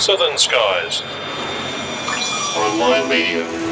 [0.00, 1.02] Southern Skies.
[2.56, 3.69] Online Media.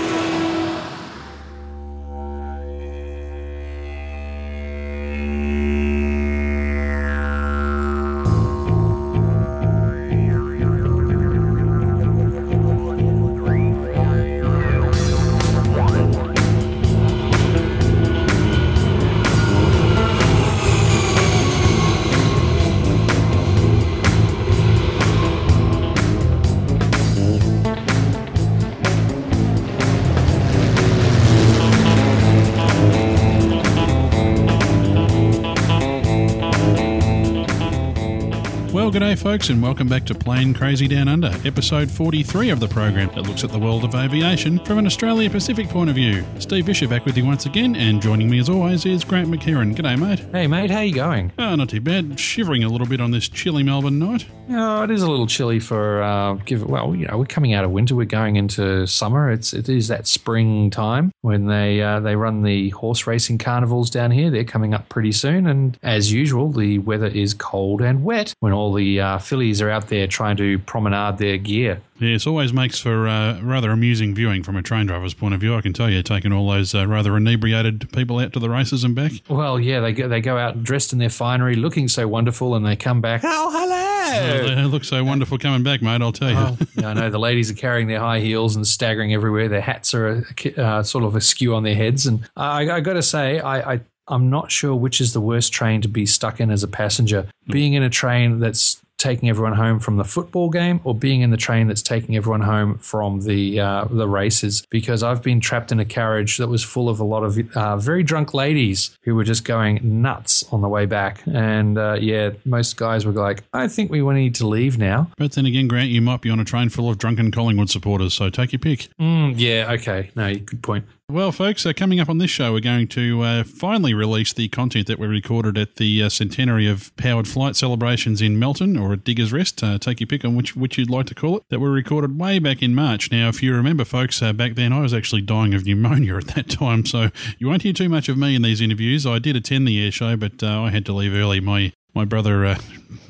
[38.98, 42.66] Well, day, folks, and welcome back to Plane Crazy Down Under, episode 43 of the
[42.66, 46.24] program that looks at the world of aviation from an Australia Pacific point of view.
[46.40, 49.76] Steve Fisher back with you once again, and joining me as always is Grant McKieran.
[49.76, 50.26] G'day, mate.
[50.32, 51.32] Hey mate, how you going?
[51.38, 52.18] Oh, not too bad.
[52.18, 54.26] Shivering a little bit on this chilly Melbourne night.
[54.50, 56.64] Oh, it is a little chilly for uh, give.
[56.64, 57.94] Well, you know, we're coming out of winter.
[57.94, 59.30] We're going into summer.
[59.30, 63.90] It's it is that spring time when they uh, they run the horse racing carnivals
[63.90, 64.28] down here.
[64.30, 68.52] They're coming up pretty soon, and as usual, the weather is cold and wet when
[68.52, 71.80] all the uh, fillies are out there trying to promenade their gear.
[71.98, 75.56] Yes, always makes for uh, rather amusing viewing from a train driver's point of view.
[75.56, 78.84] I can tell you, taking all those uh, rather inebriated people out to the races
[78.84, 79.12] and back.
[79.28, 82.64] Well, yeah, they go they go out dressed in their finery, looking so wonderful, and
[82.64, 83.22] they come back.
[83.24, 84.54] Oh, hello.
[84.54, 86.00] They look so wonderful coming back, mate.
[86.00, 86.36] I'll tell you.
[86.36, 89.48] Oh, yeah, I know the ladies are carrying their high heels and staggering everywhere.
[89.48, 90.24] Their hats are
[90.56, 93.80] uh, sort of askew on their heads, and I, I got to say, I, I
[94.08, 97.26] I'm not sure which is the worst train to be stuck in as a passenger.
[97.46, 101.30] Being in a train that's taking everyone home from the football game or being in
[101.30, 105.70] the train that's taking everyone home from the uh, the races because I've been trapped
[105.70, 109.14] in a carriage that was full of a lot of uh, very drunk ladies who
[109.14, 113.44] were just going nuts on the way back and uh, yeah most guys were like
[113.52, 116.40] I think we need to leave now But then again, Grant, you might be on
[116.40, 118.88] a train full of drunken Collingwood supporters, so take your pick.
[119.00, 122.60] mm, yeah okay no good point Well, folks, uh, coming up on this show, we're
[122.60, 126.94] going to uh, finally release the content that we recorded at the uh, centenary of
[126.98, 129.64] powered flight celebrations in Melton or at Diggers Rest.
[129.64, 131.44] Uh, take your pick on which, which you'd like to call it.
[131.48, 133.10] That were recorded way back in March.
[133.10, 136.26] Now, if you remember, folks, uh, back then I was actually dying of pneumonia at
[136.26, 137.08] that time, so
[137.38, 139.06] you won't hear too much of me in these interviews.
[139.06, 141.40] I did attend the air show, but uh, I had to leave early.
[141.40, 142.58] My my brother uh,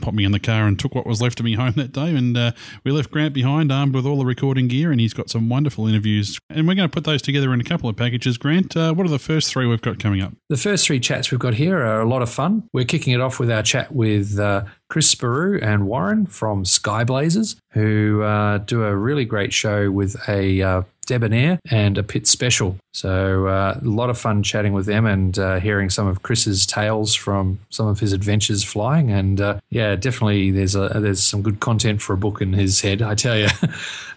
[0.01, 2.15] popped me in the car and took what was left of me home that day,
[2.15, 2.53] and uh,
[2.85, 5.87] we left Grant behind, armed with all the recording gear, and he's got some wonderful
[5.87, 6.39] interviews.
[6.51, 8.39] And we're going to put those together in a couple of packages.
[8.39, 10.33] Grant, uh, what are the first three we've got coming up?
[10.49, 12.69] The first three chats we've got here are a lot of fun.
[12.73, 17.57] We're kicking it off with our chat with uh, Chris Sperou and Warren from Skyblazers,
[17.73, 22.77] who uh, do a really great show with a uh, debonair and a Pitts Special.
[22.93, 26.67] So uh, a lot of fun chatting with them and uh, hearing some of Chris's
[26.67, 29.11] tales from some of his adventures flying.
[29.11, 32.81] And uh, yeah, definitely there's a there's some good content for a book in his
[32.81, 33.49] head, I tell you.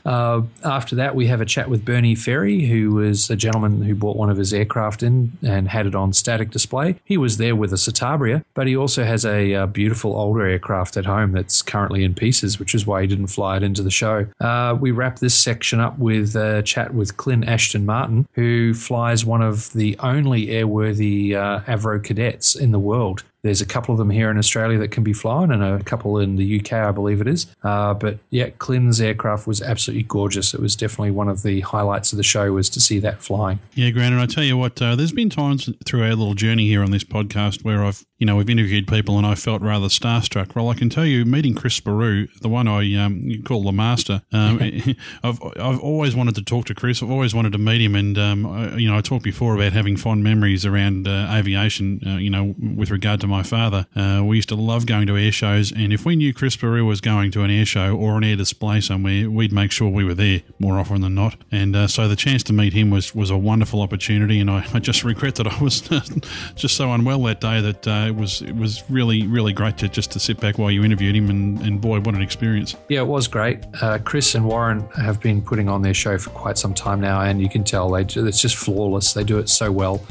[0.04, 3.94] Uh, after that, we have a chat with Bernie Ferry, who was a gentleman who
[3.94, 6.96] bought one of his aircraft in and had it on static display.
[7.06, 10.98] He was there with a Citabria, but he also has a, uh beautiful older aircraft
[10.98, 13.92] at home that's currently in pieces, which is why he didn't fly it into the
[13.92, 14.26] show.
[14.40, 19.26] Uh, we wrap this section up with a chat with Clint Ashton Martin, who flies
[19.26, 23.24] one of the only airworthy uh, Avro cadets in the world.
[23.44, 26.20] There's a couple of them here in Australia that can be flown, and a couple
[26.20, 27.48] in the UK, I believe it is.
[27.64, 30.54] Uh, but yeah, Clin's aircraft was absolutely gorgeous.
[30.54, 33.60] It was definitely one of the highlights of the show was to see that flying.
[33.74, 36.68] Yeah, Grant, and I tell you what, uh, there's been times through our little journey
[36.68, 39.88] here on this podcast where I've, you know, we've interviewed people and I felt rather
[39.88, 40.56] starstruck.
[40.56, 44.22] Well, I can tell you, meeting Chris Sperou, the one I um, call the master,
[44.32, 44.60] um,
[45.24, 47.02] I've I've always wanted to talk to Chris.
[47.02, 49.74] I've always wanted to meet him, and um, I, you know, I talked before about
[49.74, 52.02] having fond memories around uh, aviation.
[52.06, 55.18] Uh, you know, with regard to my father, uh, we used to love going to
[55.18, 58.18] air shows, and if we knew Chris Sperou was going to an air show or
[58.18, 61.38] an air display somewhere, we'd make sure we were there more often than not.
[61.52, 64.68] And uh, so the chance to meet him was was a wonderful opportunity, and I,
[64.74, 65.82] I just regret that I was
[66.56, 69.88] just so unwell that day that uh, it was it was really really great to
[69.88, 72.76] just to sit back while you interviewed him, and, and boy, what an experience!
[72.90, 73.60] Yeah, it was great.
[73.82, 77.22] Uh, Chris and Warren have been putting on their show for quite some time now,
[77.22, 79.14] and you can tell they it's just flawless.
[79.14, 80.02] They do it so well,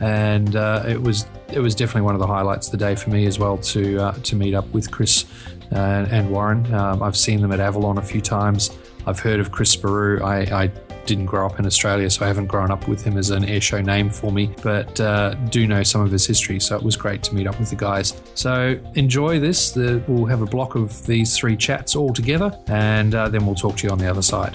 [0.00, 3.10] and uh, it was it was definitely one of the highlights of the day for
[3.10, 5.24] me as well to uh, to meet up with Chris
[5.70, 6.72] and, and Warren.
[6.74, 8.76] Um, I've seen them at Avalon a few times.
[9.06, 10.20] I've heard of Chris Sperou.
[10.22, 10.66] I, I
[11.06, 13.84] didn't grow up in Australia, so I haven't grown up with him as an airshow
[13.84, 16.60] name for me, but uh, do know some of his history.
[16.60, 18.20] So it was great to meet up with the guys.
[18.34, 19.72] So enjoy this.
[19.72, 23.54] The, we'll have a block of these three chats all together, and uh, then we'll
[23.54, 24.54] talk to you on the other side.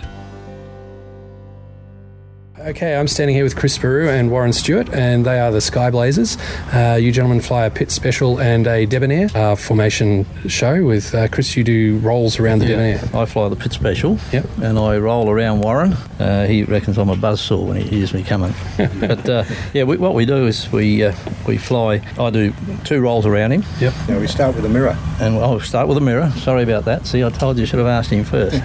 [2.66, 5.92] Okay, I'm standing here with Chris Sperou and Warren Stewart, and they are the Sky
[5.92, 6.36] Blazers.
[6.74, 11.28] Uh, you gentlemen fly a Pitts Special and a debonair uh, formation show with uh,
[11.28, 11.56] Chris.
[11.56, 13.04] You do rolls around the debonair.
[13.14, 14.48] I fly the Pitts Special, Yep.
[14.64, 15.94] and I roll around Warren.
[16.20, 18.56] Uh, he reckons I'm a buzzsaw when he hears me coming.
[19.00, 19.44] but uh,
[19.76, 21.16] yeah, we, what we do is we uh,
[21.48, 22.02] we fly.
[22.18, 22.52] I do
[22.84, 23.94] two rolls around him, Yep.
[24.10, 24.98] Now we start with a mirror.
[25.20, 26.32] and I'll start with a mirror.
[26.38, 27.06] Sorry about that.
[27.06, 28.60] See, I told you I should have asked him first.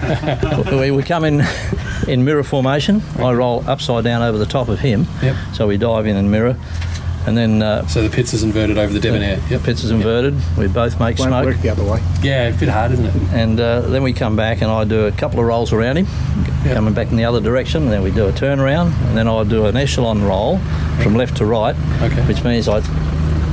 [0.71, 1.43] we, we come in
[2.07, 3.03] in mirror formation.
[3.19, 5.35] I roll upside down over the top of him, Yep.
[5.53, 6.55] so we dive in and mirror,
[7.27, 7.61] and then.
[7.61, 9.39] Uh, So the Pitts is inverted over the debonair.
[9.49, 9.63] Yep.
[9.63, 10.35] Pitts is inverted.
[10.57, 11.45] We both make Won't smoke.
[11.45, 11.99] work the other way.
[12.23, 13.13] Yeah, a bit hard, isn't it?
[13.33, 16.07] and uh, then we come back and I do a couple of rolls around him,
[16.65, 16.75] Yeah.
[16.75, 17.83] coming back in the other direction.
[17.83, 20.59] And then we do a turnaround, and then I do an echelon roll
[21.01, 22.21] from left to right, Okay.
[22.21, 22.81] which means I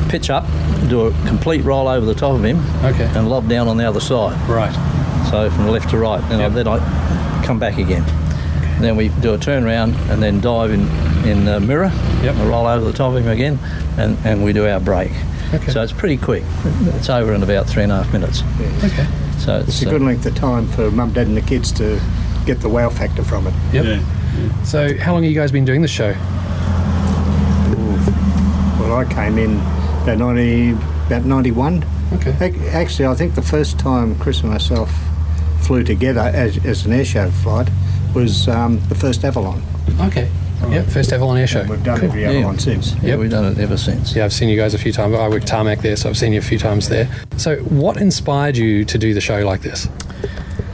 [0.09, 0.47] pitch up,
[0.89, 3.09] do a complete roll over the top of him, Okay.
[3.15, 4.37] and lob down on the other side.
[4.49, 4.73] Right.
[5.31, 6.53] So from left to right, and I, Yep.
[6.55, 8.05] then I come back again.
[8.81, 10.89] Then we do a turnaround and then dive in
[11.29, 11.91] in uh, mirror,
[12.23, 12.37] Yep.
[12.37, 13.59] and roll over the top of him again,
[13.99, 15.11] and, and we do our break.
[15.53, 15.73] Okay.
[15.73, 16.45] So it's pretty quick.
[16.95, 18.43] It's over in about three and a half minutes.
[18.85, 19.07] Okay.
[19.39, 21.73] So it's, It's a uh, good length of time for mum, dad, and the kids
[21.73, 22.01] to
[22.47, 23.55] get the wow factor from it.
[23.73, 23.85] Yep.
[23.85, 24.63] Yeah.
[24.63, 26.15] So how long have you guys been doing the show?
[28.79, 29.57] Well, I came in
[30.03, 30.71] about 90,
[31.07, 31.85] about 91.
[32.15, 32.69] Okay.
[32.71, 34.91] Actually, I think the first time Chris and myself
[35.61, 37.69] flew together as, as an airshow flight
[38.15, 39.63] was um, the first Avalon.
[40.01, 40.31] Okay.
[40.69, 40.87] Yep.
[40.87, 41.65] First Avalon Air Show.
[41.65, 42.09] We've done Cool.
[42.09, 42.95] every Avalon since.
[42.97, 43.19] yeah, Yep.
[43.21, 44.15] we've done it ever since.
[44.17, 45.15] Yeah, I've seen you guys a few times.
[45.15, 47.09] I work tarmac there, so I've seen you a few times there.
[47.37, 49.89] So, what inspired you to do the show like this?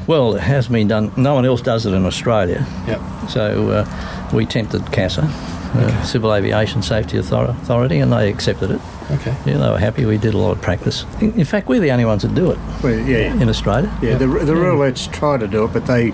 [0.06, 1.12] Well, it has been done.
[1.16, 2.66] No one else does it in Australia.
[2.86, 3.00] Yep.
[3.30, 8.80] So uh, we tempted CASA, uh, Civil Aviation Safety Authority, and they accepted it.
[9.10, 9.34] Okay.
[9.46, 10.04] Yeah, they were happy.
[10.06, 11.04] We did a lot of practice.
[11.20, 13.94] In, in fact, we're the only ones that do it Well, yeah, in Australia.
[14.02, 14.16] yeah.
[14.16, 16.12] The, the roulettes try to do it, but they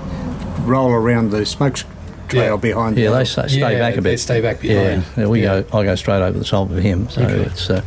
[0.65, 1.77] roll around the smoke
[2.29, 2.57] trail Yeah.
[2.57, 2.97] behind.
[2.97, 3.25] Yeah, the they other.
[3.25, 4.21] stay, stay Yeah, back a they bit.
[4.21, 5.05] stay back Yeah, behind.
[5.17, 5.61] yeah, we Yeah.
[5.63, 5.79] go.
[5.79, 7.35] I go straight over the top of him, so Okay.
[7.43, 7.83] it's uh,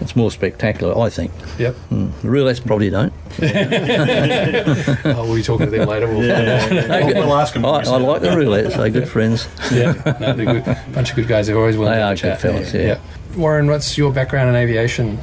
[0.00, 1.30] it's more spectacular, I think.
[1.58, 1.74] Yep.
[1.92, 2.10] Mm.
[2.22, 3.12] The roulettes probably don't.
[5.04, 6.06] Oh, we'll be talking to them later.
[6.08, 7.64] We'll We'll ask them.
[7.64, 8.76] I, I like the roulettes.
[8.76, 9.48] They're good friends.
[9.72, 10.76] yeah, no, they're good.
[10.92, 11.46] Bunch of good guys.
[11.46, 12.42] They're always willing They to have are chat.
[12.42, 12.98] good fellas, yeah.
[13.36, 15.18] Warren, what's your background in aviation?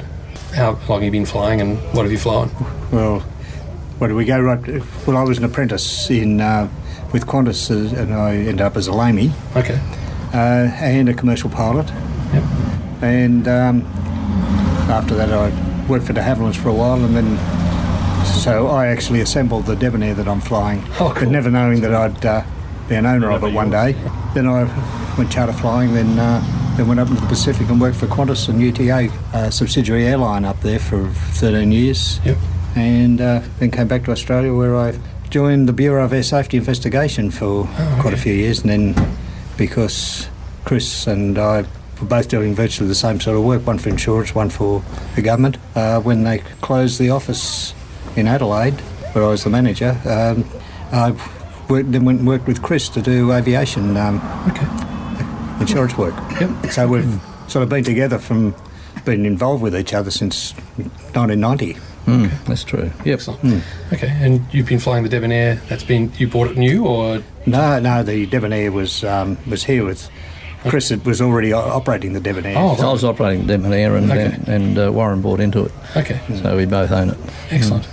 [0.54, 2.50] How long have you been flying, and what have you flown?
[2.92, 3.20] Well,
[3.98, 4.40] where did we go?
[4.40, 4.60] Right.
[5.06, 6.68] Well, I was an apprentice in uh,
[7.14, 9.80] with Qantas, uh, and I end up as a lamey Okay.
[10.34, 11.86] uh, and a commercial pilot.
[12.34, 12.44] Yep.
[13.02, 13.82] And um,
[14.90, 15.48] after that, I
[15.88, 17.38] worked for de Havillands for a while, and then
[18.26, 22.26] so I actually assembled the Debonair that I'm flying, Oh, but never knowing that I'd
[22.26, 22.42] uh,
[22.88, 23.92] be an owner of it one day.
[24.34, 24.64] Then I
[25.16, 26.42] went charter flying, then uh,
[26.76, 30.44] then went up into the Pacific and worked for Qantas and UTA, a subsidiary airline
[30.44, 32.36] up there for 13 years, Yep.
[32.74, 34.98] and uh, then came back to Australia where I
[35.34, 37.64] joined the Bureau of Air Safety Investigation for
[37.98, 39.16] quite a few years, and then
[39.58, 40.28] because
[40.64, 41.62] Chris and I
[42.00, 44.84] were both doing virtually the same sort of work, one for insurance, one for
[45.16, 47.74] the government, uh, when they closed the office
[48.14, 48.80] in Adelaide,
[49.12, 50.44] where I was the manager, um,
[50.92, 51.10] I
[51.68, 54.20] worked, then went and worked with Chris to do aviation um,
[54.50, 54.68] Okay.
[55.60, 56.14] insurance work.
[56.40, 56.70] Yep.
[56.70, 58.54] So we've sort of been together from
[59.04, 61.76] being involved with each other since 1990.
[62.06, 62.90] Mm, that's true.
[63.04, 63.14] Yep.
[63.14, 63.62] Excellent.
[63.92, 65.56] Okay, and you've been flying the Debonair.
[65.68, 69.84] That's been you bought it new, or No, no, the Debonair was um, was here
[69.86, 70.10] with
[70.68, 70.90] Chris.
[70.90, 72.56] It was already operating the Debonair.
[72.58, 74.24] Oh, I was operating the Debonair and, Okay.
[74.34, 77.18] and, and uh, Warren bought into it, okay, so we both own it.
[77.50, 77.86] excellent.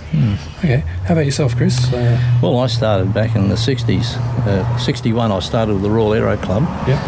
[0.58, 1.92] Okay, how about yourself, Chris?
[1.92, 4.16] Uh, Well, I started back in the 60s.
[4.46, 6.62] Uh, 61, I started with the Royal Aero Club.
[6.88, 6.98] yeah,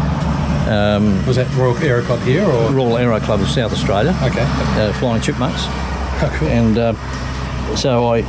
[0.69, 4.45] Um, was that Royal Aero Club here, or Royal Aero Club of South Australia, okay?
[4.45, 5.65] uh, flying chipmunks.
[6.21, 6.47] Oh, cool.
[6.47, 8.19] And uh, so I,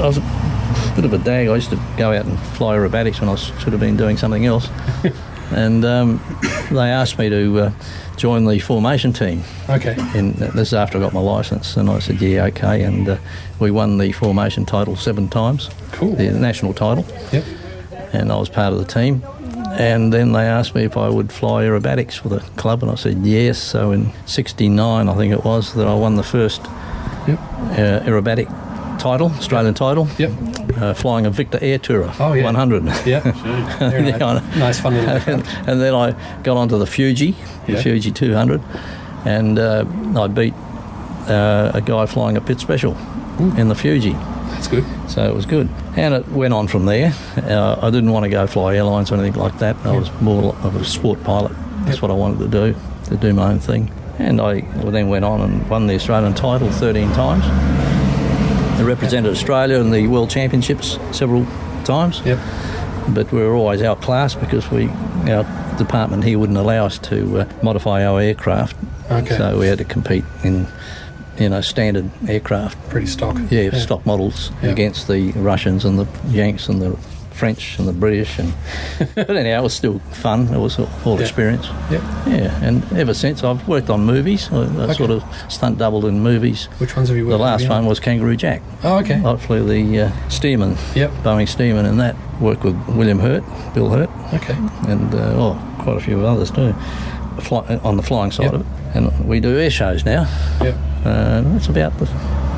[0.00, 1.48] I was a bit of a dag.
[1.48, 4.44] I used to go out and fly aerobatics when I should have been doing something
[4.46, 4.68] else.
[5.52, 6.20] and um,
[6.70, 7.72] they asked me to uh,
[8.16, 9.42] join the formation team.
[9.70, 13.08] Okay, And this is after I got my licence, and I said, "Yeah, okay." And
[13.08, 13.18] uh,
[13.60, 16.14] we won the formation title seven times, cool.
[16.16, 17.44] the national title, Yep.
[18.12, 19.22] and I was part of the team.
[19.78, 22.94] And then they asked me if I would fly aerobatics for the club, and I
[22.94, 23.58] said yes.
[23.62, 26.62] So in '69, I think it was, that I won the first.
[27.72, 28.48] Uh, aerobatic
[28.98, 30.30] title, Australian title, Yep.
[30.80, 32.44] uh, flying a Victa Airtourer Oh, yeah.
[32.44, 32.84] 100.
[33.04, 33.20] Yeah.
[34.18, 34.56] Nice.
[34.56, 37.34] nice, fun little and, and then I got onto the Fuji,
[37.66, 37.76] the.
[37.76, 38.62] Fuji 200,
[39.24, 39.84] and uh,
[40.16, 40.54] I beat
[41.28, 42.96] uh, a guy flying a Pitts Special
[43.58, 44.12] in the Fuji.
[44.12, 44.84] That's good.
[45.08, 45.68] So it was good.
[45.96, 47.12] And it went on from there.
[47.36, 49.76] Uh, I didn't want to go fly airlines or anything like that.
[49.84, 51.52] I was more of a sport pilot.
[51.84, 52.02] That's Yep.
[52.02, 52.74] what I wanted to do,
[53.10, 53.90] to do my own thing.
[54.18, 57.44] And I then went on and won the Australian title 13 times.
[58.78, 61.46] I represented Australia in the World Championships several
[61.84, 62.20] times.
[62.24, 62.38] Yep.
[63.14, 64.88] but we were always outclassed because we
[65.30, 65.44] our
[65.78, 68.76] department here wouldn't allow us to uh, modify our aircraft.
[69.10, 69.36] Okay.
[69.36, 70.66] So we had to compete in
[71.38, 72.76] you know standard aircraft.
[72.88, 73.36] Pretty stock.
[73.50, 74.70] Yeah, stock models Yeah.
[74.70, 76.96] against the Russians and the Yanks and the
[77.36, 78.52] French and the British and
[79.14, 80.48] but anyhow it was still fun.
[80.54, 81.22] It was all, all Yeah.
[81.26, 81.66] experience.
[81.90, 82.02] Yep.
[82.26, 84.48] Yeah, and ever since I've worked on movies.
[84.52, 86.66] I, I sort of stunt doubled in movies.
[86.78, 87.38] Which ones have you worked?
[87.38, 88.62] The last one was Kangaroo Jack.
[88.82, 89.20] Oh, okay.
[89.24, 91.10] I flew the uh, Stearman, Yep.
[91.22, 94.54] Boeing Stearman, and that worked with William Hurt, Bill Hurt, Okay.
[94.88, 96.72] and uh, oh, quite a few others too,
[97.40, 98.54] Fly, on the flying side Yep.
[98.54, 98.66] of it.
[98.94, 100.26] And we do air shows now.
[100.62, 100.74] Yep.
[101.04, 102.08] Uh, that's about the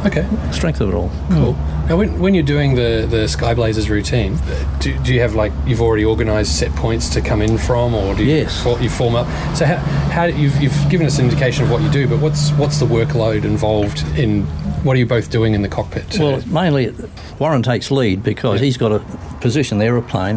[0.06, 0.24] Okay.
[0.52, 1.10] strength of it all.
[1.30, 1.56] Cool.
[1.88, 5.34] Now, when, when you're doing the, the Sky Blazers routine, uh, do, do you have
[5.34, 8.62] like you've already organised set points to come in from, or do you, Yes.
[8.62, 9.26] for, you form up?
[9.56, 9.76] So how,
[10.10, 12.84] how you've, you've given us an indication of what you do, but what's what's the
[12.86, 14.42] workload involved in
[14.84, 16.18] what are you both doing in the cockpit?
[16.18, 16.94] Well, mainly
[17.38, 18.66] Warren takes lead because Yeah.
[18.66, 18.98] he's got to
[19.40, 20.36] position the aeroplane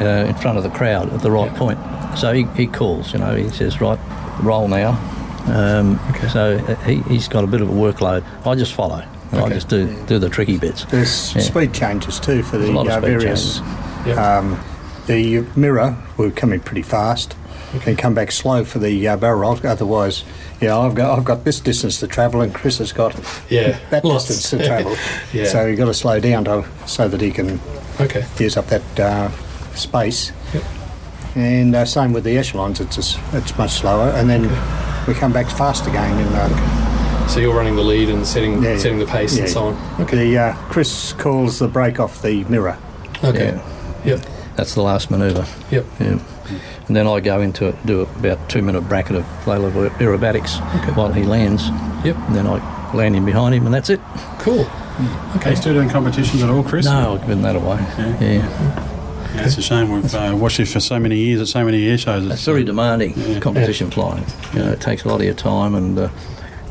[0.00, 1.58] uh, in front of the crowd at the right Yeah.
[1.58, 1.78] point.
[2.18, 3.98] So he, he calls, you know, he says, right,
[4.42, 4.92] roll now.
[5.46, 6.28] Um, Okay.
[6.28, 8.24] So uh, he, he's got a bit of a workload.
[8.46, 9.04] I just follow.
[9.32, 9.54] And I Okay.
[9.54, 10.84] just do, do the tricky bits.
[10.90, 11.42] There's Yeah.
[11.42, 13.60] speed changes too for the a lot of uh, various.
[14.06, 14.38] Yeah.
[14.38, 14.58] Um,
[15.06, 17.34] the mirror will come in pretty fast,
[17.84, 19.58] and come back slow for the uh, barrel roll.
[19.64, 20.24] Otherwise,
[20.60, 23.14] you know, I've got I've got this distance to travel, and Chris has got
[23.50, 24.26] Yeah, that lots.
[24.26, 24.96] distance to travel.
[25.32, 25.44] Yeah.
[25.46, 27.60] So you've got to slow down to, so that he can
[28.00, 28.24] okay.
[28.38, 29.28] use up that uh,
[29.74, 30.32] space.
[30.54, 30.62] Yep.
[31.34, 34.42] And uh, same with the echelons, it's just, it's much slower, and then
[35.06, 36.16] we come back fast again.
[36.18, 36.85] And uh,
[37.28, 40.00] So you're running the lead and setting yeah, setting the pace and so on.
[40.02, 40.16] Okay.
[40.30, 42.78] The uh, Chris calls the break off the mirror.
[43.22, 43.46] Okay.
[43.54, 44.04] Yeah.
[44.16, 44.26] Yep.
[44.56, 45.46] That's the last manoeuvre.
[45.70, 45.84] Yep.
[46.00, 46.18] Yeah.
[46.86, 50.60] And then I go into it, do about two minute bracket of low level aerobatics
[50.82, 50.92] Okay.
[50.92, 51.68] while he lands.
[52.06, 52.16] Yep.
[52.16, 54.00] And then I land him behind him, and that's it.
[54.38, 54.64] Cool.
[54.64, 55.50] Are Okay.
[55.50, 56.86] you still doing competitions at all, Chris?
[56.86, 57.78] No, I've given that away.
[57.98, 58.20] Yeah.
[58.20, 58.92] Yeah.
[59.34, 59.90] Yeah, it's a shame.
[59.90, 62.24] We've uh, watched you for so many years at so many air shows.
[62.30, 63.40] It's very demanding Yeah.
[63.40, 64.24] competition flying.
[64.54, 66.08] You know, it takes a lot of your time, and uh,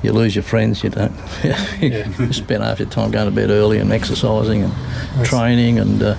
[0.04, 0.84] you lose your friends.
[0.84, 1.14] You don't.
[1.82, 6.16] you spend half your time going to bed early and exercising and training, and uh,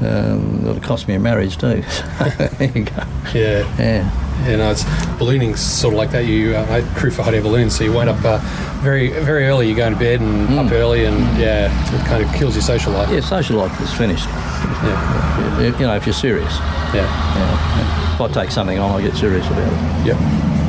[0.00, 1.82] um, it'll cost me a marriage too.
[2.58, 3.02] there you go.
[3.34, 3.76] Yeah.
[3.78, 4.24] Yeah.
[4.46, 4.84] Yeah, no, it's
[5.18, 6.24] ballooning's sort of like that.
[6.24, 8.38] You, uh, I crew for hot air balloons, so you wind up uh,
[8.82, 9.68] very, very early.
[9.68, 12.92] You go to bed and up early, and yeah, it kind of kills your social
[12.92, 13.10] life.
[13.10, 14.26] Yeah, social life is finished.
[14.26, 16.52] Yeah, You you know, if you're serious.
[16.94, 17.02] yeah,
[17.36, 18.14] Yeah.
[18.14, 20.06] If I take something on, I get serious about it.
[20.06, 20.16] yep.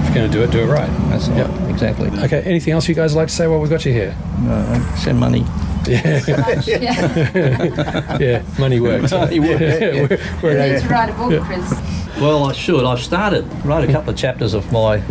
[0.10, 0.90] If you're going to do it, do it right.
[1.10, 1.48] That's Yep.
[1.50, 1.70] right.
[1.70, 2.10] Exactly.
[2.24, 2.42] Okay.
[2.42, 4.16] Anything else you guys like to say while we've got you here?
[4.48, 5.46] Uh, send money.
[5.88, 6.20] Yeah,
[6.66, 8.18] yeah.
[8.20, 9.12] yeah, money works.
[9.12, 11.72] Money works, Yeah, we're, we're You need to write a book, Chris.
[12.20, 12.84] Well, I should.
[12.86, 13.46] I've started.
[13.66, 15.02] Wrote a couple of chapters of my,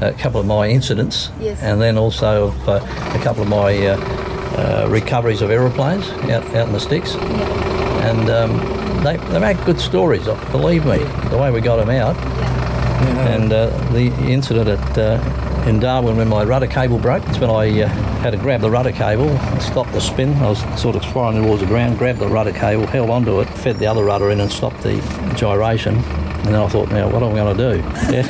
[0.00, 1.60] a couple of my incidents, Yes.
[1.62, 2.72] and then also of, uh,
[3.18, 7.14] a couple of my uh, uh, recoveries of aeroplanes out, out in the sticks.
[7.14, 8.58] And um,
[9.04, 10.26] they, they make good stories.
[10.28, 10.98] uh, Believe me,
[11.30, 12.16] the way we got them out.
[13.02, 17.26] And uh, the incident at uh, in Darwin when my rudder cable broke.
[17.28, 17.88] It's when I uh,
[18.20, 19.28] had to grab the rudder cable,
[19.60, 20.34] stop the spin.
[20.34, 23.46] I was sort of flying towards the ground, grabbed the rudder cable, held onto it,
[23.46, 24.96] fed the other rudder in, and stopped the
[25.36, 25.96] gyration.
[25.96, 27.82] And then I thought, now what am I going to do?
[28.12, 28.26] Yeah,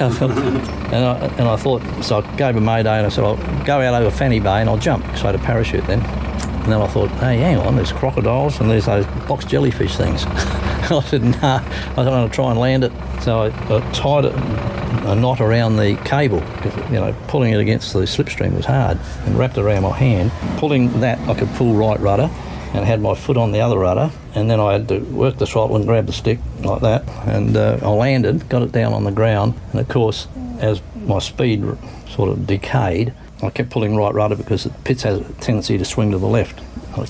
[0.92, 3.80] and I, and I thought, so I gave a mayday and I said, I'll go
[3.80, 5.04] out over Fanny Bay and I'll jump.
[5.16, 6.00] So I had a parachute then.
[6.00, 10.26] And then I thought, hey, hang on, there's crocodiles and there's those box jellyfish things.
[10.90, 11.62] I said, nah,
[11.92, 12.92] I don't want to try and land it.
[13.22, 16.42] So I, I tied it, a knot around the cable,
[16.90, 20.30] you know, pulling it against the slipstream was hard, and wrapped it around my hand.
[20.58, 22.30] Pulling that, I could pull right rudder,
[22.74, 25.46] and had my foot on the other rudder, and then I had to work the
[25.46, 29.04] throttle and grab the stick like that, and uh, I landed, got it down on
[29.04, 30.26] the ground, and of course,
[30.58, 31.64] as my speed
[32.08, 33.12] sort of decayed,
[33.42, 36.26] I kept pulling right rudder because the Pitts has a tendency to swing to the
[36.26, 36.60] left.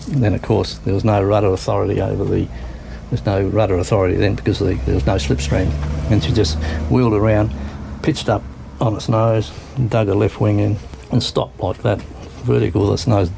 [0.08, 2.48] Then, of course, there was no rudder authority over the.
[3.12, 5.70] There's no rudder authority then because the, there was no slipstream,
[6.10, 6.56] and she just
[6.90, 7.52] wheeled around,
[8.00, 8.42] pitched up
[8.80, 9.52] on its nose,
[9.90, 10.78] dug her left wing in,
[11.10, 12.00] and stopped like that,
[12.46, 13.30] vertical its nose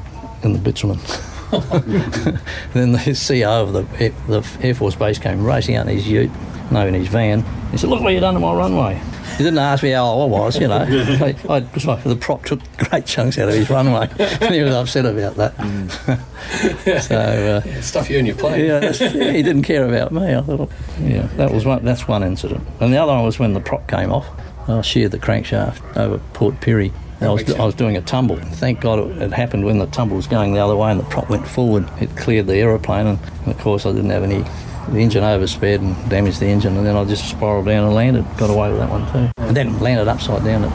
[0.43, 0.97] in the bitumen.
[2.73, 6.07] then the CEO of the Air, the Air Force Base came racing out in his
[6.07, 6.31] ute,
[6.71, 7.43] no, in his van.
[7.71, 9.01] He said, "Look what you done to my runway."
[9.37, 10.77] He didn't ask me how I was, you know.
[10.87, 15.05] I, I, the prop took great chunks out of his runway, and he was upset
[15.05, 17.01] about that.
[17.01, 18.65] so uh, Yeah, stuff you in your plane.
[18.65, 20.33] yeah, he didn't care about me.
[20.35, 20.71] I thought,
[21.01, 21.83] yeah, that was one.
[21.83, 24.25] That's one incident, and the other one was when the prop came off.
[24.69, 26.91] I sheared the crankshaft over Port Pirie.
[27.21, 28.35] I was, I was doing a tumble.
[28.37, 31.05] Thank God it, it happened when the tumble was going the other way and the
[31.05, 31.89] prop went forward.
[31.99, 34.43] It cleared the aeroplane, and, of course I didn't have any.
[34.89, 38.25] The engine oversped and damaged the engine, and then I just spiraled down and landed.
[38.37, 40.71] Got away with that one too, and then landed upside down at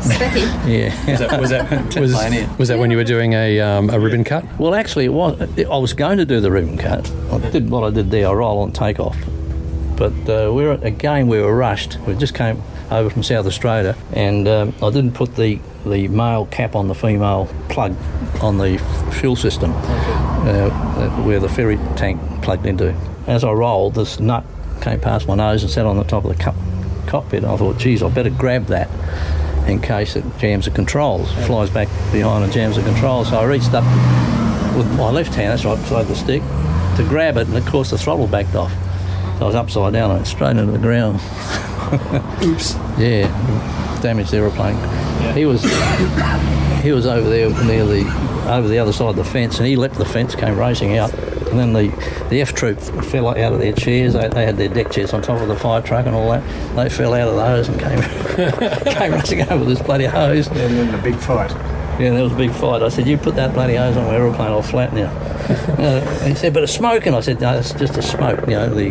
[0.00, 0.68] Specky.
[0.68, 1.10] Yeah.
[1.10, 4.22] Was that was that, was, was that when you were doing a um, a ribbon
[4.22, 4.44] cut?
[4.58, 5.40] Well, actually, it was.
[5.58, 7.10] I was going to do the ribbon cut.
[7.32, 8.28] I did what I did there.
[8.28, 9.16] I roll on takeoff.
[9.96, 11.98] But uh, we were again we were rushed.
[12.06, 16.46] We just came over from South Australia, and um, I didn't put the the male
[16.46, 17.96] cap on the female plug
[18.42, 18.78] on the
[19.20, 19.72] fuel system
[20.48, 20.70] uh,
[21.22, 22.94] where the ferry tank plugged into.
[23.26, 24.44] As I rolled, this nut
[24.80, 26.54] came past my nose and sat on the top of the co-
[27.06, 27.42] cockpit.
[27.42, 28.88] And I thought, geez, I better grab that
[29.68, 33.28] in case it jams the controls, flies back behind and jams the controls.
[33.30, 33.84] So I reached up
[34.76, 36.42] with my left hand, that's right beside the stick,
[36.96, 38.72] to grab it, and of course the throttle backed off.
[39.38, 41.20] So I was upside down and straight into the ground.
[42.44, 42.74] Oops.
[42.98, 44.76] Yeah, damaged the aeroplane.
[45.34, 45.62] He was
[46.82, 48.04] he was over there near the
[48.48, 51.12] over the other side of the fence, and he leapt the fence, came racing out,
[51.14, 51.88] and then the
[52.30, 54.14] the F troop fell out of their chairs.
[54.14, 56.42] They, they had their deck chairs on top of the fire truck and all that.
[56.76, 58.00] They fell out of those and came
[58.94, 60.46] came racing over with this bloody hose.
[60.48, 61.50] And then the big fight.
[62.00, 62.82] Yeah, there was a big fight.
[62.82, 66.34] I said, "You put that bloody hose on my aeroplane, I'll flatten you." uh, he
[66.34, 68.40] said, "But it's smoking." I said, "No, it's just a smoke.
[68.42, 68.90] You know, the,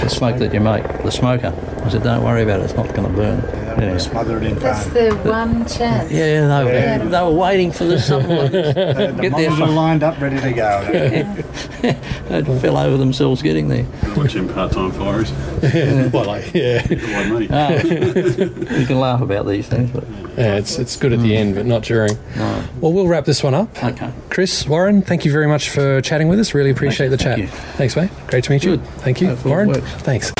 [0.00, 1.52] the smoke that you make, the smoker."
[1.84, 2.64] I said, "Don't worry about it.
[2.64, 3.98] It's not going to burn." Yeah, Anyway.
[3.98, 4.94] Smother it in That's foam.
[4.94, 6.10] the one chance.
[6.10, 6.98] Yeah, they were, Yeah.
[6.98, 8.74] they were waiting for this something like this.
[8.74, 11.52] The, the Get there lined up, ready to go.
[12.32, 13.84] They fell over themselves getting there.
[14.16, 15.30] Watching part-time fires.
[16.12, 17.48] well, like, yeah, Like me.
[17.50, 20.04] Ah, you can laugh about these things, but
[20.38, 22.16] yeah, it's it's good at the end, but not during.
[22.36, 22.64] no.
[22.80, 23.68] Well, we'll wrap this one up.
[23.84, 24.10] Okay.
[24.30, 26.54] Chris, Warren, thank you very much for chatting with us.
[26.54, 27.36] Really appreciate the chat.
[27.38, 27.56] Thank you.
[27.76, 28.10] Thanks, mate.
[28.28, 28.78] Great to meet you.
[28.78, 29.68] Thank you, Hopefully Warren.
[29.68, 29.80] works.
[30.02, 30.32] Thanks.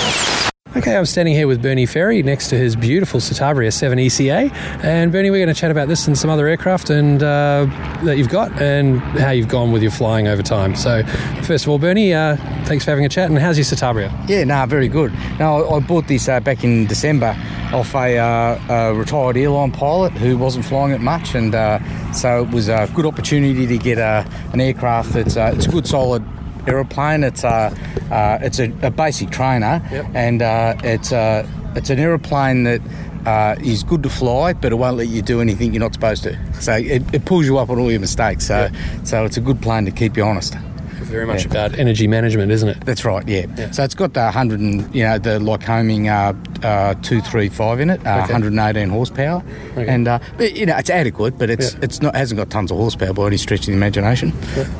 [0.74, 4.50] Okay, I'm standing here with Bernie Ferry next to his beautiful Citabria 7 ECA.
[4.82, 7.66] And Bernie, we're going to chat about this and some other aircraft and uh,
[8.04, 10.74] that you've got and how you've gone with your flying over time.
[10.74, 11.02] So,
[11.42, 13.28] first of all, Bernie, uh, thanks for having a chat.
[13.28, 14.10] And how's your Citabria?
[14.26, 15.12] Yeah, no, very good.
[15.38, 17.36] Now, I bought this uh, back in December
[17.74, 21.80] off a, uh, a retired airline pilot who wasn't flying it much, and uh,
[22.12, 24.24] so it was a good opportunity to get uh,
[24.54, 26.24] an aircraft that's it's a good solid
[26.66, 27.24] aeroplane.
[27.24, 27.74] It's a
[28.10, 30.06] uh, it's a, a basic trainer, Yep.
[30.14, 32.80] and uh, it's uh, it's an aeroplane that.
[33.24, 36.24] Uh, is good to fly, but it won't let you do anything you're not supposed
[36.24, 36.36] to.
[36.60, 38.44] So it, it pulls you up on all your mistakes.
[38.48, 38.68] So,
[39.04, 40.56] so it's a good plane to keep you honest.
[41.02, 41.50] Very much Yeah.
[41.52, 42.80] about energy management, isn't it?
[42.84, 43.70] That's right, yeah.
[43.70, 46.32] So it's got the 100 and, you know, the Lycoming uh,
[46.66, 48.32] uh, 235 in it, uh, Okay.
[48.32, 49.40] 118 horsepower.
[49.76, 49.86] Okay.
[49.86, 51.78] And, uh, but, you know, it's adequate, but it's Yeah.
[51.82, 54.32] it's not hasn't got tons of horsepower by any stretch of the imagination.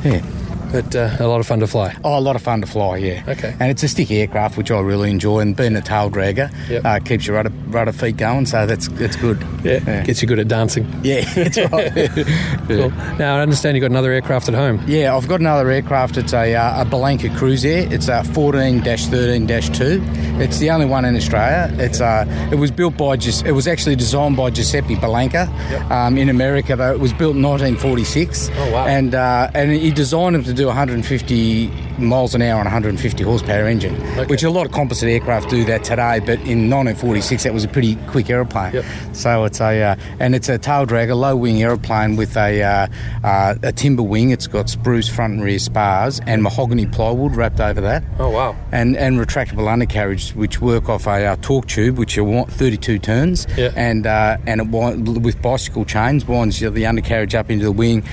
[0.03, 0.21] Yeah.
[0.73, 1.95] But uh, a lot of fun to fly.
[2.03, 3.23] Oh, a lot of fun to fly, yeah.
[3.27, 3.55] Okay.
[3.59, 6.83] And it's a sticky aircraft, which I really enjoy, and being a tail dragger Yep.
[6.85, 9.45] uh, keeps your rudder, rudder feet going, so that's that's good.
[9.63, 10.85] Yeah, gets you good at dancing.
[11.03, 11.93] Yeah, that's right.
[12.67, 12.89] Cool.
[13.19, 14.81] Now, I understand you've got another aircraft at home.
[14.87, 16.17] Yeah, I've got another aircraft.
[16.17, 17.91] It's a, uh, a Bellanca Cruisair.
[17.91, 20.39] It's a 14-13-2.
[20.41, 21.69] It's the only one in Australia.
[21.81, 25.47] It's uh, it was built by it was actually designed by Giuseppe Bellanca
[25.91, 26.75] um, in America.
[26.75, 28.49] Though it was built in 1946.
[28.55, 28.87] Oh, wow.
[28.87, 31.67] And uh, and he designed them to do 150
[31.99, 33.95] miles an hour on a 150 horsepower engine,
[34.27, 36.19] which a lot of composite aircraft do that today.
[36.19, 38.73] But in 1946, that was a pretty quick aeroplane.
[38.73, 38.85] Yep.
[39.13, 42.87] So it's a uh, and it's a tail dragger, low wing aeroplane with a uh,
[43.23, 44.31] uh, a timber wing.
[44.31, 48.03] It's got spruce front and rear spars and mahogany plywood wrapped over that.
[48.19, 48.55] Oh, wow.
[48.71, 52.99] And and retractable undercarriage, which work off a uh, torque tube, which you want 32
[52.99, 53.71] turns, Yeah.
[53.75, 58.03] and uh, and it wind, with bicycle chains winds the undercarriage up into the wing.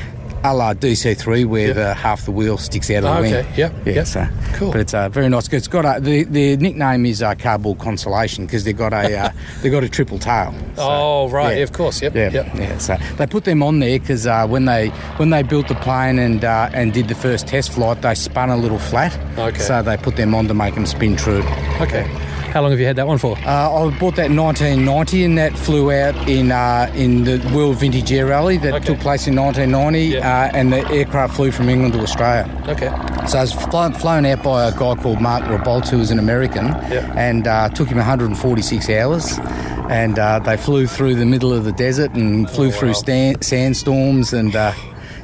[0.43, 1.77] A la DC3, where Yep.
[1.77, 3.35] the half the wheel sticks out of Oh, the wing.
[3.35, 3.49] okay.
[3.57, 3.73] Yep.
[3.85, 3.93] Yeah.
[3.93, 4.07] Yep.
[4.07, 4.73] So Cool.
[4.73, 5.49] But it's uh, very nice.
[5.53, 9.31] It's got a, the the nickname is uh, Cardboard Constellation because they've got a uh,
[9.63, 10.55] they've got a triple tail.
[10.77, 11.51] So, oh, right.
[11.51, 11.57] yeah.
[11.59, 12.01] Yeah, of course.
[12.01, 12.15] Yep.
[12.15, 12.47] Yeah, Yep.
[12.55, 12.79] yeah.
[12.79, 16.19] So they put them on there because uh, when they when they built the plane
[16.19, 19.17] and uh, and did the first test flight, they spun a little flat.
[19.39, 19.59] Okay.
[19.61, 21.43] So they put them on to make them spin true.
[21.81, 22.09] Okay.
[22.51, 23.39] How long have you had that one for?
[23.39, 27.77] Uh, I bought that in 1990, and that flew out in uh, in the World
[27.77, 28.85] Vintage Air Rally that Okay.
[28.87, 30.29] took place in 1990, Yeah.
[30.29, 32.51] uh, and the aircraft flew from England to Australia.
[32.67, 32.89] Okay.
[33.29, 36.19] So I was flown, flown out by a guy called Mark Rabolt, who was an
[36.19, 37.13] American, Yeah.
[37.17, 39.39] and uh, took him 146 hours.
[39.89, 44.33] And uh, they flew through the middle of the desert and flew through stan- sandstorms
[44.33, 44.55] and.
[44.57, 44.73] Uh,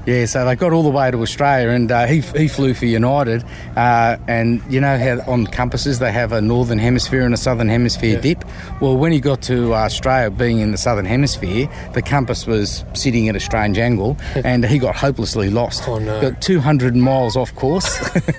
[0.06, 2.86] yeah, so they got all the way to Australia, and uh, he, he flew for
[2.86, 3.44] United.
[3.76, 7.68] Uh, and you know how on compasses they have a northern hemisphere and a southern
[7.68, 8.20] hemisphere Yeah.
[8.20, 8.44] dip.
[8.80, 12.84] Well, when he got to uh, Australia, being in the southern hemisphere, the compass was
[12.94, 15.86] sitting at a strange angle, and he got hopelessly lost.
[15.88, 16.20] Oh, no.
[16.20, 17.86] Got 200 miles off course.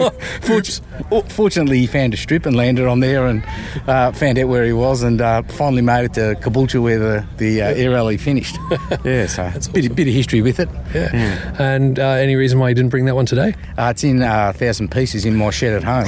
[1.10, 3.44] Oh, Fortunately, he found a strip and landed on there and
[3.86, 7.26] uh, found out where he was and uh, finally made it to Caboolture where the,
[7.36, 8.56] the uh, air rally finished.
[9.04, 10.68] yeah, so it's a bit, bit of history with it.
[10.94, 11.54] Yeah.
[11.58, 13.54] And uh, any reason why you didn't bring that one today?
[13.78, 16.06] Uh, it's in uh, a thousand pieces in my shed at home.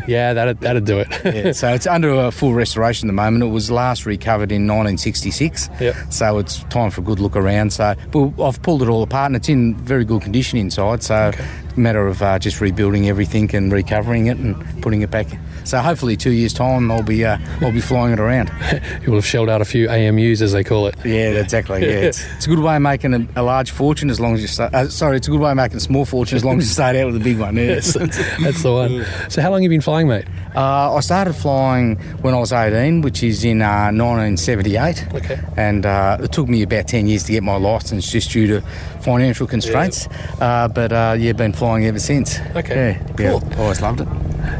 [0.06, 1.08] Yeah, that'd, that'd do it.
[1.24, 3.44] Yeah, so it's under a full restoration at the moment.
[3.44, 5.68] It was last recovered in 1966.
[5.80, 5.96] Yep.
[6.10, 7.72] So it's time for a good look around.
[7.72, 11.02] So, but I've pulled it all apart and it's in very good condition inside.
[11.02, 11.32] So,
[11.76, 15.28] matter of uh, just rebuilding everything and recovering it and putting it back.
[15.64, 18.50] So hopefully, two years time, I'll be uh, I'll be flying it around.
[19.02, 20.94] you will have shelled out a few AMUs, as they call it.
[21.04, 21.82] Yeah, exactly.
[21.82, 24.42] Yeah, it's, it's a good way of making a, a large fortune as long as
[24.42, 24.74] you start.
[24.74, 26.72] Uh, sorry, it's a good way of making a small fortune as long as you
[26.72, 27.56] start out with a big one.
[27.56, 27.62] Yeah.
[27.62, 29.30] Yes, that's, the one.
[29.30, 30.26] So, how long have you been flying, mate?
[30.54, 35.14] Uh, I started flying when I was 18, which is in uh, 1978.
[35.14, 35.40] Okay.
[35.56, 38.60] And uh, it took me about 10 years to get my licence just due to
[39.02, 40.08] financial constraints.
[40.40, 42.38] Uh, but uh, yeah, been flying ever since.
[42.56, 43.42] Okay, Yeah, cool.
[43.50, 44.08] yeah, always loved it.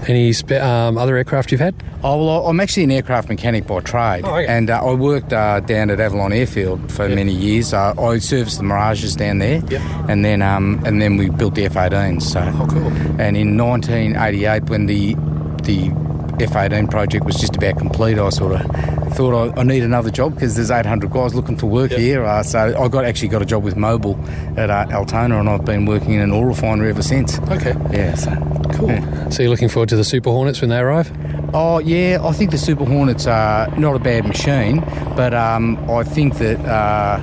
[0.08, 1.74] Any spe- um, other aircraft you've had?
[2.02, 4.46] Oh, well, I'm actually an aircraft mechanic by trade, Oh, okay.
[4.46, 7.72] and uh, I worked uh, down at Avalon Airfield for many years.
[7.74, 9.80] Uh, I serviced the Mirages down there, Yep.
[10.08, 12.22] and then um, and then we built the F-18s.
[12.22, 12.86] So, Oh, cool.
[13.20, 15.14] and in 1988, when the
[15.64, 15.90] the
[16.40, 20.34] F-18 project was just about complete, I sort of thought I, I need another job
[20.34, 22.00] because there's 800 guys looking for work Yep.
[22.00, 22.24] here.
[22.24, 24.16] Uh, so I got actually got a job with Mobil
[24.56, 27.38] at uh, Altona, and I've been working in an oil refinery ever since.
[27.40, 27.74] Okay.
[27.92, 28.30] Yeah, so
[28.74, 28.88] Cool.
[28.88, 29.28] yeah.
[29.30, 31.10] So, you're looking forward to the Super Hornets when they arrive?
[31.52, 34.80] Oh yeah, I think the Super Hornets are not a bad machine,
[35.16, 37.18] but um, I think that uh,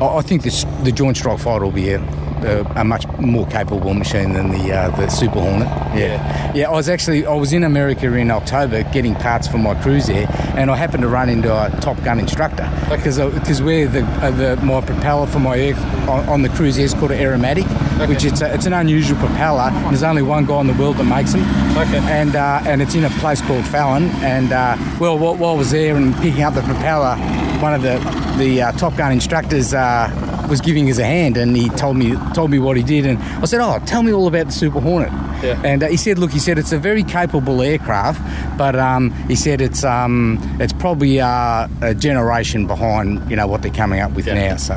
[0.00, 1.98] I think this, the Joint Strike Fighter will be a,
[2.44, 5.68] a, a much more capable machine than the uh, the Super Hornet.
[5.96, 6.68] Yeah, yeah.
[6.68, 10.70] I was actually I was in America in October getting parts for my Cruisair, and
[10.70, 14.56] I happened to run into a Top Gun instructor because because where the, uh, the
[14.56, 15.74] my propeller for my air
[16.08, 17.64] on, on the Cruisair is called an aeromatic,
[18.08, 19.70] which it's a, it's an unusual propeller.
[19.90, 21.42] There's only one guy in the world that makes them.
[21.76, 21.98] Okay.
[21.98, 24.04] And uh, and it's in a place called Fallon.
[24.22, 27.16] And uh, well, while, while I was there and picking up the propeller,
[27.60, 27.98] one of the
[28.38, 30.08] the uh, Top Gun instructors uh,
[30.52, 33.18] was giving us a hand, and he told me told me what he did, and
[33.42, 35.10] I said, "Oh, tell me all about the Super Hornet."
[35.42, 35.60] Yeah.
[35.64, 38.20] And uh, he said, "Look, he said it's a very capable aircraft,
[38.58, 43.62] but um, he said it's um, it's probably uh, a generation behind, you know, what
[43.62, 44.34] they're coming up with Yeah.
[44.50, 44.74] now." So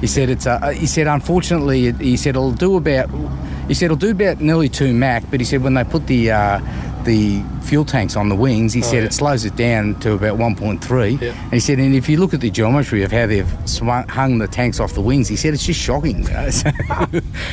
[0.00, 3.08] he said it's uh, he said unfortunately he said it'll do about
[3.68, 6.30] he said it'll do about nearly two Mach, but he said when they put the
[6.32, 6.60] uh,
[7.08, 9.04] the fuel tanks on the wings, he said Oh, yeah.
[9.06, 11.20] it slows it down to about 1.3.
[11.20, 11.30] Yeah.
[11.44, 14.38] And he said, and if you look at the geometry of how they've swung, hung
[14.38, 16.22] the tanks off the wings, he said it's just shocking.
[16.24, 16.50] you know.
[16.50, 16.70] So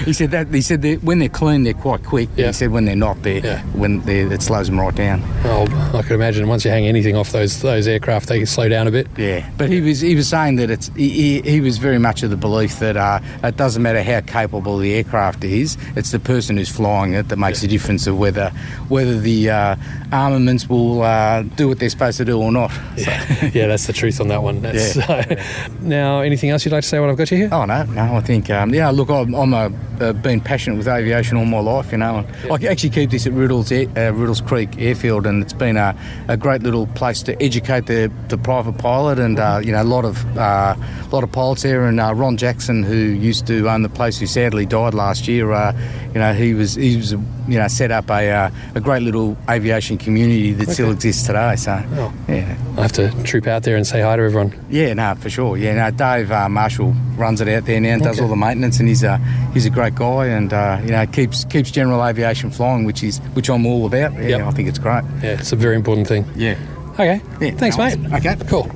[0.05, 2.29] he said that he said that when they're clean, they're quite quick.
[2.35, 2.47] Yeah.
[2.47, 3.61] He said when they're not, they're, Yeah.
[3.73, 5.21] when they're, it slows them right down.
[5.45, 8.67] Oh, I could imagine once you hang anything off those those aircraft, they can slow
[8.69, 9.07] down a bit.
[9.17, 12.21] Yeah, but he was he was saying that it's he, he, he was very much
[12.23, 16.19] of the belief that uh, it doesn't matter how capable the aircraft is, it's the
[16.19, 18.49] person who's flying it that makes the difference of whether
[18.89, 19.75] whether the uh,
[20.11, 22.71] armaments will uh, do what they're supposed to do or not.
[22.97, 23.11] So-
[23.53, 24.61] yeah, that's the truth on that one.
[24.61, 24.95] That's,
[25.81, 27.49] now, anything else you'd like to say while I've got you here?
[27.51, 28.15] Oh no, no.
[28.15, 28.89] I think um, yeah.
[28.89, 31.91] Look, I'm, I'm a, uh, been passionate with aviation all my life.
[31.91, 35.53] You know, and I actually keep this at Riddells uh, Riddells Creek Airfield, and it's
[35.53, 35.95] been a,
[36.27, 39.83] a great little place to educate the, the private pilot, and uh, you know, a
[39.83, 40.75] lot of uh,
[41.11, 41.85] lot of pilots there.
[41.85, 45.51] And uh, Ron Jackson, who used to own the place, who sadly died last year.
[45.51, 45.73] Uh,
[46.13, 47.13] you know, he was he was
[47.47, 51.55] you know set up a uh, a great little aviation community that still exists today.
[51.55, 52.13] So Oh.
[52.27, 52.57] yeah.
[52.77, 54.53] I have to troop out there and say hi to everyone.
[54.69, 55.55] Yeah, no, for sure.
[55.57, 58.79] Yeah, no, Dave uh, Marshall runs it out there now and does all the maintenance,
[58.79, 59.17] and he's a
[59.53, 63.19] he's a great guy, and uh, you know keeps keeps general aviation flying, which is
[63.33, 64.13] which I'm all about.
[64.13, 64.41] Yeah, Yep.
[64.47, 65.03] I think it's great.
[65.23, 66.25] Yeah, it's a very important thing.
[66.35, 66.57] Yeah.
[66.93, 67.21] Okay.
[67.41, 68.13] Yeah, Thanks, no mate.
[68.13, 68.35] Okay.
[68.47, 68.69] Cool.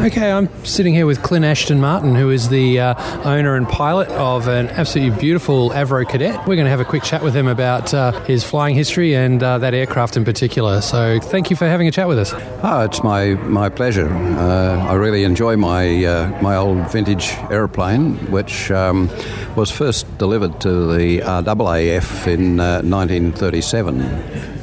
[0.00, 4.08] Okay, I'm sitting here with Clint Ashton Martin, who is the uh, owner and pilot
[4.08, 6.38] of an absolutely beautiful Avro Cadet.
[6.46, 9.42] We're going to have a quick chat with him about uh, his flying history and
[9.42, 10.80] uh, that aircraft in particular.
[10.80, 12.32] So, thank you for having a chat with us.
[12.62, 14.08] Oh, it's my, my pleasure.
[14.08, 19.10] Uh, I really enjoy my uh, my old vintage aeroplane, which um,
[19.54, 24.00] was first delivered to the RAAF in uh, 1937,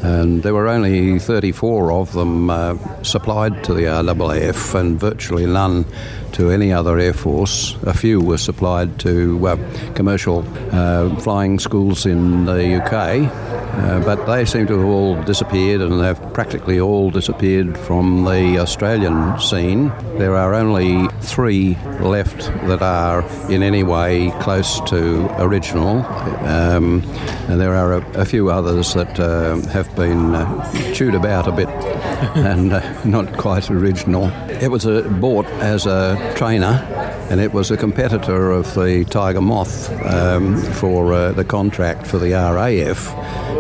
[0.04, 5.86] and there were only 34 of them uh, supplied to the RAAF, and virtually none
[6.34, 7.76] to any other air force.
[7.84, 13.32] A few were supplied to uh, commercial uh, flying schools in the UK.
[13.78, 18.24] Uh, but they seem to have all disappeared and they have practically all disappeared from
[18.24, 19.90] the Australian scene.
[20.18, 26.04] There are only three left that are in any way close to original,
[26.48, 27.04] um,
[27.48, 31.52] and there are a, a few others that uh, have been uh, chewed about a
[31.52, 31.70] bit
[32.36, 34.30] and uh, not quite original.
[34.50, 34.86] It was
[35.20, 36.84] bought as a trainer
[37.30, 42.17] and it was a competitor of the Tiger Moth um, for uh, the contract for
[42.19, 43.13] the RAF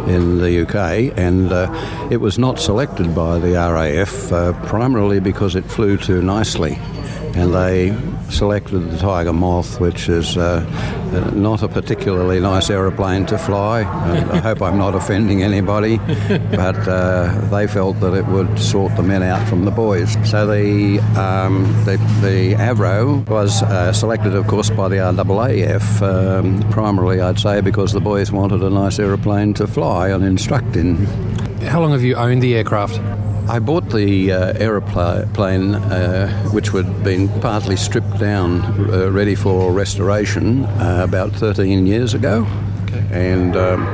[0.07, 5.55] in the UK, and uh, it was not selected by the RAF uh, primarily because
[5.55, 6.75] it flew too nicely,
[7.35, 7.93] and they
[8.29, 10.65] selected the Tiger Moth, which is uh,
[11.13, 13.83] uh, not a particularly nice aeroplane to fly.
[14.07, 19.03] I hope I'm not offending anybody, but uh, they felt that it would sort the
[19.03, 20.13] men out from the boys.
[20.29, 26.69] So the um, the, the Avro was uh, selected, of course, by the RAAF, um,
[26.71, 31.05] primarily, I'd say, because the boys wanted a nice aeroplane to fly and instruct in.
[31.67, 32.99] How long have you owned the aircraft?
[33.49, 39.71] I bought the uh, aeroplane, uh, which had been partly stripped down, uh, ready for
[39.71, 42.45] restoration, uh, about 13 years ago.
[43.11, 43.87] And um,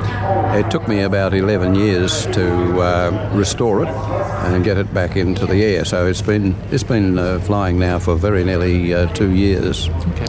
[0.56, 5.46] it took me about 11 years to uh, restore it and get it back into
[5.46, 5.86] the air.
[5.86, 9.89] So it's been it's been uh, flying now for very nearly two years.
[9.89, 10.28] Okay.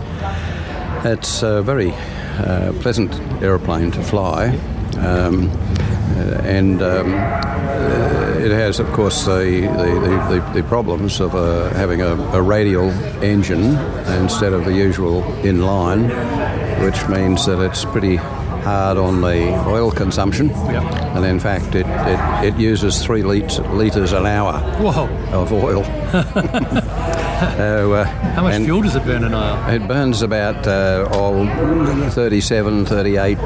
[1.04, 1.92] It's a very
[2.80, 4.58] pleasant aeroplane to fly.
[4.98, 5.50] Um,
[6.44, 7.12] and um,
[8.44, 12.90] it has, of course, the, the, the, the problems of uh, having a, a, radial
[13.22, 13.76] engine
[14.20, 16.08] instead of the usual inline,
[16.84, 18.16] which means that it's pretty
[18.64, 20.48] hard on the oil consumption.
[20.48, 21.16] Yeah.
[21.16, 25.06] And in fact, it, it, it uses three litres, litres an hour Whoa.
[25.32, 25.84] of oil.
[27.56, 29.70] so, uh, How much fuel does it burn an hour?
[29.70, 33.38] It burns about uh, oh, 37, 38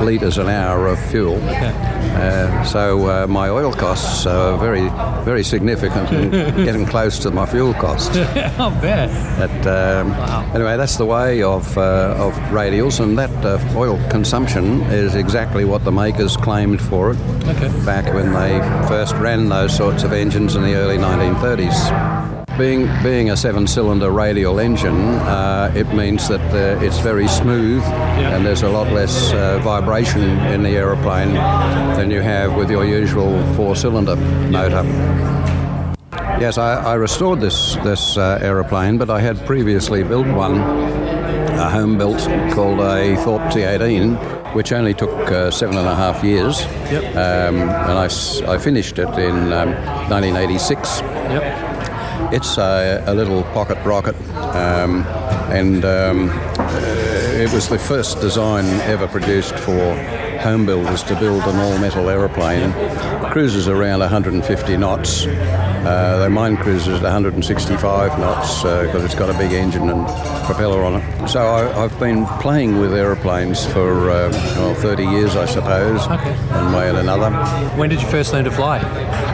[0.00, 1.36] litres an hour of fuel.
[1.36, 1.72] Okay.
[2.16, 4.88] Uh, so uh, my oil costs are very,
[5.24, 6.30] very significant and
[6.64, 8.16] getting close to my fuel costs.
[8.58, 9.10] I'll bet.
[9.38, 10.50] But, um, wow.
[10.54, 15.64] Anyway, that's the way of, uh, of radials, and that uh, oil consumption is exactly
[15.64, 17.16] what the makers claimed for it
[17.48, 17.68] okay.
[17.84, 22.56] back when they first ran those sorts of engines in the early 1930s.
[22.56, 27.82] Being, being a seven cylinder radial engine, uh, it means that uh, it's very smooth
[27.82, 28.36] yeah.
[28.36, 31.34] and there's a lot less uh, vibration in the aeroplane
[31.96, 34.84] than you have with your usual four cylinder motor.
[36.40, 40.56] Yes, I, I, restored this, this uh, aeroplane, but I had previously built one,
[41.36, 42.20] a home built
[42.52, 46.62] called a Thorp T 18 which only took uh, seven and a half years.
[46.90, 47.04] Yep.
[47.14, 48.08] Um, and I,
[48.54, 49.74] I finished it in um,
[50.08, 51.00] 1986.
[51.00, 52.32] Yep.
[52.32, 55.04] It's a, a little pocket rocket, um,
[55.52, 56.72] and um, uh,
[57.34, 59.94] it was the first design ever produced for
[60.40, 62.72] home builders to build an all-metal aeroplane.
[63.30, 65.26] Cruises around 150 knots.
[65.86, 70.04] Uh, the mine cruises at 165 knots because uh, it's got a big engine and
[70.44, 71.28] propeller on it.
[71.28, 76.34] So I, have been playing with aeroplanes for uh, well, 30 years, I suppose, okay.
[76.34, 77.30] one way and another.
[77.78, 78.78] When did you first learn to fly?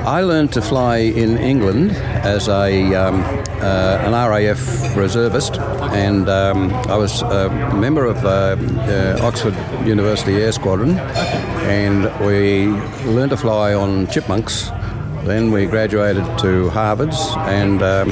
[0.05, 3.23] I learned to fly in England as a um,
[3.63, 9.55] uh, an RAF reservist, and um, I was a member of uh, uh, Oxford
[9.87, 12.67] University Air Squadron, and we
[13.11, 14.71] learned to fly on chipmunks
[15.25, 18.09] then we graduated to Harvard's, and um,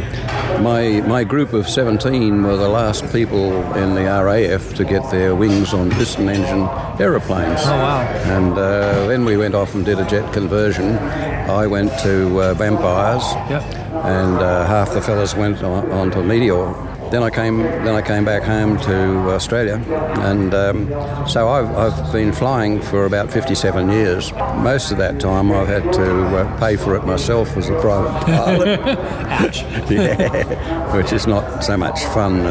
[0.63, 5.35] my my group of 17 were the last people in the RAF to get their
[5.35, 6.69] wings on piston engine
[7.01, 7.61] aeroplanes.
[7.65, 8.01] Oh wow!
[8.37, 10.99] And uh, then we went off and did a jet conversion.
[10.99, 13.63] I went to uh, Vampires, yep.
[14.05, 18.03] and uh, half the fellas went on, on to Meteor then I came then I
[18.03, 19.83] came back home to Australia,
[20.21, 20.89] and um,
[21.29, 24.33] so I've, I've been flying for about 57 years.
[24.33, 28.21] Most of that time I've had to uh, pay for it myself as a private
[28.27, 28.81] pilot.
[28.81, 29.63] Ouch!
[29.91, 32.43] yeah, which is not so much fun.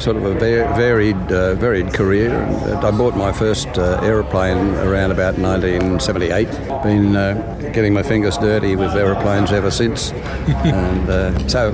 [0.00, 2.40] Sort of a varied, uh, varied career.
[2.40, 6.48] I bought my first uh, aeroplane around about 1978.
[6.84, 10.12] Been uh, getting my fingers dirty with aeroplanes ever since,
[10.46, 11.72] and uh, so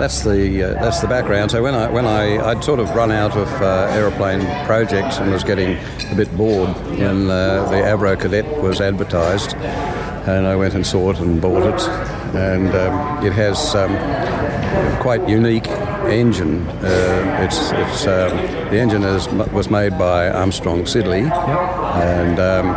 [0.00, 1.50] that's the uh, that's the background.
[1.50, 5.30] So when I when I I'd sort of run out of uh, aeroplane projects and
[5.30, 5.76] was getting
[6.10, 11.18] a bit bored, and the Avro Cadet was advertised, and I went and saw it
[11.18, 11.82] and bought it,
[12.34, 13.92] and um, it has um,
[15.02, 15.68] quite unique
[16.08, 16.66] engine.
[16.68, 18.36] Uh, it's it's um,
[18.70, 22.74] the engine is was made by Armstrong Siddeley, and um,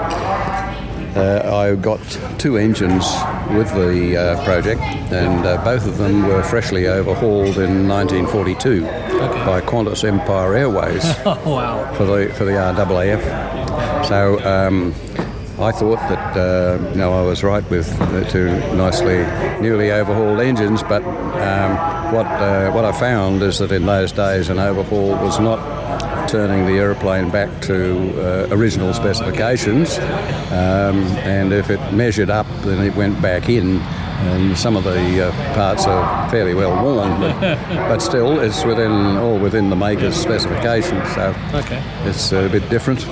[1.16, 2.00] uh, I got
[2.38, 3.06] two engines
[3.52, 9.46] with the uh, project, and uh, both of them were freshly overhauled in 1942 okay.
[9.46, 11.04] by Qantas Empire Airways.
[11.26, 11.94] oh, wow!
[11.94, 14.08] For the for the RAAF.
[14.08, 14.40] So.
[14.46, 14.94] Um,
[15.60, 19.18] I thought that uh, know I was right with the two nicely
[19.62, 24.50] newly overhauled engines, but um, what uh, what I found is that in those days
[24.50, 25.60] an overhaul was not
[26.30, 29.98] turning the aeroplane back to uh, original specifications,
[30.52, 33.80] um, and if it measured up, then it went back in.
[34.20, 37.40] And some of the uh, parts are fairly well worn, but,
[37.70, 41.08] but, still, it's within all within the maker's specifications.
[41.16, 41.82] So okay.
[42.04, 43.06] it's a bit different.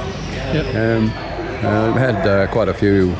[0.54, 0.76] Yep.
[0.76, 3.16] Um, Uh, I've had uh, quite a few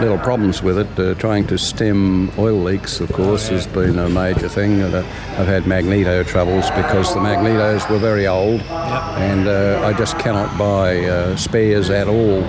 [0.00, 0.98] little problems with it.
[0.98, 4.82] Uh, trying to stem oil leaks, of course, has been a major thing.
[4.82, 5.04] Uh,
[5.38, 10.56] I've had magneto troubles because the magnetos were very old, and uh, I just cannot
[10.58, 12.42] buy uh, spares at all.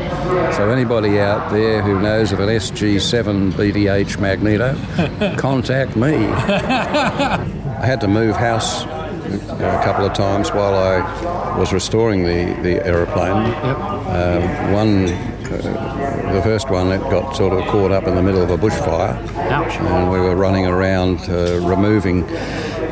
[0.53, 4.75] So anybody out there who knows of an SG7 BDH magneto,
[5.37, 6.15] contact me.
[6.25, 8.85] I had to move house
[9.35, 13.31] a couple of times while I was restoring the, the aeroplane.
[13.31, 15.07] Um, one,
[15.51, 18.57] uh, the first one, it got sort of caught up in the middle of a
[18.57, 19.15] bushfire.
[19.37, 19.75] Ouch.
[19.77, 22.23] And we were running around uh, removing.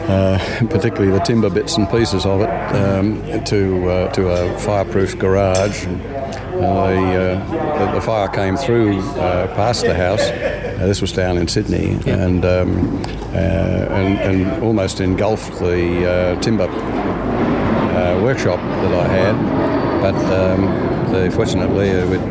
[0.10, 0.40] Uh,
[0.72, 5.86] particularly the timber bits and pieces of it um, to uh, to a fireproof garage.
[5.86, 10.22] And, uh, the, uh, the, the fire came through uh, past the house.
[10.22, 13.02] Uh, this was down in Sydney, and, um,
[13.34, 19.36] uh, and and almost engulfed the uh, timber uh, workshop that I had.
[20.02, 22.22] But um, the, fortunately, it,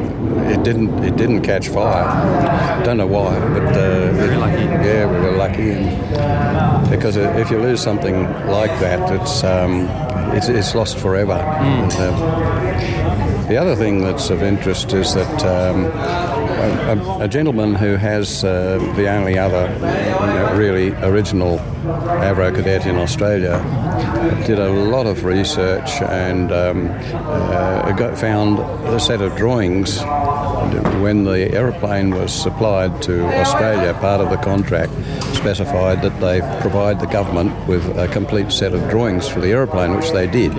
[0.50, 2.84] it didn't it didn't catch fire.
[2.84, 4.64] Don't know why, but uh, lucky.
[4.64, 9.88] Yeah, we were lucky, and because if you lose something like that, it's um,
[10.36, 11.32] it's, it's lost forever.
[11.32, 17.74] And, um, the other thing that's of interest is that um, a, a- a gentleman
[17.74, 21.58] who has uh, the only other you know, really original
[22.20, 23.58] Avro Cadet in Australia
[24.46, 29.98] did a lot of research and um, uh, got, found a set of drawings
[31.02, 33.94] when the aeroplane was supplied to Australia.
[33.94, 34.92] Part of the contract
[35.34, 39.94] specified that they provide the government with a complete set of drawings for the aeroplane,
[39.96, 40.52] which they did.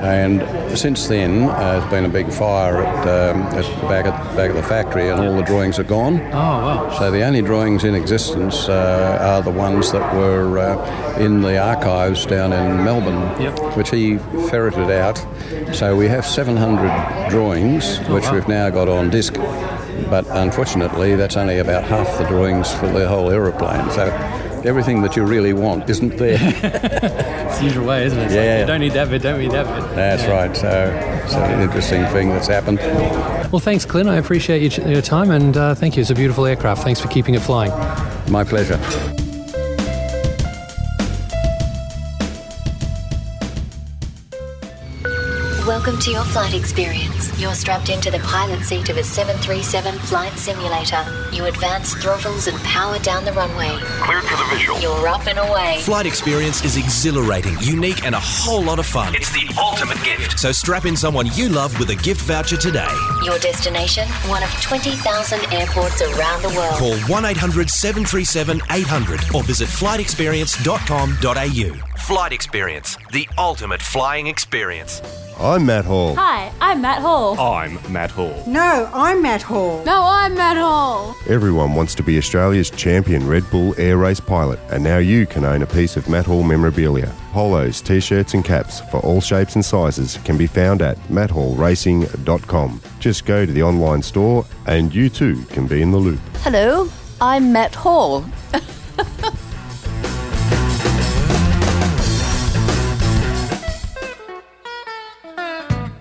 [0.00, 4.36] And since then, uh, there's been a big fire at, um, at the back at
[4.36, 6.20] back of the factory, and all the drawings are gone.
[6.32, 6.96] Oh, wow.
[6.98, 11.58] So the only drawings in existence uh, are the ones that were uh, in the
[11.58, 13.76] archives down in Melbourne, Yep.
[13.76, 14.18] which he
[14.50, 15.18] ferreted out.
[15.74, 18.34] So we have 700 drawings, which wow.
[18.34, 19.34] we've now got on disc.
[20.08, 23.90] But unfortunately, that's only about half the drawings for the whole aeroplane.
[23.90, 24.06] So
[24.68, 26.38] everything that you really want isn't there.
[27.48, 28.24] It's the usual way, isn't it?
[28.26, 28.60] It's like, Yeah.
[28.60, 29.96] you don't need that bit, don't need that bit.
[29.96, 30.54] That's right.
[30.54, 30.68] So
[31.24, 32.78] it's an interesting thing that's happened.
[33.50, 34.08] Well, thanks, Clint.
[34.08, 36.02] I appreciate your, your time and uh, thank you.
[36.02, 36.82] It's a beautiful aircraft.
[36.84, 37.70] Thanks for keeping it flying.
[38.30, 38.78] My pleasure.
[45.66, 47.17] Welcome to your flight experience.
[47.38, 51.04] You're strapped into the pilot seat of a 737 flight simulator.
[51.32, 53.78] You advance throttles and power down the runway.
[54.02, 54.80] Cleared for the visual.
[54.80, 55.78] You're up and away.
[55.82, 59.14] Flight experience is exhilarating, unique, and a whole lot of fun.
[59.14, 60.40] It's the ultimate gift.
[60.40, 62.88] So strap in someone you love with a gift voucher today.
[63.22, 66.74] Your destination, one of 20,000 airports around the world.
[66.74, 71.98] Call 1 800 737 800 or visit flightexperience.com.au.
[71.98, 75.00] Flight Experience, the ultimate flying experience.
[75.40, 76.16] I'm Matt Hall.
[76.16, 77.38] Hi, I'm Matt Hall.
[77.38, 78.42] I'm Matt Hall.
[78.44, 79.84] No, I'm Matt Hall.
[79.84, 81.14] No, I'm Matt Hall.
[81.28, 85.44] Everyone wants to be Australia's champion Red Bull air race pilot, and now you can
[85.44, 87.14] own a piece of Matt Hall memorabilia.
[87.30, 92.80] Polos, t shirts, and caps for all shapes and sizes can be found at matthallracing.com.
[92.98, 96.20] Just go to the online store, and you too can be in the loop.
[96.38, 96.88] Hello,
[97.20, 98.24] I'm Matt Hall.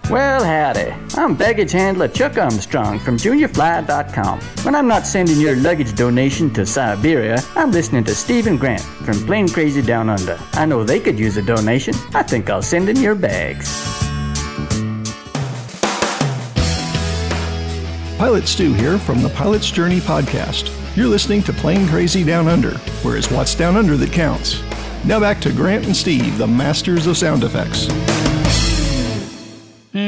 [0.10, 0.93] Well, howdy.
[1.17, 4.39] I'm baggage handler Chuck Armstrong from JuniorFly.com.
[4.63, 9.26] When I'm not sending your luggage donation to Siberia, I'm listening to Stephen Grant from
[9.26, 10.39] Plane Crazy Down Under.
[10.54, 11.93] I know they could use a donation.
[12.13, 13.84] I think I'll send them your bags.
[18.17, 20.74] Pilot Stu here from the Pilot's Journey podcast.
[20.96, 24.63] You're listening to Plane Crazy Down Under, where it's what's down under that counts.
[25.04, 27.88] Now back to Grant and Steve, the masters of sound effects.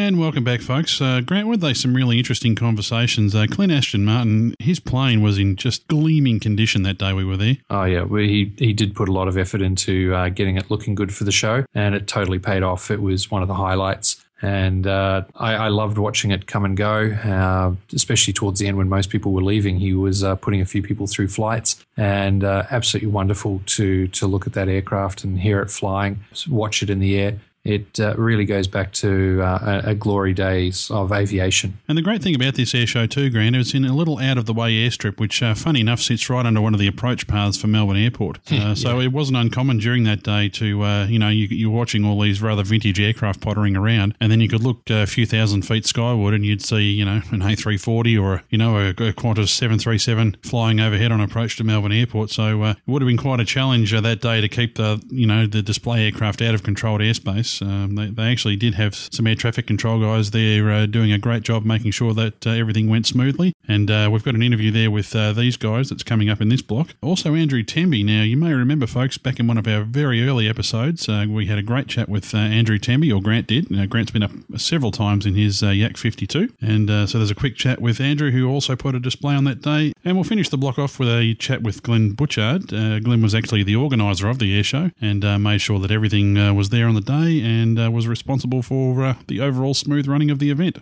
[0.10, 1.00] And welcome back, folks.
[1.00, 3.36] Uh, Grant, were they some really interesting conversations?
[3.36, 7.38] Uh, Clint Ashton Martin, his plane was in just gleaming condition that day we were
[7.38, 7.58] there.
[7.70, 10.72] Oh yeah, well, he he did put a lot of effort into uh, getting it
[10.72, 12.90] looking good for the show, and it totally paid off.
[12.90, 16.76] It was one of the highlights, and uh, I, I loved watching it come and
[16.76, 19.78] go, uh, especially towards the end when most people were leaving.
[19.78, 24.26] He was uh, putting a few people through flights, and uh, absolutely wonderful to to
[24.26, 27.40] look at that aircraft and hear it flying, watch it in the air.
[27.66, 31.78] It uh, really goes back to uh, a, a glory days of aviation.
[31.88, 34.38] And the great thing about this air show too, Grant, it's in a little out
[34.38, 37.28] of the way airstrip, which, uh, funny enough, sits right under one of the approach
[37.28, 38.40] paths for Melbourne Airport.
[38.60, 42.04] Uh, so it wasn't uncommon during that day to, uh, you know, you, you're watching
[42.04, 45.62] all these rather vintage aircraft pottering around, and then you could look a few thousand
[45.62, 49.48] feet skyward and you'd see, you know, an A340 or, you know, a, a Qantas
[49.48, 52.32] 737 flying overhead on approach to Melbourne Airport.
[52.32, 55.02] So uh, it would have been quite a challenge uh, that day to keep the,
[55.10, 57.49] you know, the display aircraft out of controlled airspace.
[57.62, 61.18] Um, they, they actually did have some air traffic control guys there uh, doing a
[61.18, 63.54] great job making sure that uh, everything went smoothly.
[63.68, 66.50] And uh, we've got an interview there with uh, these guys that's coming up in
[66.50, 66.96] this block.
[67.02, 68.04] Also, Andrew Temby.
[68.04, 71.48] Now, you may remember, folks, back in one of our very early episodes, uh, we
[71.48, 73.70] had a great chat with uh, Andrew Temby, or Grant did.
[73.70, 76.54] Now, Grant's been up several times in his Yak 52.
[76.62, 79.62] And so there's a quick chat with Andrew, who also put a display on that
[79.62, 79.94] day.
[80.04, 82.68] And we'll finish the block off with a chat with Glenn Butchard.
[82.68, 86.70] Glenn was actually the organiser of the air show and made sure that everything was
[86.70, 90.40] there on the day and uh, was responsible for uh, the overall smooth running of
[90.40, 90.78] the event.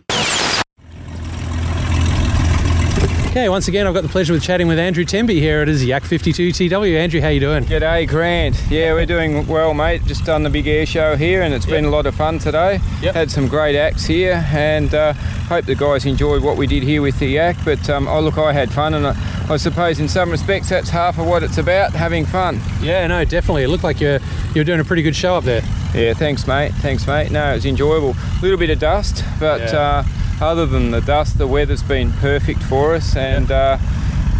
[3.38, 5.86] Okay, once again, I've got the pleasure of chatting with Andrew Temby here at his
[5.86, 6.74] Yak 52 TW.
[6.74, 7.66] Andrew, how you doing?
[7.66, 8.60] G'day, Grant.
[8.68, 10.04] Yeah, we're doing well, mate.
[10.08, 12.78] Just done the big air show here, and it's been a lot of fun today.
[13.14, 17.04] Had some great acts here, and uh, hope the guys enjoyed what we did here
[17.04, 17.58] with the Yak.
[17.64, 19.16] But um, oh, look, I had fun, and I,
[19.52, 22.60] I suppose in some respects that's half of what it's about, having fun.
[22.82, 23.62] Yeah, no, definitely.
[23.62, 24.18] It looked like you're
[24.56, 25.62] you're doing a pretty good show up there.
[25.94, 26.72] Yeah, thanks, mate.
[26.80, 27.30] Thanks, mate.
[27.30, 28.16] No, it was enjoyable.
[28.20, 29.80] A little bit of dust, but Yeah.
[29.80, 30.04] uh,
[30.42, 33.78] other than the dust, the weather's been perfect for us, and uh,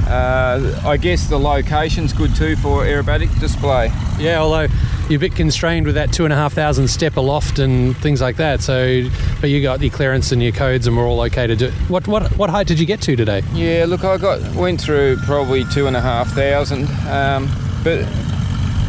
[0.08, 3.92] uh, I guess the location's good too for aerobatic display.
[4.20, 4.68] Yeah, although
[5.10, 8.22] you're a bit constrained with that two and a half thousand step aloft and things
[8.22, 8.62] like that.
[8.62, 9.04] So,
[9.42, 11.72] but you got your clearance and your codes, and we're all okay to do.
[11.88, 13.44] What what what height did you get to today?
[13.54, 17.50] Yeah, look, I got went through probably two and a half thousand, um,
[17.84, 18.06] but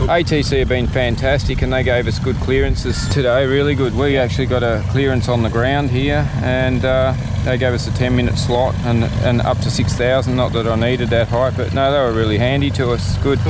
[0.07, 3.95] ATC have been fantastic and they gave us good clearances today, really good.
[3.95, 7.91] We actually got a clearance on the ground here and uh, they gave us a
[7.93, 10.37] 10 minute slot and, and up to 6,000.
[10.37, 13.19] Not that I needed that height, but no, they were really handy to us.
[13.19, 13.41] Good.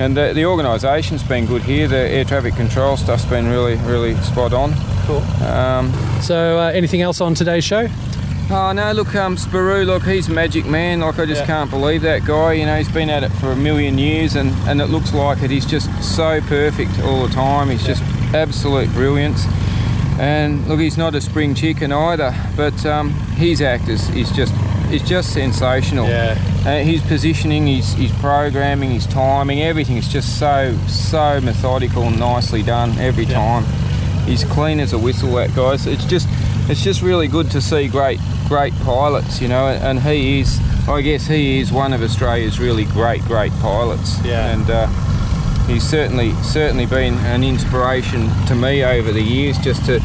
[0.00, 1.86] And the, the organisation's been good here.
[1.86, 4.72] The air traffic control stuff's been really, really spot on.
[5.04, 5.20] Cool.
[5.46, 5.92] Um,
[6.22, 7.86] so, uh, anything else on today's show?
[8.52, 8.90] Oh no!
[8.92, 11.00] Look, um, Sperou, look, he's magic man.
[11.00, 11.46] Like I just Yeah.
[11.46, 12.54] can't believe that guy.
[12.54, 15.42] You know, he's been at it for a million years, and and it looks like
[15.42, 15.50] it.
[15.50, 17.70] He's just so perfect all the time.
[17.70, 18.02] He's just
[18.34, 19.46] absolute brilliance.
[20.18, 24.52] And look, he's not a spring chicken either, but um, his act is, is just
[24.90, 26.08] is just sensational.
[26.08, 26.36] Yeah.
[26.66, 32.18] Uh, his positioning, his, his programming, his timing, everything is just so so methodical and
[32.18, 33.64] nicely done every time.
[34.26, 35.76] He's clean as a whistle, that guy.
[35.76, 36.28] So it's just
[36.68, 39.68] it's just really good to see great great pilots, you know.
[39.68, 44.22] And he is, I guess, he is one of Australia's really great great pilots.
[44.24, 44.52] Yeah.
[44.52, 44.86] And uh,
[45.66, 49.58] he's certainly certainly been an inspiration to me over the years.
[49.58, 50.00] Just to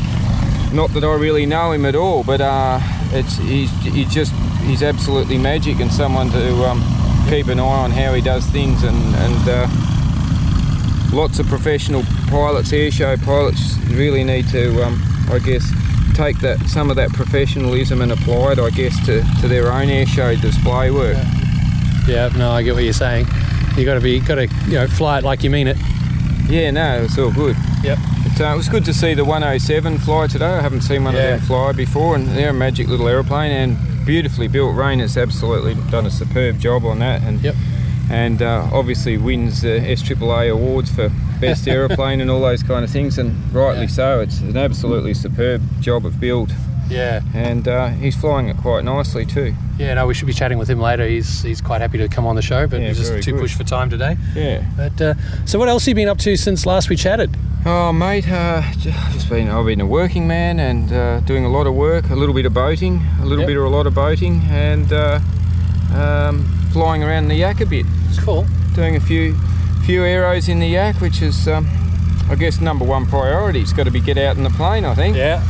[0.74, 2.80] not that I really know him at all, but uh,
[3.12, 4.34] it's he's, he's just
[4.64, 6.84] he's absolutely magic and someone to um,
[7.30, 9.68] keep an eye on how he does things and and uh,
[11.14, 15.02] lots of professional pilots, airshow pilots, really need to um,
[15.32, 15.64] I guess
[16.16, 19.88] take that some of that professionalism and apply it I guess to, to their own
[19.88, 21.18] airshow display work.
[22.08, 23.28] Yeah, no, I get what you're saying.
[23.78, 25.78] You got to be got to you know fly it like you mean it.
[26.48, 27.56] Yeah, no, it's all good.
[27.84, 27.98] Yep.
[28.24, 30.46] But, uh, it was good to see the 107 fly today.
[30.46, 31.22] I haven't seen one Yeah.
[31.22, 34.76] of them fly before, and they're a magic little aeroplane and beautifully built.
[34.76, 37.56] Rain has absolutely done a superb job on that, and yep.
[38.12, 41.10] and uh, obviously wins the SAAA awards for
[41.40, 44.20] best aeroplane and all those kind of things, and rightly so.
[44.22, 46.54] It's an absolutely superb job of build.
[46.90, 47.22] Yeah.
[47.34, 49.56] And uh, he's flying it quite nicely too.
[49.80, 51.06] Yeah, no, we should be chatting with him later.
[51.08, 53.42] He's he's quite happy to come on the show, but Yeah, he's just too good.
[53.42, 54.18] pushed for time today.
[54.36, 54.64] Yeah.
[54.78, 55.14] But uh,
[55.46, 57.36] so, what else have you been up to since last we chatted?
[57.66, 61.66] Oh, mate, uh, just been I've been a working man and uh, doing a lot
[61.66, 63.48] of work, a little bit of boating, a little Yep.
[63.48, 65.20] bit or a lot of boating, and uh,
[65.94, 67.86] um, flying around the yak a bit.
[68.10, 68.46] It's cool.
[68.76, 69.36] Doing a few
[69.86, 71.68] few arrows in the yak, which is um,
[72.30, 73.60] I guess number one priority.
[73.62, 75.16] It's got to be get out in the plane, I think.
[75.16, 75.44] Yeah.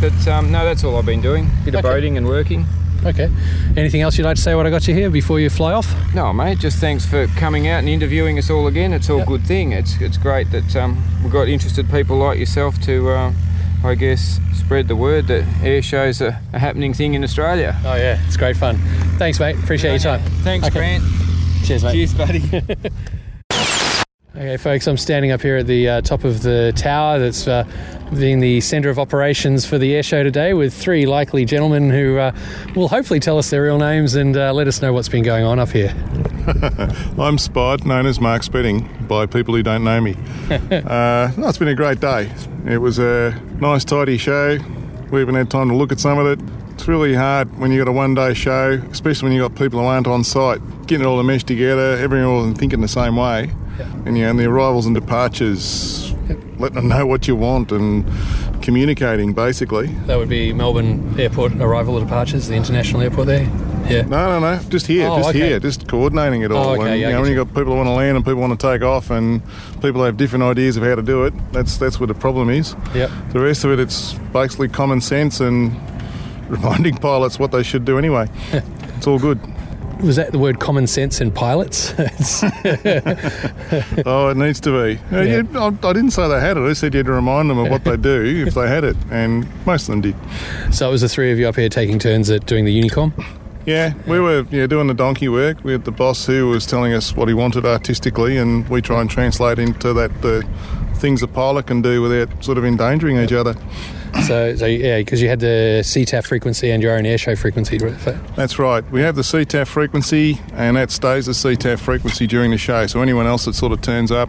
[0.00, 1.50] But um, no, that's all I've been doing.
[1.64, 1.94] Bit of Okay.
[1.94, 2.66] boating and working.
[3.04, 3.30] Okay.
[3.78, 4.54] Anything else you'd like to say?
[4.54, 5.90] What I got you here before you fly off?
[6.14, 6.58] No, mate.
[6.58, 8.92] Just thanks for coming out and interviewing us all again.
[8.92, 9.72] It's all a good thing.
[9.72, 13.32] It's it's great that um, we've got interested people like yourself to, uh,
[13.82, 17.74] I guess, spread the word that air shows are a happening thing in Australia.
[17.86, 18.76] Oh yeah, it's great fun.
[19.16, 19.56] Thanks, mate.
[19.56, 20.20] Appreciate your time.
[20.42, 21.02] Thanks, Grant.
[21.64, 21.92] Cheers, mate.
[21.94, 22.42] Cheers, buddy.
[24.36, 27.64] Okay, folks, I'm standing up here at the uh, top of the tower that's uh,
[28.16, 32.16] being the centre of operations for the air show today with three likely gentlemen who
[32.16, 32.32] uh,
[32.76, 35.42] will hopefully tell us their real names and uh, let us know what's been going
[35.42, 35.92] on up here.
[37.18, 40.12] I'm Spot, known as Mark Spedding by people who don't know me.
[40.50, 42.30] uh, no, it's been a great day.
[42.68, 44.58] It was a nice, tidy show.
[45.10, 46.38] We even had time to look at some of it.
[46.74, 49.80] It's really hard when you've got a one day show, especially when you've got people
[49.80, 53.50] who aren't on site, getting it all to mesh together, everyone thinking the same way.
[54.06, 56.12] And, you know, and the arrivals and departures,
[56.58, 58.04] letting them know what you want and
[58.62, 59.86] communicating basically.
[60.06, 63.44] That would be Melbourne Airport arrival and departures, the international airport there.
[63.88, 64.02] Yeah.
[64.02, 64.62] No, no, no.
[64.68, 65.38] Just here, Oh, just okay.
[65.48, 66.70] here, just coordinating it all.
[66.70, 67.36] Oh, okay, and, yeah, you know, when you.
[67.38, 69.42] you've got people who want to land and people want to take off, and
[69.80, 72.76] people have different ideas of how to do it, that's that's where the problem is.
[72.94, 73.10] Yep.
[73.32, 75.74] The rest of it, it's basically common sense and
[76.48, 78.28] reminding pilots what they should do anyway.
[78.52, 79.40] it's all good.
[80.02, 81.92] Was that the word common sense in pilots?
[84.06, 85.00] Oh, it needs to be.
[85.14, 85.36] Uh, Yeah.
[85.42, 86.60] you- I, I didn't say they had it.
[86.60, 88.96] I said you had to remind them of what they do if they had it,
[89.10, 90.14] and most of them did.
[90.74, 93.12] so it was the three of you up here taking turns at doing the Unicom?
[93.66, 95.62] Yeah, we were yeah, doing the donkey work.
[95.62, 99.00] We had the boss who was telling us what he wanted artistically, and we try
[99.00, 100.46] and translate into that the
[100.96, 103.54] things a pilot can do without sort of endangering each other.
[104.26, 107.78] So, so yeah, because you had the CTAF frequency and your own airshow frequency.
[107.78, 108.88] That's right.
[108.90, 112.86] We have the CTAF frequency, and that stays the CTAF frequency during the show.
[112.86, 114.28] So anyone else that sort of turns up,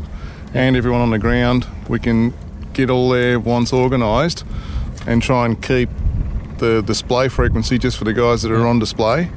[0.53, 2.33] and everyone on the ground, we can
[2.73, 4.45] get all their wants organised,
[5.05, 5.89] and try and keep
[6.57, 9.29] the display frequency just for the guys that are on display.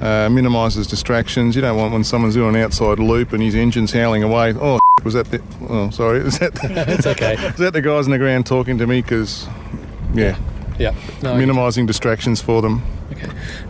[0.00, 1.54] Uh, minimises distractions.
[1.54, 4.54] You don't want when someone's doing an outside loop and his engine's howling away.
[4.58, 5.42] Oh, was that the?
[5.68, 6.20] Oh, sorry.
[6.20, 6.58] Is that?
[6.88, 7.34] It's okay.
[7.48, 9.02] Is that the guys on the ground talking to me?
[9.02, 9.46] Because,
[10.14, 10.38] yeah.
[10.78, 10.94] Yeah.
[11.22, 12.82] No, I- minimising distractions for them.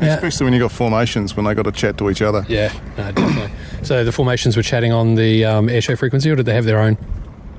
[0.00, 0.14] Yeah.
[0.14, 2.44] Especially when you've got formations when they got to chat to each other.
[2.48, 3.50] Yeah, no, definitely.
[3.82, 6.78] so the formations were chatting on the um, airshow frequency, or did they have their
[6.78, 6.96] own?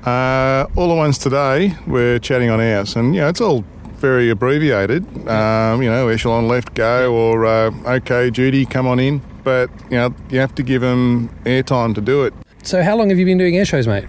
[0.04, 3.64] Uh, all the ones today we're chatting on ours, and you know it's all
[3.96, 5.04] very abbreviated.
[5.28, 9.96] Um, you know, echelon left go or uh, okay Judy, come on in, but you
[9.96, 12.34] know you have to give them airtime to do it.
[12.62, 14.04] So how long have you been doing airshows, mate?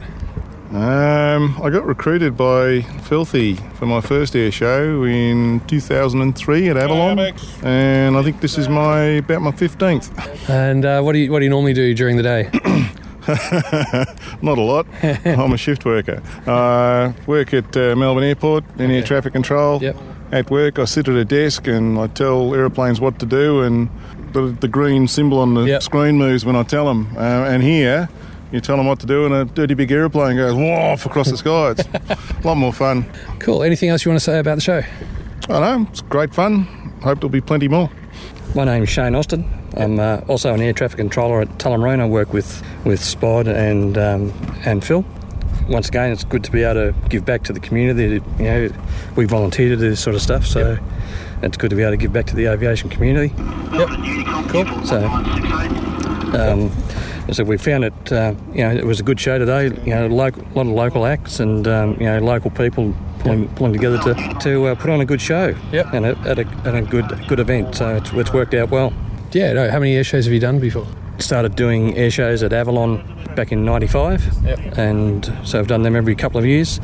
[0.74, 7.20] Um, I got recruited by Filthy for my first air show in 2003 at Avalon,
[7.62, 10.50] and I think this is my about my 15th.
[10.50, 12.50] And uh, what do you what do you normally do during the day?
[14.42, 14.88] Not a lot.
[15.04, 16.24] I'm a shift worker.
[16.48, 19.80] I work at uh, Melbourne Airport in air traffic control.
[19.82, 19.96] Yep.
[20.32, 23.90] At work, I sit at a desk and I tell aeroplanes what to do, and
[24.34, 27.16] the, the green symbol on the screen moves when I tell them.
[27.16, 28.10] Uh, and here,
[28.54, 31.38] you tell them what to do, and a dirty big aeroplane goes woof across the
[31.38, 31.72] sky.
[31.72, 33.10] It's a lot more fun.
[33.40, 33.64] Cool.
[33.64, 34.84] Anything else you want to say about the show?
[35.50, 36.64] I know it's great fun.
[37.02, 37.90] Hope there'll be plenty more.
[38.54, 39.52] My name's Shane Austin.
[39.76, 42.00] I'm uh, also an air traffic controller at Tullamarine.
[42.00, 44.32] I work with, with Spod and um,
[44.66, 45.04] and Phil.
[45.68, 48.22] Once again, it's good to be able to give back to the community.
[48.38, 48.70] You know,
[49.16, 50.78] we volunteer to do this sort of stuff, so
[51.42, 53.34] it's good to be able to give back to the aviation community.
[53.74, 53.90] Yep.
[54.50, 54.86] Cool.
[54.86, 55.06] So,
[56.38, 56.72] um,
[57.32, 58.12] so we found it.
[58.12, 59.66] Uh, you know, it was a good show today.
[59.86, 63.74] You know, a lot of local acts and um, you know local people pulling, pulling
[63.74, 65.56] together to to uh, put on a good show.
[65.72, 65.94] Yep.
[65.94, 67.76] And a, at a, at a good good event.
[67.76, 68.94] So it's, it's worked out well.
[69.32, 69.54] Yeah.
[69.54, 69.70] No.
[69.72, 70.86] How many air shows have you done before?
[71.20, 73.02] Started doing air shows at Avalon
[73.36, 74.78] back in '95, Yep.
[74.78, 76.80] and so I've done them every couple of years.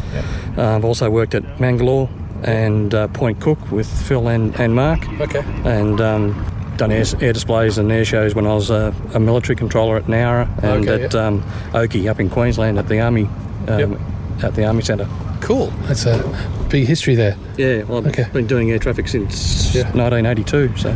[0.57, 2.09] Uh, I've also worked at Mangalore
[2.43, 4.99] and uh, Point Cook with Phil and, and Mark.
[5.19, 5.43] Okay.
[5.65, 6.33] And um,
[6.79, 10.05] done air, air displays and air shows when I was uh, a military controller at
[10.05, 13.29] Nowra and Okay, at um, Oakey up in Queensland at the Army
[13.67, 13.99] um,
[14.41, 15.07] at the Army Centre.
[15.41, 15.67] Cool.
[15.83, 17.37] That's a big history there.
[17.57, 20.77] Yeah, well, I've been doing air traffic since 1982.
[20.77, 20.95] So,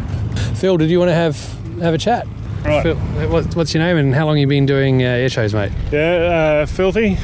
[0.55, 1.37] Phil, did you want to have
[1.81, 2.25] have a chat?
[2.63, 2.81] Right.
[2.81, 2.95] Phil,
[3.27, 5.71] what's your name and how long you been doing uh, air shows, mate?
[5.91, 7.17] Yeah, uh, filthy.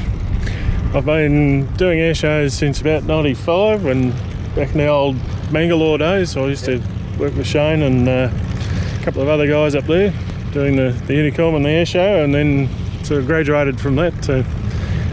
[0.94, 4.12] I've been doing air shows since about '95, and
[4.54, 5.16] back in the old
[5.50, 6.82] Mangalore days, I used to
[7.18, 8.30] work with Shane and uh,
[9.00, 10.12] a couple of other guys up there
[10.52, 12.68] doing the, the Unicom and the air show, and then
[13.04, 14.44] sort of graduated from that to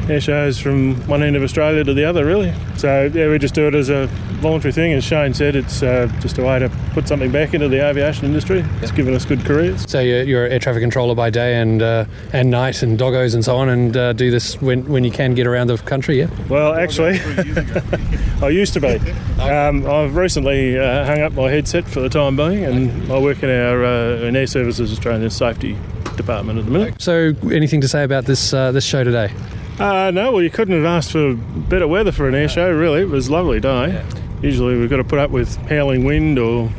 [0.10, 2.54] air shows from one end of Australia to the other, really.
[2.76, 4.94] So yeah, we just do it as a voluntary thing.
[4.94, 8.26] As Shane said, it's uh, just a way to put something back into the aviation
[8.26, 8.64] industry.
[8.82, 9.90] It's given us good careers.
[9.90, 13.44] So you're, you're air traffic controller by day and uh, and night and doggos and
[13.44, 16.20] so on, and uh, do this when when you can get around the country.
[16.20, 16.30] Yeah.
[16.50, 17.20] Well, actually,
[18.42, 18.98] I used to be.
[19.42, 23.44] Um, I've recently uh, hung up my headset for the time being, and I work
[23.44, 25.78] in our uh, in Air Services Australia Safety
[26.16, 27.02] Department at the minute.
[27.02, 29.32] So anything to say about this uh, this show today?
[29.80, 33.02] Uh, no, well, you couldn't have asked for better weather for an air show, really.
[33.02, 34.04] It was a lovely day.
[34.42, 36.70] Usually we've got to put up with howling wind or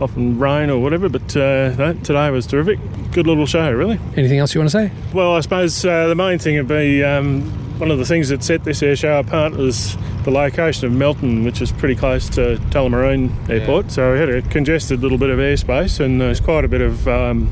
[0.00, 2.78] often rain or whatever, but uh, no, today was terrific.
[3.12, 3.98] Good little show, really.
[4.16, 4.92] Anything else you want to say?
[5.12, 7.42] Well, I suppose uh, the main thing would be um,
[7.78, 11.44] one of the things that set this air show apart was the location of Melton,
[11.44, 13.90] which is pretty close to Tullamarine Airport.
[13.90, 17.08] So we had a congested little bit of airspace, and there's quite a bit of
[17.08, 17.50] um,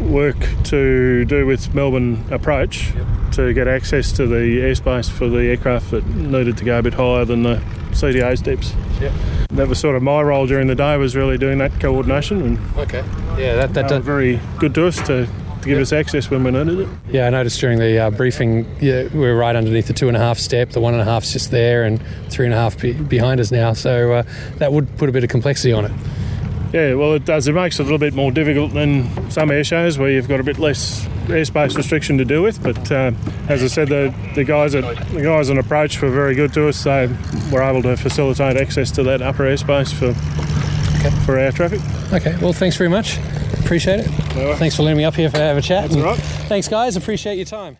[0.00, 2.92] work to do with Melbourne approach
[3.32, 6.94] to get access to the airspace for the aircraft that needed to go a bit
[6.94, 7.56] higher than the
[7.90, 8.72] CTA steps.
[9.00, 9.12] Yep.
[9.50, 12.58] That was sort of my role during the day was really doing that coordination and
[12.78, 13.04] Okay.
[13.38, 14.04] Yeah, that that does.
[14.04, 16.88] very good to us to, to give us access when we needed it.
[17.10, 20.16] Yeah, I noticed during the uh, briefing, yeah, we were right underneath the two and
[20.16, 20.70] a half step.
[20.70, 23.50] The one and a half's just there, and three and a half be- behind us
[23.50, 23.72] now.
[23.72, 24.22] So uh,
[24.56, 25.92] that would put a bit of complexity on it.
[26.72, 27.48] Yeah, well, it does.
[27.48, 30.38] It makes it a little bit more difficult than some air shows where you've got
[30.40, 32.62] a bit less airspace restriction to deal with.
[32.62, 33.12] But uh,
[33.48, 36.68] as I said, the, the guys at the guys on approach were very good to
[36.68, 36.84] us.
[36.84, 37.06] They
[37.50, 40.12] were able to facilitate access to that upper airspace for
[41.24, 41.80] for air traffic.
[42.12, 43.18] Okay, well, thanks very much.
[43.60, 44.08] Appreciate it.
[44.56, 45.90] Thanks for letting me up here for have a chat.
[45.90, 46.18] That's right.
[46.48, 46.96] Thanks, guys.
[46.96, 47.78] Appreciate your time.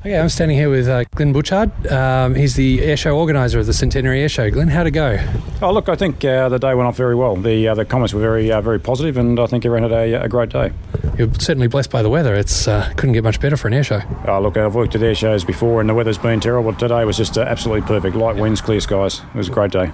[0.00, 1.86] Okay, I'm standing here with uh, Glenn Butchard.
[1.88, 4.50] Um, he's the airshow organizer of the Centenary Airshow.
[4.50, 5.18] Glenn, how'd it go?
[5.60, 7.36] Oh, look, I think uh, the day went off very well.
[7.36, 10.22] The uh, the comments were very uh, very positive, and I think everyone had a,
[10.22, 10.72] a great day.
[11.18, 12.34] You're certainly blessed by the weather.
[12.34, 14.02] It's uh, couldn't get much better for an airshow.
[14.26, 16.72] Oh, look, I've worked at air shows before, and the weather's been terrible.
[16.72, 18.16] Today was just uh, absolutely perfect.
[18.16, 19.20] Light winds, clear skies.
[19.34, 19.92] It was a great day.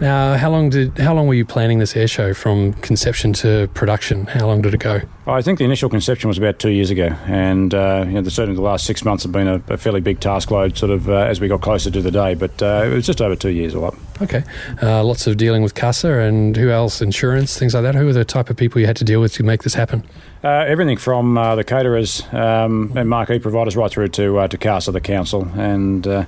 [0.00, 4.24] Now, how long did how long were you planning this airshow from conception to production?
[4.24, 5.00] How long did it go?
[5.26, 8.56] I think the initial conception was about two years ago, and uh, you know, certainly
[8.56, 11.14] the last six months have been a, a fairly big task load, sort of uh,
[11.14, 12.34] as we got closer to the day.
[12.34, 13.94] But uh, it was just over two years all up.
[14.22, 14.44] Okay,
[14.80, 17.94] uh, lots of dealing with CASA and who else, insurance, things like that.
[17.96, 20.04] Who are the type of people you had to deal with to make this happen?
[20.44, 24.58] Uh, everything from uh, the caterers um, and marquee providers right through to uh, to
[24.58, 26.26] CASA, the council, and uh,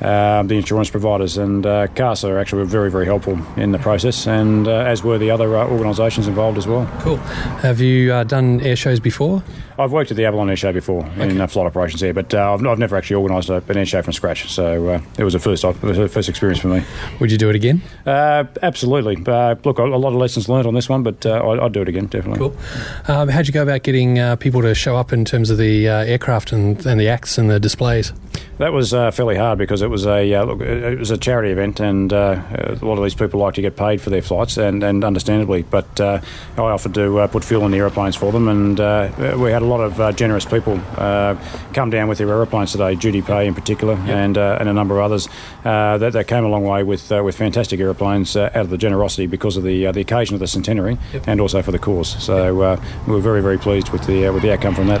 [0.00, 1.36] um, the insurance providers.
[1.36, 5.18] And uh, CASA actually were very, very helpful in the process, and uh, as were
[5.18, 6.88] the other uh, organisations involved as well.
[7.00, 7.16] Cool.
[7.66, 9.42] Have you uh, done air shows before?
[9.78, 12.54] I've worked at the Avalon Air Show before in uh, flight operations here, but uh,
[12.54, 14.50] I've, I've never actually organised an air show from scratch.
[14.50, 16.82] So uh, it was a first it was a first experience for me.
[17.20, 17.82] Would you do it again?
[18.06, 19.22] Uh, absolutely.
[19.26, 21.72] Uh, look, a, a lot of lessons learned on this one, but uh, I'd, I'd
[21.72, 22.38] do it again definitely.
[22.38, 22.56] Cool.
[23.08, 25.88] Um, how'd you go about getting uh, people to show up in terms of the
[25.88, 28.12] uh, aircraft and, and the acts and the displays?
[28.58, 31.50] That was uh, fairly hard because it was a uh, look, it was a charity
[31.50, 32.42] event, and uh,
[32.80, 35.62] a lot of these people like to get paid for their flights, and, and understandably.
[35.62, 36.22] But uh,
[36.56, 39.60] I offered to uh, put fuel in the aeroplanes for them, and uh, we had
[39.60, 41.36] a lot of uh, generous people uh,
[41.74, 44.98] come down with their aeroplanes today, Judy Pay in particular, and uh, and a number
[44.98, 45.28] of others
[45.66, 48.70] uh, that, that came a long way with uh, with fantastic aeroplanes uh, out of
[48.70, 50.96] the generosity because of the uh, the occasion of the centenary,
[51.26, 52.22] and also for the cause.
[52.24, 55.00] So uh, we were very very pleased with the uh, with the outcome from that.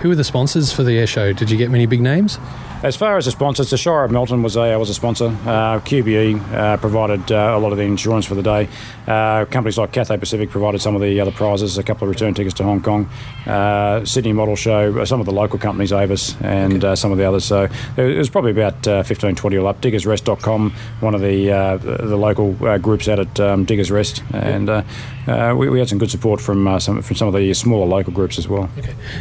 [0.00, 1.34] Who were the sponsors for the air show?
[1.34, 2.38] Did you get many big names?
[2.80, 5.26] As far as the sponsors, the Shire of Melton was a was a sponsor.
[5.26, 8.68] Uh, QBE uh, provided uh, a lot of the insurance for the day.
[9.04, 12.34] Uh, companies like Cathay Pacific provided some of the other prizes, a couple of return
[12.34, 13.10] tickets to Hong Kong.
[13.46, 17.18] Uh, Sydney Model Show, uh, some of the local companies, Avis, and uh, some of
[17.18, 17.44] the others.
[17.44, 19.80] So it was probably about uh, 15, 20 all up.
[19.80, 20.70] DiggersRest.com,
[21.00, 24.82] one of the uh, the local uh, groups out at um, Diggers Rest, and uh,
[25.26, 27.86] uh, we, we had some good support from uh, some from some of the smaller
[27.86, 28.70] local groups as well.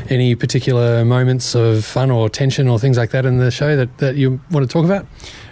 [0.10, 3.98] Any particular moments of fun or tension or things like that in the show that,
[3.98, 5.06] that you want to talk about?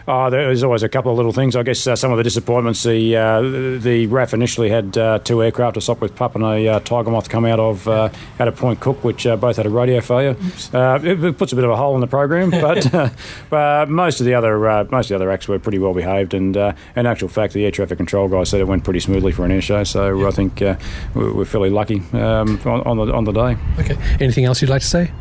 [0.07, 1.55] Oh, there's always a couple of little things.
[1.55, 2.83] I guess uh, some of the disappointments.
[2.83, 6.79] The uh, the RAAF initially had uh, two aircraft, a Sopwith Pup and a uh,
[6.81, 9.69] Tiger Moth, come out of uh, out of Point Cook, which uh, both had a
[9.69, 10.35] radio failure.
[10.71, 13.09] Uh, it, it puts a bit of a hole in the program, but uh,
[13.49, 16.35] but most of the other uh, most of the other acts were pretty well behaved.
[16.35, 19.31] And uh, in actual fact, the air traffic control guy said it went pretty smoothly
[19.31, 19.83] for an air show.
[19.83, 20.75] So I think uh,
[21.15, 23.57] we're we're fairly lucky um, on, on the on the day.
[23.79, 23.97] Okay.
[24.19, 25.11] Anything else you'd like to say?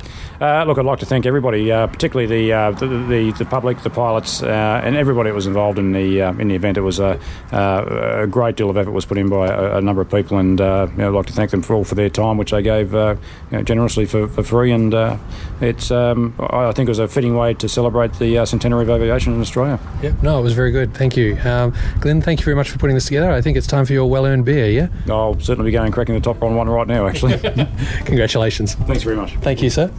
[0.45, 3.82] Uh, look, I'd like to thank everybody, uh, particularly the, uh, the, the the public,
[3.82, 6.76] the pilots, uh, and everybody that was involved in the uh, in the event.
[6.76, 7.18] It was a,
[7.51, 10.36] uh, a great deal of effort was put in by a, a number of people,
[10.36, 12.51] and uh, you know, I'd like to thank them for all for their time, which
[12.51, 13.16] they gave uh,
[13.51, 14.70] you know, generously for, for free.
[14.70, 15.16] And uh,
[15.62, 18.90] it's um, I think it was a fitting way to celebrate the uh, centenary of
[18.90, 19.80] aviation in Australia.
[20.03, 20.92] Yeah, no, it was very good.
[20.92, 21.38] Thank you.
[21.42, 23.30] Um, Glenn, thank you very much for putting this together.
[23.30, 24.88] I think it's time for your well earned beer, yeah?
[25.09, 27.07] I'll certainly be going cracking the top on one right now.
[27.07, 27.38] Actually,
[28.05, 28.74] Congratulations.
[28.74, 29.36] Thanks very much.
[29.36, 29.90] Thank you, sir.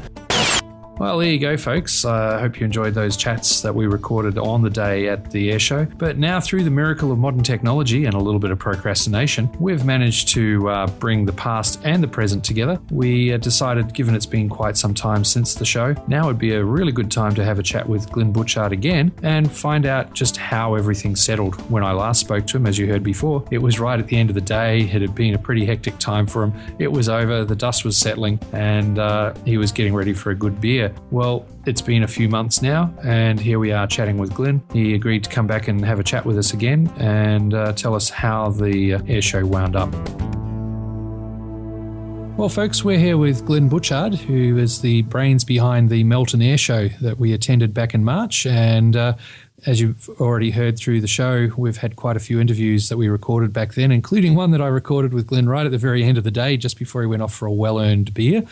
[0.98, 2.06] Well, there you go, folks.
[2.06, 5.52] I uh, hope you enjoyed those chats that we recorded on the day at the
[5.52, 5.84] air show.
[5.84, 9.84] But now, through the miracle of modern technology and a little bit of procrastination, we've
[9.84, 12.80] managed to uh, bring the past and the present together.
[12.92, 16.54] We uh, decided, given it's been quite some time since the show, now would be
[16.54, 20.14] a really good time to have a chat with Glenn Butchard again and find out
[20.14, 21.56] just how everything settled.
[21.70, 24.16] When I last spoke to him, as you heard before, it was right at the
[24.16, 24.84] end of the day.
[24.84, 26.54] It had been a pretty hectic time for him.
[26.80, 30.36] It was over, the dust was settling, and uh, he was getting ready for a
[30.36, 30.85] good beer.
[31.12, 34.62] Well, it's been a few months now, and here we are chatting with Glenn.
[34.74, 37.96] He agreed to come back and have a chat with us again and uh, tell
[37.96, 39.94] us how the uh, air show wound up.
[42.38, 46.58] Well, folks, we're here with Glenn Butchard, who is the brains behind the Melton Air
[46.58, 48.46] Show that we attended back in March.
[48.46, 49.14] And uh,
[49.66, 53.08] as you've already heard through the show, we've had quite a few interviews that we
[53.08, 56.18] recorded back then, including one that I recorded with Glenn right at the very end
[56.18, 58.44] of the day, just before he went off for a well earned beer.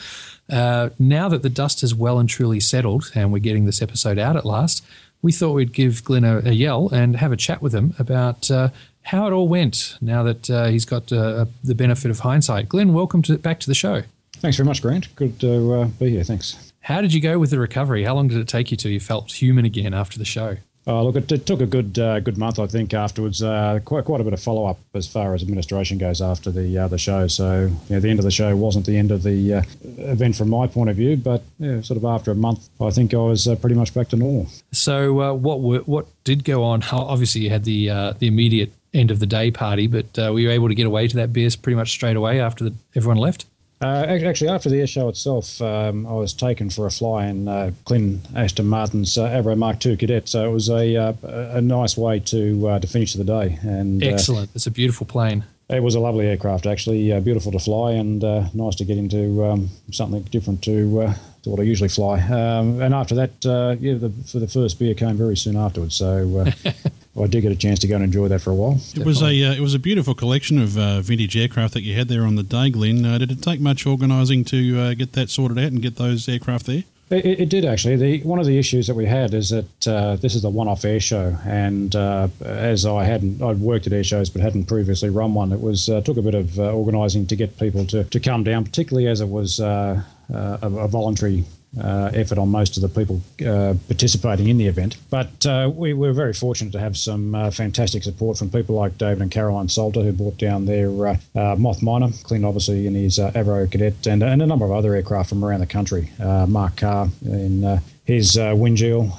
[0.54, 4.20] Uh, now that the dust has well and truly settled, and we're getting this episode
[4.20, 4.86] out at last,
[5.24, 8.52] we thought we'd give Glenn a, a yell and have a chat with him about
[8.52, 8.70] uh,
[9.02, 12.70] how it all went now that uh, he's got uh, the benefit of hindsight.
[12.70, 14.04] Glenn, welcome to, back to the show.
[14.34, 15.16] Thanks very much, Grant.
[15.16, 16.24] Good to uh, be here.
[16.24, 16.72] Thanks.
[16.82, 18.04] How did you go with the recovery?
[18.04, 20.58] How long did it take you till you felt human again after the show?
[20.86, 22.94] Oh, look, it, it took a good uh, good month, I think.
[22.94, 26.52] Afterwards, uh, quite quite a bit of follow up as far as administration goes after
[26.52, 27.28] the uh, the show.
[27.28, 29.62] So, the end of the show wasn't the end of the uh,
[29.98, 33.14] event from my point of view, but yeah, sort of after a month, I think
[33.14, 34.48] I was uh, pretty much back to normal.
[34.72, 36.82] So, what were, what did go on?
[36.82, 37.88] How, obviously, you had the
[38.20, 41.16] the immediate end of the day party, but were you able to get away to
[41.16, 43.46] that beers pretty much straight away after the, everyone left?
[43.84, 47.50] Uh, actually, after the air show itself, um, I was taken for a fly in
[47.50, 50.30] uh, Clint Ashton Martin's uh, Avro Mark II Cadet.
[50.30, 53.60] So it was a uh, a nice way to uh, to finish the day.
[53.62, 54.52] And uh, Excellent.
[54.56, 55.44] It's a beautiful plane.
[55.70, 58.98] It was a lovely aircraft, actually, uh, beautiful to fly, and uh, nice to get
[58.98, 61.14] into um, something different to, uh,
[61.44, 62.20] to what I usually fly.
[62.20, 65.96] Um, and after that, uh, yeah, the, for the first beer came very soon afterwards.
[65.96, 66.46] So
[67.16, 68.80] uh, I did get a chance to go and enjoy that for a while.
[68.96, 71.96] It was a uh, it was a beautiful collection of uh, vintage aircraft that you
[71.96, 73.06] had there on the day, Glenn.
[73.06, 76.28] Uh, did it take much organising to uh, get that sorted out and get those
[76.28, 76.84] aircraft there?
[77.10, 77.96] It, it- it did actually.
[77.98, 80.84] The, one of the issues that we had is that uh, this is a one-off
[80.86, 85.10] air show, and uh, as I hadn't, I'd worked at air shows but hadn't previously
[85.10, 85.52] run one.
[85.52, 88.44] It was uh, took a bit of uh, organising to get people to, to come
[88.44, 90.02] down, particularly as it was uh,
[90.34, 91.44] uh, a, a voluntary.
[91.82, 95.92] Uh, effort on most of the people uh, participating in the event, but uh, we
[95.92, 99.68] were very fortunate to have some uh, fantastic support from people like David and Caroline
[99.68, 104.06] Salter, who brought down their uh, uh, Moth Minor, Clint obviously in his Avro Cadet,
[104.06, 106.12] and, and a number of other aircraft from around the country.
[106.20, 108.56] Mark Carr in his uh,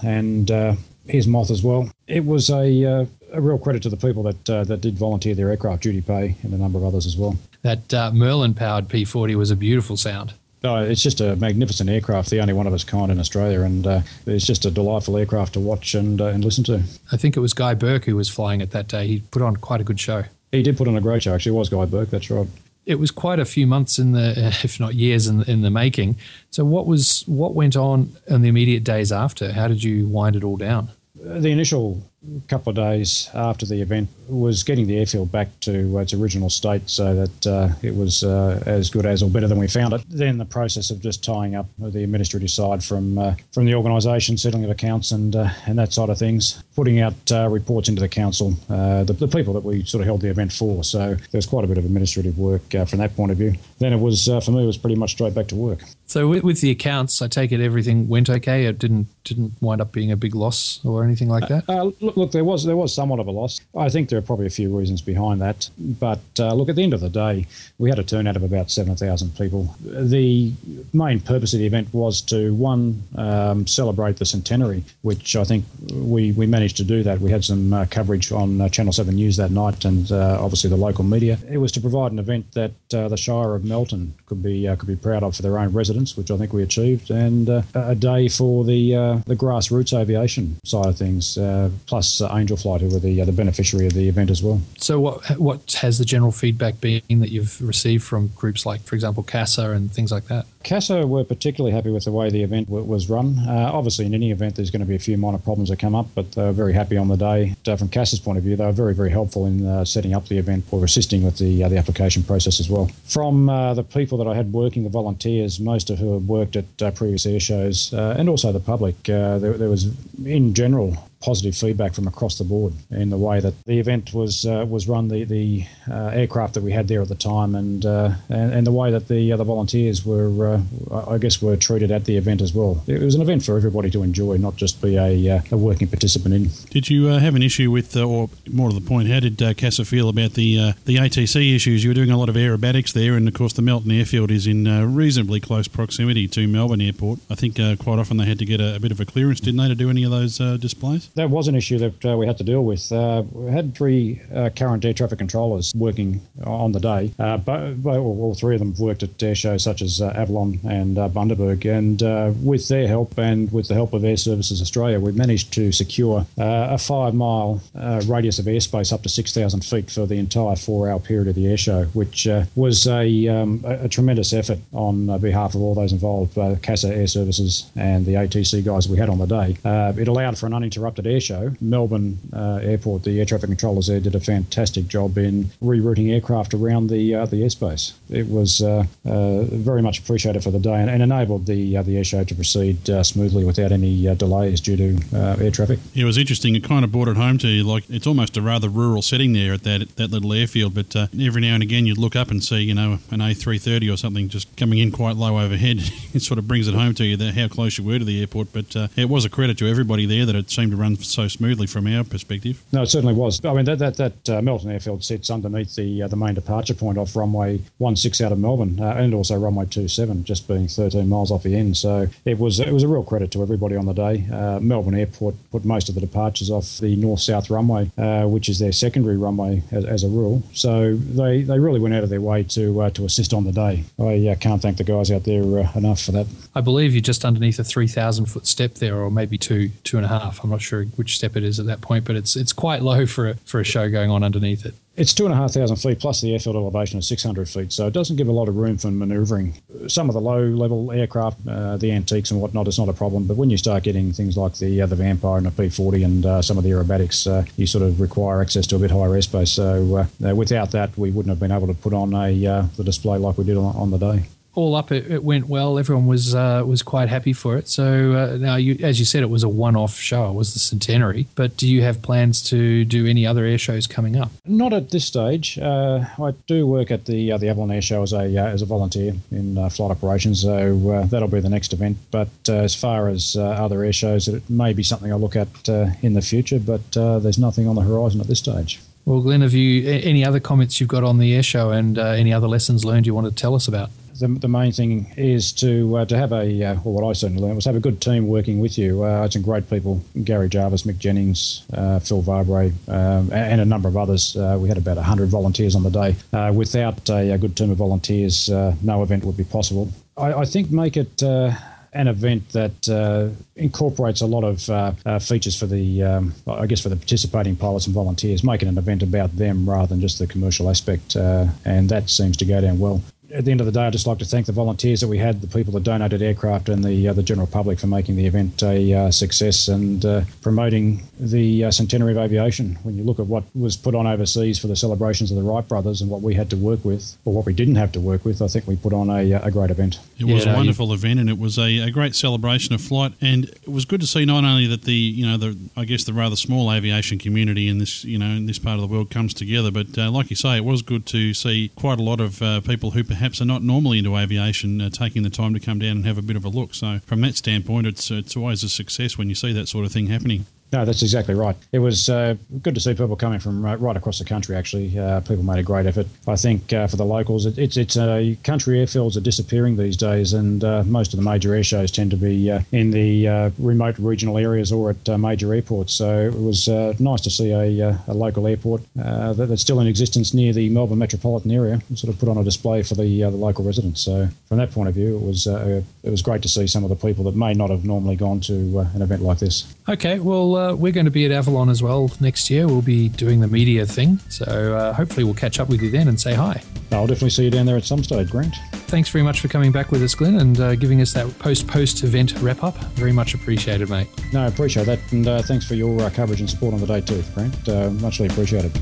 [0.04, 1.90] and his Moth as well.
[2.06, 5.50] It was a, a real credit to the people that uh, that did volunteer their
[5.50, 7.36] aircraft Judy Pay and a number of others as well.
[7.62, 10.34] That uh, Merlin powered P40 was a beautiful sound.
[10.64, 13.86] Oh, it's just a magnificent aircraft, the only one of its kind in Australia, and
[13.86, 16.82] uh, it's just a delightful aircraft to watch and uh, and listen to.
[17.12, 19.06] I think it was Guy Burke who was flying it that day.
[19.06, 20.24] He put on quite a good show.
[20.52, 21.34] He did put on a great show.
[21.34, 22.08] Actually, it was Guy Burke.
[22.08, 22.48] That's right.
[22.86, 24.32] It was quite a few months in the,
[24.64, 26.16] if not years, in, in the making.
[26.50, 29.52] So, what was what went on in the immediate days after?
[29.52, 30.88] How did you wind it all down?
[31.14, 32.02] The initial
[32.48, 36.88] couple of days after the event was getting the airfield back to its original state
[36.88, 40.02] so that uh, it was uh, as good as or better than we found it.
[40.08, 44.38] Then the process of just tying up the administrative side from uh, from the organisation,
[44.38, 48.00] settling of accounts and uh, and that side of things, putting out uh, reports into
[48.00, 50.84] the council, uh, the, the people that we sort of held the event for.
[50.84, 53.54] So there was quite a bit of administrative work uh, from that point of view.
[53.84, 55.80] Then it was uh, for me it was pretty much straight back to work.
[56.06, 58.64] So, with, with the accounts, I take it everything went okay.
[58.64, 61.68] It didn't didn't wind up being a big loss or anything like that.
[61.68, 63.60] Uh, look, look, there was there was somewhat of a loss.
[63.76, 65.68] I think there are probably a few reasons behind that.
[65.78, 68.70] But uh, look, at the end of the day, we had a turnout of about
[68.70, 69.76] seven thousand people.
[69.82, 70.54] The
[70.94, 75.66] main purpose of the event was to one um, celebrate the centenary, which I think
[75.92, 77.20] we we managed to do that.
[77.20, 80.70] We had some uh, coverage on uh, Channel Seven News that night, and uh, obviously
[80.70, 81.38] the local media.
[81.50, 84.76] It was to provide an event that uh, the Shire of Melton could be uh,
[84.76, 87.62] could be proud of for their own residents, which I think we achieved, and uh,
[87.74, 92.56] a day for the uh, the grassroots aviation side of things, uh, plus uh, Angel
[92.56, 94.60] Flight, who were the uh, the beneficiary of the event as well.
[94.78, 98.94] So, what what has the general feedback been that you've received from groups like, for
[98.94, 100.46] example, CASA and things like that?
[100.62, 103.38] CASA were particularly happy with the way the event w- was run.
[103.40, 105.94] Uh, obviously, in any event, there's going to be a few minor problems that come
[105.94, 107.54] up, but they were very happy on the day.
[107.76, 110.38] From CASA's point of view, they were very, very helpful in uh, setting up the
[110.38, 112.90] event or assisting with the uh, the application process as well.
[113.04, 116.56] From uh, the people that I had working, the volunteers, most of who had worked
[116.56, 119.82] at uh, previous air shows, uh, and also the public, uh, there, there was,
[120.24, 120.90] in general,
[121.24, 124.86] positive feedback from across the board in the way that the event was uh, was
[124.86, 128.52] run, the the uh, aircraft that we had there at the time, and uh, and,
[128.52, 130.60] and the way that the uh, the volunteers were,
[130.90, 132.82] uh, I guess, were treated at the event as well.
[132.86, 135.88] It was an event for everybody to enjoy, not just be a, uh, a working
[135.88, 136.50] participant in.
[136.70, 139.40] Did you uh, have an issue with, uh, or more to the point, how did
[139.42, 141.84] uh, CASA feel about the uh, the ATC issues?
[141.84, 144.46] You were doing a lot of aerobatics there, and of course the Melton Airfield is
[144.46, 147.20] in uh, reasonably close proximity to Melbourne Airport.
[147.30, 149.40] I think uh, quite often they had to get a, a bit of a clearance,
[149.40, 151.08] didn't they, to do any of those uh, displays?
[151.14, 152.90] That was an issue that uh, we had to deal with.
[152.90, 157.74] Uh, we had three uh, current air traffic controllers working on the day, uh, but,
[157.84, 161.64] all three of them worked at air shows such as uh, Avalon and uh, Bundaberg.
[161.64, 165.70] And with their help and with the help of Air Services Australia, we managed to
[165.70, 167.62] secure a five mile
[168.06, 171.46] radius of airspace up to 6,000 feet for the entire four hour period of the
[171.46, 176.36] air show, which was a, um, a, tremendous effort on behalf of all those involved,
[176.36, 179.56] uh, CASA Air Services and the ATC guys we had on the day.
[180.00, 181.52] It allowed for an uninterrupted air show.
[181.60, 186.54] Melbourne uh, Airport, the air traffic controllers there did a fantastic job in rerouting aircraft
[186.54, 187.92] around the uh, the airspace.
[188.10, 191.82] It was uh, uh, very much appreciated for the day and, and enabled the uh,
[191.82, 195.78] the air show to proceed smoothly without any delays due to air traffic.
[195.94, 196.54] It was interesting.
[196.54, 197.64] It kind of brought it home to you.
[197.64, 200.74] Like it's almost a rather rural setting there at that that little airfield.
[200.74, 203.96] But every now and again, you'd look up and see, you know, an A330 or
[203.96, 205.78] something just coming in quite low overhead.
[206.14, 208.20] it sort of brings it home to you that how close you were to the
[208.20, 208.52] airport.
[208.52, 211.28] But it was a credit to everybody there that it seemed to run run so
[211.28, 212.62] smoothly from our perspective.
[212.72, 213.44] No, it certainly was.
[213.44, 216.74] I mean, that that, that uh, Melton Airfield sits underneath the uh, the main departure
[216.74, 217.60] point off runway
[217.94, 221.54] 16 out of Melbourne, uh, and also runway 27, just being 13 miles off the
[221.54, 221.76] end.
[221.76, 224.26] So it was it was a real credit to everybody on the day.
[224.32, 228.48] Uh, Melbourne Airport put most of the departures off the north south runway, uh, which
[228.48, 230.42] is their secondary runway as, as, a rule.
[230.52, 233.52] So they, they really went out of their way to uh, to assist on the
[233.52, 233.84] day.
[234.00, 235.42] I can't thank the guys out there
[235.76, 236.26] enough for that.
[236.54, 240.06] I believe you're just underneath a 3,000 foot step there, or maybe two two and
[240.06, 240.42] a half.
[240.42, 243.06] I'm not sure which step it is at that point, but it's it's quite low
[243.06, 244.74] for a, for a show going on underneath it.
[244.96, 247.86] It's two and a half thousand feet plus the airfield elevation of 600 feet, so
[247.88, 249.54] it doesn't give a lot of room for manoeuvring.
[249.88, 253.26] Some of the low level aircraft, uh, the antiques and whatnot, is not a problem,
[253.26, 256.26] but when you start getting things like the uh, the Vampire and the P40 and
[256.26, 259.10] uh, some of the aerobatics, uh, you sort of require access to a bit higher
[259.10, 259.48] airspace.
[259.48, 262.34] So uh, uh, without that, we wouldn't have been able to put on a
[262.76, 264.24] the display like we did on, on the day
[264.54, 265.78] all up, it, it, went well.
[265.78, 267.68] Everyone was uh, was quite happy for it.
[267.68, 270.30] So uh, now, you, as you said, it was a one off show.
[270.30, 271.26] It was the centenary.
[271.34, 274.30] But do you have plans to do any other air shows coming up?
[274.46, 275.58] Not at this stage.
[275.58, 278.62] Uh, I do work at the uh, the Avalon Air Show as a uh, as
[278.62, 281.98] a volunteer in uh, flight operations, so that'll be the next event.
[282.10, 285.68] But as far as other air shows, it may be something I'll look at
[286.02, 286.58] in the future.
[286.58, 288.80] But there's nothing on the horizon at this stage.
[289.04, 292.32] Well, Glenn, have you any other comments you've got on the air show and any
[292.32, 293.90] other lessons learned you want to tell us about?
[294.18, 297.42] The, the main thing is to uh, to have a uh, well, what I certainly
[297.42, 299.02] learned was have a good team working with you.
[299.02, 303.64] Uh, had some great people: Gary Jarvis, Mick Jennings, uh, Phil Varbre, um, and a
[303.64, 304.36] number of others.
[304.36, 306.16] Uh, we had about hundred volunteers on the day.
[306.32, 309.90] Uh, without a, a, good team of volunteers, no event would be possible.
[310.16, 315.18] I, I think make it an event that uh, incorporates a lot of uh, uh,
[315.20, 319.04] features for the, um, I guess, for the participating pilots and volunteers, making an event
[319.04, 323.02] about them rather than just the commercial aspect, and that seems to go down well
[323.34, 325.18] at the end of the day, I'd just like to thank the volunteers that we
[325.18, 328.26] had, the people that donated aircraft, and the uh, the general public for making the
[328.26, 332.76] event a uh, success and uh, promoting the uh, centenary of aviation.
[332.82, 335.66] When you look at what was put on overseas for the celebrations of the Wright
[335.66, 338.24] brothers and what we had to work with, or what we didn't have to work
[338.24, 339.98] with, I think we put on a, a great event.
[340.18, 342.80] It was yeah, a wonderful you, event, and it was a, a, great celebration of
[342.80, 343.12] flight.
[343.20, 346.04] And it was good to see not only that the you know the I guess
[346.04, 349.10] the rather small aviation community in this you know in this part of the world
[349.10, 352.20] comes together, but uh, like you say, it was good to see quite a lot
[352.20, 355.60] of uh, people who perhaps are not normally into aviation uh, taking the time to
[355.60, 356.74] come down and have a bit of a look.
[356.74, 359.92] So from that standpoint, it's it's always a success when you see that sort of
[359.92, 360.46] thing happening.
[360.74, 361.54] No, that's exactly right.
[361.70, 364.56] It was uh, good to see people coming from right, across the country.
[364.56, 366.08] Actually, uh, people made a great effort.
[366.26, 369.96] I think uh, for the locals, it, it's it's uh, country airfields are disappearing these
[369.96, 373.96] days, and uh, most of the major air shows tend to be in the remote
[374.00, 375.92] regional areas or at major airports.
[375.92, 376.66] So it was
[376.98, 380.98] nice to see a, a local airport that, that's still in existence near the Melbourne
[380.98, 384.00] metropolitan area, sort of put on a display for the the local residents.
[384.00, 386.90] So from that point of view, it was it was great to see some of
[386.90, 389.72] the people that may not have normally gone to an event like this.
[389.88, 392.66] Okay, well uh, we're going to be at Avalon as well next year.
[392.66, 394.18] We'll be doing the media thing.
[394.28, 394.44] So
[394.74, 396.62] uh, hopefully we'll catch up with you then and say hi.
[396.92, 398.54] I'll definitely see you down there at some stage, Grant.
[398.72, 401.66] Thanks very much for coming back with us, Glenn, and uh, giving us that post
[401.66, 402.76] post event wrap up.
[402.94, 404.08] Very much appreciated, mate.
[404.32, 405.00] No, I appreciate that.
[405.12, 407.68] And uh, thanks for your uh, coverage and support on the day, too, Grant.
[407.68, 408.72] Uh, muchly appreciated.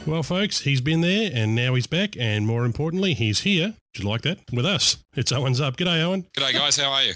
[0.05, 3.73] Well, folks, he's been there, and now he's back, and more importantly, he's here.
[3.93, 4.39] Did you like that?
[4.51, 4.97] With us.
[5.15, 5.75] It's Owen Zupp.
[5.75, 6.25] G'day, Owen.
[6.35, 6.77] G'day, guys.
[6.77, 7.13] How are you?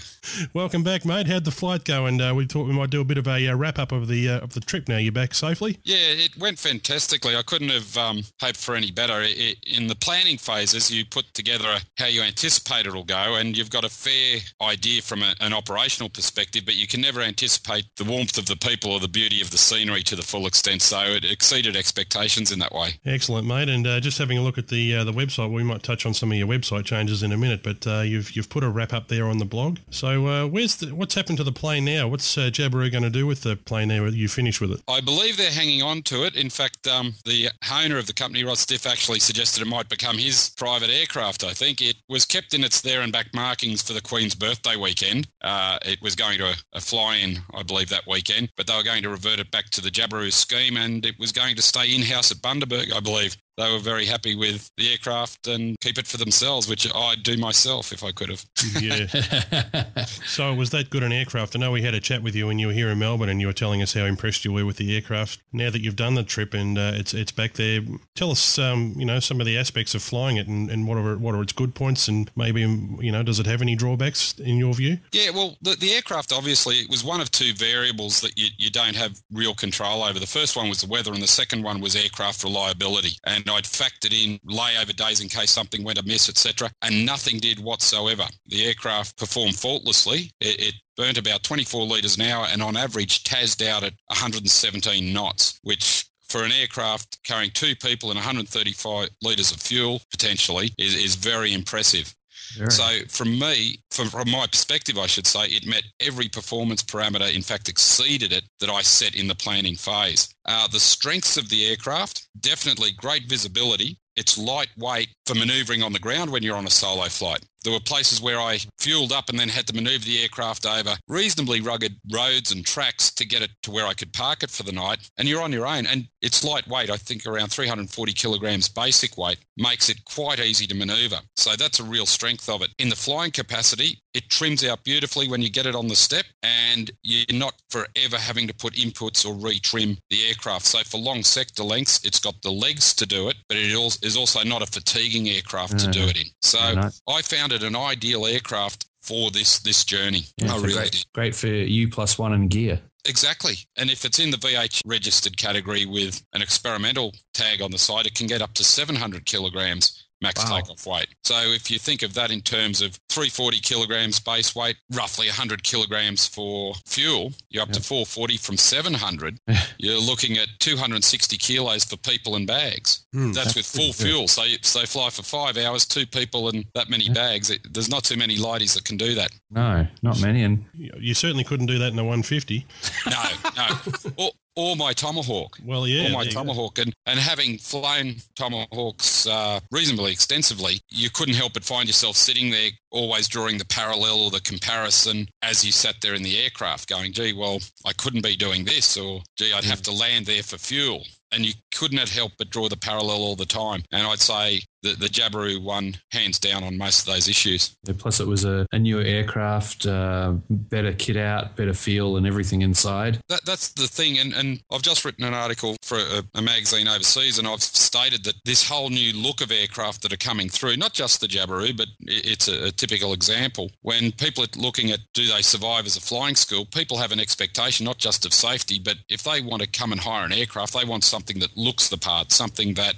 [0.54, 1.26] Welcome back, mate.
[1.26, 2.06] How'd the flight go?
[2.06, 4.06] And uh, we thought we might do a bit of a uh, wrap up of
[4.06, 4.88] the uh, of the trip.
[4.88, 5.78] Now you're back safely.
[5.82, 7.34] Yeah, it went fantastically.
[7.34, 9.20] I couldn't have um, hoped for any better.
[9.22, 13.56] It, it, in the planning phases, you put together how you anticipate it'll go, and
[13.56, 17.86] you've got a fair idea from a, an operational perspective, but you can never anticipate
[17.96, 20.82] the warmth of the people or the beauty of the scenery to the full extent.
[20.82, 22.90] So it exceeded expectations in that way.
[23.04, 23.68] Excellent, mate.
[23.68, 26.14] And uh, just having a look at the uh, the website, we might touch on
[26.14, 28.92] some of your website changes in a minute, but uh, you've you've put a wrap
[28.92, 29.78] up there on the blog.
[29.90, 32.08] So uh, where's the, what's happened to the plane now?
[32.08, 34.04] What's uh, Jabiru going to do with the plane now?
[34.04, 34.82] You finish with it?
[34.88, 36.36] I believe they're hanging on to it.
[36.36, 40.18] In fact, um, the owner of the company, Rod Stiff, actually suggested it might become
[40.18, 41.44] his private aircraft.
[41.44, 44.76] I think it was kept in its there and back markings for the Queen's birthday
[44.76, 45.28] weekend.
[45.42, 48.82] Uh, it was going to a, a fly-in, I believe, that weekend, but they were
[48.82, 51.94] going to revert it back to the Jabiru scheme, and it was going to stay
[51.94, 56.06] in-house at Bundaberg, I believe they were very happy with the aircraft and keep it
[56.06, 58.44] for themselves, which I'd do myself if I could have.
[58.80, 60.04] yeah.
[60.26, 61.56] so was that good an aircraft?
[61.56, 63.40] I know we had a chat with you when you were here in Melbourne, and
[63.40, 65.40] you were telling us how impressed you were with the aircraft.
[65.52, 67.80] Now that you've done the trip and uh, it's it's back there,
[68.14, 70.96] tell us, um, you know, some of the aspects of flying it and, and what
[70.96, 74.38] are what are its good points, and maybe you know, does it have any drawbacks
[74.38, 74.98] in your view?
[75.10, 78.70] Yeah, well, the, the aircraft obviously it was one of two variables that you, you
[78.70, 80.20] don't have real control over.
[80.20, 83.16] The first one was the weather, and the second one was aircraft reliability.
[83.24, 87.60] And I'd factored in layover days in case something went amiss, etc., and nothing did
[87.60, 88.26] whatsoever.
[88.46, 90.30] The aircraft performed faultlessly.
[90.40, 95.12] It, it burnt about 24 litres an hour and on average tazzed out at 117
[95.12, 100.94] knots, which for an aircraft carrying two people and 135 litres of fuel potentially is,
[100.94, 102.14] is very impressive.
[102.56, 102.70] Very.
[102.70, 107.32] So, from me, from, from my perspective, I should say, it met every performance parameter,
[107.32, 110.28] in fact, exceeded it that I set in the planning phase.
[110.44, 113.98] Uh, the strengths of the aircraft definitely great visibility.
[114.16, 117.44] It's lightweight for maneuvering on the ground when you're on a solo flight.
[117.64, 120.96] There were places where I fueled up and then had to maneuver the aircraft over
[121.08, 124.62] reasonably rugged roads and tracks to get it to where I could park it for
[124.62, 125.10] the night.
[125.18, 125.86] And you're on your own.
[125.86, 130.74] And it's lightweight, I think around 340 kilograms basic weight, makes it quite easy to
[130.74, 131.20] maneuver.
[131.36, 132.70] So that's a real strength of it.
[132.78, 136.24] In the flying capacity, it trims out beautifully when you get it on the step,
[136.42, 140.66] and you're not forever having to put inputs or retrim the aircraft.
[140.66, 143.70] So for long sector lengths, it's got the legs to do it, but it
[144.02, 146.08] is also not a fatiguing aircraft to do mm-hmm.
[146.08, 146.26] it in.
[146.42, 150.24] So I found it an ideal aircraft for this this journey.
[150.36, 151.04] Yeah, I really great, did.
[151.14, 152.80] great for U plus one and gear.
[153.04, 153.54] Exactly.
[153.76, 158.06] And if it's in the VH registered category with an experimental tag on the side,
[158.06, 160.56] it can get up to 700 kilograms max Wow.
[160.60, 161.08] takeoff weight.
[161.24, 165.62] So if you think of that in terms of 340 kilograms base weight, roughly 100
[165.62, 169.38] kilograms for fuel, you're up to 440 from 700.
[169.78, 173.06] you're looking at 260 kilos for people and bags.
[173.12, 173.94] Hmm, that's, that's with full good.
[173.94, 174.28] fuel.
[174.28, 177.50] So you, so fly for five hours, two people and that many bags.
[177.50, 179.30] It, there's not too many lighties that can do that.
[179.50, 180.42] No, not many.
[180.42, 182.66] And You certainly couldn't do that in a 150.
[183.06, 183.22] No,
[183.56, 184.12] no.
[184.24, 185.58] or, or my Tomahawk.
[185.64, 186.40] Well, yeah, Or my there you go.
[186.40, 186.78] Tomahawk.
[186.78, 192.50] And, and having flown Tomahawks uh, reasonably extensively, you couldn't help but find yourself sitting
[192.50, 196.88] there always drawing the parallel or the comparison as you sat there in the aircraft
[196.88, 200.42] going, gee, well, I couldn't be doing this, or gee, I'd have to land there
[200.42, 201.04] for fuel.
[201.30, 203.82] And you couldn't help but draw the parallel all the time.
[203.92, 207.76] And I'd say the, the Jabiru won hands down on most of those issues.
[207.98, 212.62] plus, it was a, a newer aircraft, uh, better kit out, better feel, and everything
[212.62, 213.20] inside.
[213.28, 216.88] That, that's the thing, and, and I've just written an article for a, a magazine
[216.88, 220.76] overseas, and I've stated that this whole new look of aircraft that are coming through,
[220.78, 223.70] not just the Jabiru, but i- it's a, a typical example.
[223.82, 227.20] When people are looking at do they survive as a flying school, people have an
[227.20, 230.72] expectation not just of safety, but if they want to come and hire an aircraft,
[230.72, 232.94] they want something that looks the part, something that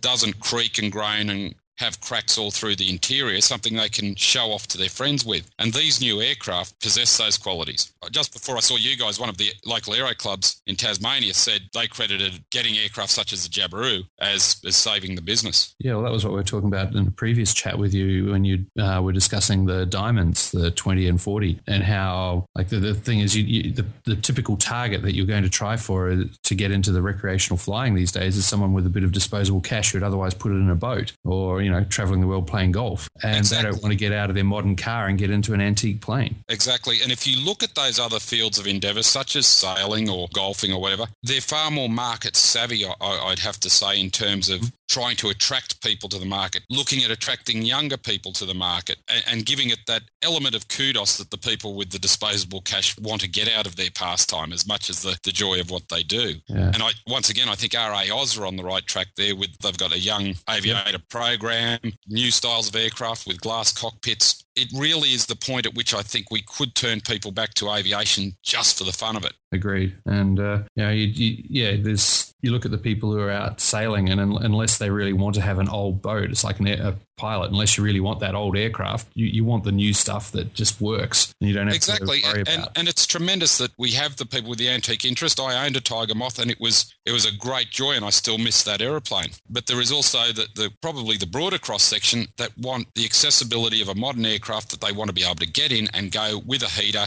[0.00, 4.52] doesn't creak and groan and have cracks all through the interior, something they can show
[4.52, 5.50] off to their friends with.
[5.58, 7.92] And these new aircraft possess those qualities.
[8.10, 11.62] Just before I saw you guys, one of the local aero clubs in Tasmania said
[11.72, 15.74] they credited getting aircraft such as the Jabiru as, as saving the business.
[15.78, 18.30] Yeah, well, that was what we were talking about in a previous chat with you
[18.32, 22.78] when you uh, were discussing the diamonds, the 20 and 40, and how, like, the,
[22.78, 26.24] the thing is, you, you, the, the typical target that you're going to try for
[26.42, 29.60] to get into the recreational flying these days is someone with a bit of disposable
[29.60, 33.08] cash who'd otherwise put it in a boat or, you traveling the world playing golf.
[33.22, 33.56] And exactly.
[33.56, 36.00] they don't want to get out of their modern car and get into an antique
[36.00, 36.36] plane.
[36.48, 36.98] Exactly.
[37.02, 40.72] And if you look at those other fields of endeavour, such as sailing or golfing
[40.72, 45.14] or whatever, they're far more market savvy, I'd have to say, in terms of trying
[45.16, 49.24] to attract people to the market, looking at attracting younger people to the market and,
[49.28, 53.20] and, giving it that element of kudos that the people with the disposable cash want
[53.20, 56.02] to get out of their pastime as much as the, the joy of what they
[56.02, 56.34] do.
[56.48, 56.72] Yeah.
[56.74, 59.56] And I once again I think RA Oz are on the right track there with
[59.58, 61.78] they've got a young aviator program,
[62.08, 64.44] new styles of aircraft with glass cockpits.
[64.56, 67.70] It really is the point at which I think we could turn people back to
[67.70, 69.32] aviation just for the fun of it.
[69.52, 69.96] Agreed.
[70.06, 73.30] And uh, you know, you, you, yeah, there's you look at the people who are
[73.30, 76.68] out sailing, and unless they really want to have an old boat, it's like an,
[76.68, 77.50] a pilot.
[77.50, 80.80] Unless you really want that old aircraft, you, you want the new stuff that just
[80.80, 82.22] works, and you don't have exactly.
[82.22, 82.78] to worry and, about.
[82.78, 85.38] And it's tremendous that we have the people with the antique interest.
[85.38, 88.10] I owned a Tiger Moth, and it was it was a great joy, and I
[88.10, 89.30] still miss that aeroplane.
[89.48, 93.82] But there is also the, the probably the broader cross section that want the accessibility
[93.82, 96.40] of a modern aircraft that they want to be able to get in and go
[96.46, 97.06] with a heater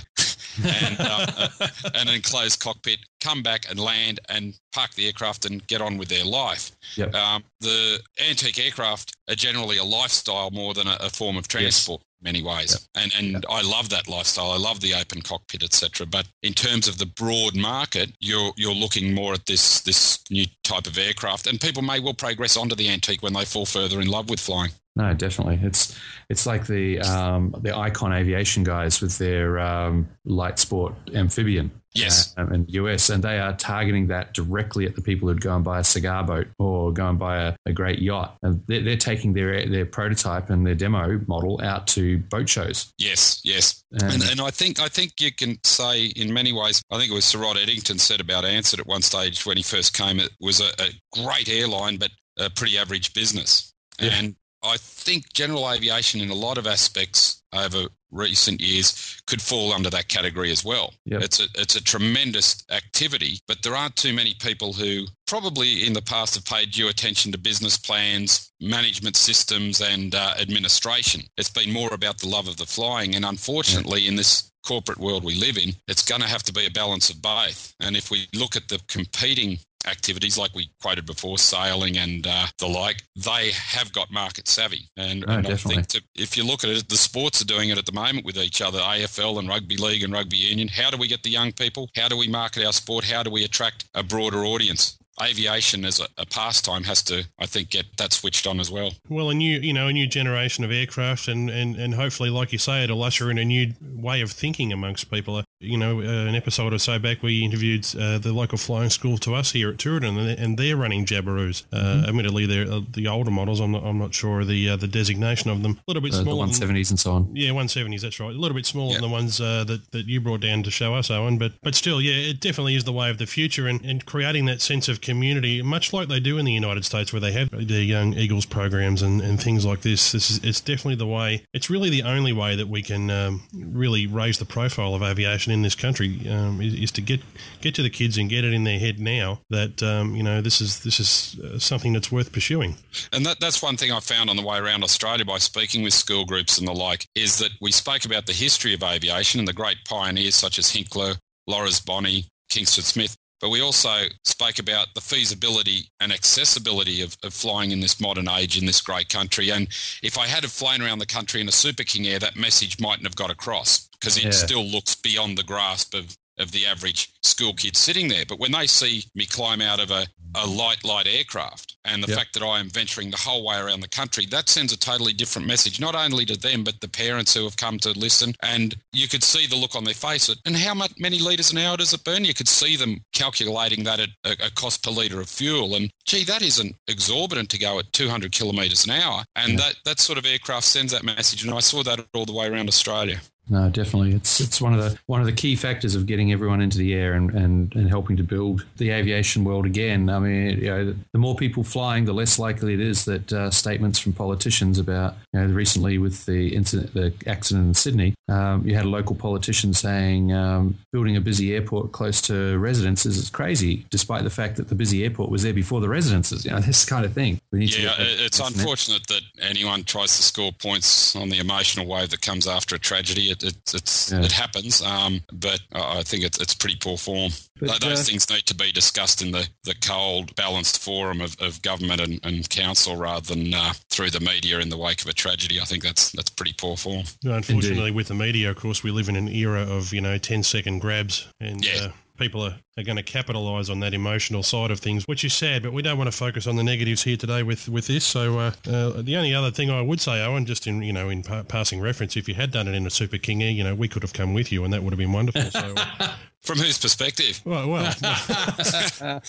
[0.63, 1.47] and uh,
[1.95, 6.09] an enclosed cockpit, come back and land and park the aircraft and get on with
[6.09, 6.71] their life.
[6.95, 7.15] Yep.
[7.15, 7.99] Um, the
[8.29, 12.01] antique aircraft are generally a lifestyle more than a, a form of transport.
[12.01, 12.07] Yes.
[12.23, 13.03] Many ways, yep.
[13.03, 13.43] and and yep.
[13.49, 14.51] I love that lifestyle.
[14.51, 16.07] I love the open cockpit, etc.
[16.07, 20.45] But in terms of the broad market, you're you're looking more at this this new
[20.63, 23.99] type of aircraft, and people may well progress onto the antique when they fall further
[23.99, 24.71] in love with flying.
[24.95, 25.59] No, definitely.
[25.63, 31.71] It's it's like the um, the Icon Aviation guys with their um, light sport amphibian.
[31.95, 32.33] Yes.
[32.37, 35.55] Uh, in the US, and they are targeting that directly at the people who'd go
[35.55, 38.37] and buy a cigar boat or go and buy a, a great yacht.
[38.41, 42.91] And they're, they're, taking their their prototype and their demo model out to boat shows.
[42.97, 43.83] Yes, yes.
[43.91, 46.81] And, and, and I think I think you can say in many ways.
[46.91, 49.63] I think it was Sir Rod Eddington said about Ansett at one stage when he
[49.63, 50.19] first came.
[50.19, 50.89] It was a, a
[51.23, 53.73] great airline, but a pretty average business.
[53.99, 54.09] Yeah.
[54.13, 59.73] And I think general aviation, in a lot of aspects over recent years, could fall
[59.73, 60.93] under that category as well.
[61.05, 61.21] Yep.
[61.21, 65.93] It's a it's a tremendous activity, but there aren't too many people who probably in
[65.93, 71.23] the past have paid due attention to business plans, management systems, and uh, administration.
[71.37, 74.11] It's been more about the love of the flying, and unfortunately, yep.
[74.11, 77.09] in this corporate world we live in, it's going to have to be a balance
[77.09, 77.73] of both.
[77.81, 82.47] And if we look at the competing activities like we quoted before, sailing and uh,
[82.59, 84.89] the like, they have got market savvy.
[84.97, 87.69] And, oh, and I think to, if you look at it, the sports are doing
[87.69, 90.67] it at the moment with each other, AFL and rugby league and rugby union.
[90.67, 91.89] How do we get the young people?
[91.95, 93.05] How do we market our sport?
[93.05, 94.97] How do we attract a broader audience?
[95.21, 98.93] aviation as a, a, pastime has to, I think, get that switched on as well.
[99.09, 102.51] Well, a new, you know, a new generation of aircraft, and, and, and hopefully, like
[102.51, 105.43] you say, it'll usher in a new way of thinking amongst people.
[105.63, 109.17] You know, uh, an episode or so back, we interviewed uh, the local flying school
[109.19, 111.63] to us here at Turin, and, and they're running Jabirus.
[111.71, 112.05] Uh, mm-hmm.
[112.09, 113.59] Admittedly, they're uh, the older models.
[113.59, 115.73] I'm not, I'm not sure the uh, the designation of them.
[115.73, 116.47] A little bit smaller.
[116.47, 117.35] The 170s and so on.
[117.35, 118.01] Yeah, 170s.
[118.01, 118.35] That's right.
[118.35, 121.11] A little bit smaller than the ones that, that you brought down to show us,
[121.11, 121.37] Owen.
[121.37, 124.45] But but still, yeah, it definitely is the way of the future, and, and creating
[124.45, 127.33] that sense of community, much much like they do in the United States, where they
[127.33, 130.13] have their young Eagles programs and, and things like this.
[130.13, 131.45] This is it's definitely the way.
[131.53, 135.51] It's really the only way that we can um, really raise the profile of aviation
[135.53, 137.21] in this country um, is, is, to get
[137.61, 140.41] get to the kids and get it in their head now that um, you know
[140.41, 142.75] this is this is uh, something that's worth pursuing.
[143.13, 145.93] And that, that's one thing I found on the way around Australia by speaking with
[145.93, 149.47] school groups and the like is that we spoke about the history of aviation and
[149.47, 151.17] the great pioneers such as Hinkler,
[151.49, 153.15] Lores Bonney, Kingsford Smith.
[153.43, 158.29] But we also spoke about the feasibility and accessibility of, of, flying in this modern
[158.29, 159.51] age in this great country.
[159.51, 159.67] And
[160.01, 162.79] if I had have flown around the country in a Super King Air, that message
[162.79, 164.31] mightn't have got across because it yeah.
[164.31, 168.25] still looks beyond the grasp of of the average school kid sitting there.
[168.27, 172.07] But when they see me climb out of a, a light, light aircraft and the
[172.07, 172.17] yep.
[172.17, 175.13] fact that I am venturing the whole way around the country, that sends a totally
[175.13, 178.33] different message, not only to them, but the parents who have come to listen.
[178.41, 180.33] And you could see the look on their face.
[180.45, 182.25] And how much, many litres an hour does it burn?
[182.25, 185.75] You could see them calculating that at a, a cost per litre of fuel.
[185.75, 189.23] And gee, that isn't exorbitant to go at 200 kilometres an hour.
[189.35, 189.57] And yeah.
[189.57, 191.43] that, that sort of aircraft sends that message.
[191.43, 193.21] And I saw that all the way around Australia.
[193.49, 194.13] No, definitely.
[194.13, 196.93] It's it's one of the one of the key factors of getting everyone into the
[196.93, 200.09] air and, and, and helping to build the aviation world again.
[200.09, 203.51] I mean, you know, the more people flying, the less likely it is that uh,
[203.51, 208.65] statements from politicians about you know recently with the incident, the accident in Sydney, um,
[208.65, 213.29] you had a local politician saying um, building a busy airport close to residences is
[213.29, 216.45] crazy, despite the fact that the busy airport was there before the residences.
[216.45, 217.41] You know, this kind of thing.
[217.51, 222.11] We need Yeah, it's unfortunate that anyone tries to score points on the emotional wave
[222.11, 223.32] that comes after a tragedy.
[223.33, 227.31] It it, it's, it happens, um, but I I think it's, it's pretty poor form.
[227.59, 231.39] But, Those uh, things need to be discussed in the, the cold, balanced forum of,
[231.39, 235.07] of government and, and council rather than uh, through the media in the wake of
[235.07, 235.61] a tragedy.
[235.61, 237.03] I think that's that's pretty poor form.
[237.23, 240.17] No, unfortunately, with the media, of course, we live in an era of you know
[240.17, 244.71] 10 second grabs, and uh, people are, are going to capitalise on that emotional side
[244.71, 245.63] of things, which is sad.
[245.63, 248.05] But we don't want to focus on the negatives here today with with this.
[248.05, 251.09] So uh, uh, the only other thing I would say, Owen, just in you know
[251.09, 253.63] in pa- passing reference, if you had done it in a Super King Air, you
[253.63, 255.49] know we could have come with you, and that would have been wonderful.
[255.51, 255.73] So.
[255.75, 256.13] uh,
[256.43, 257.39] From whose perspective?
[257.45, 259.21] Well, well, well,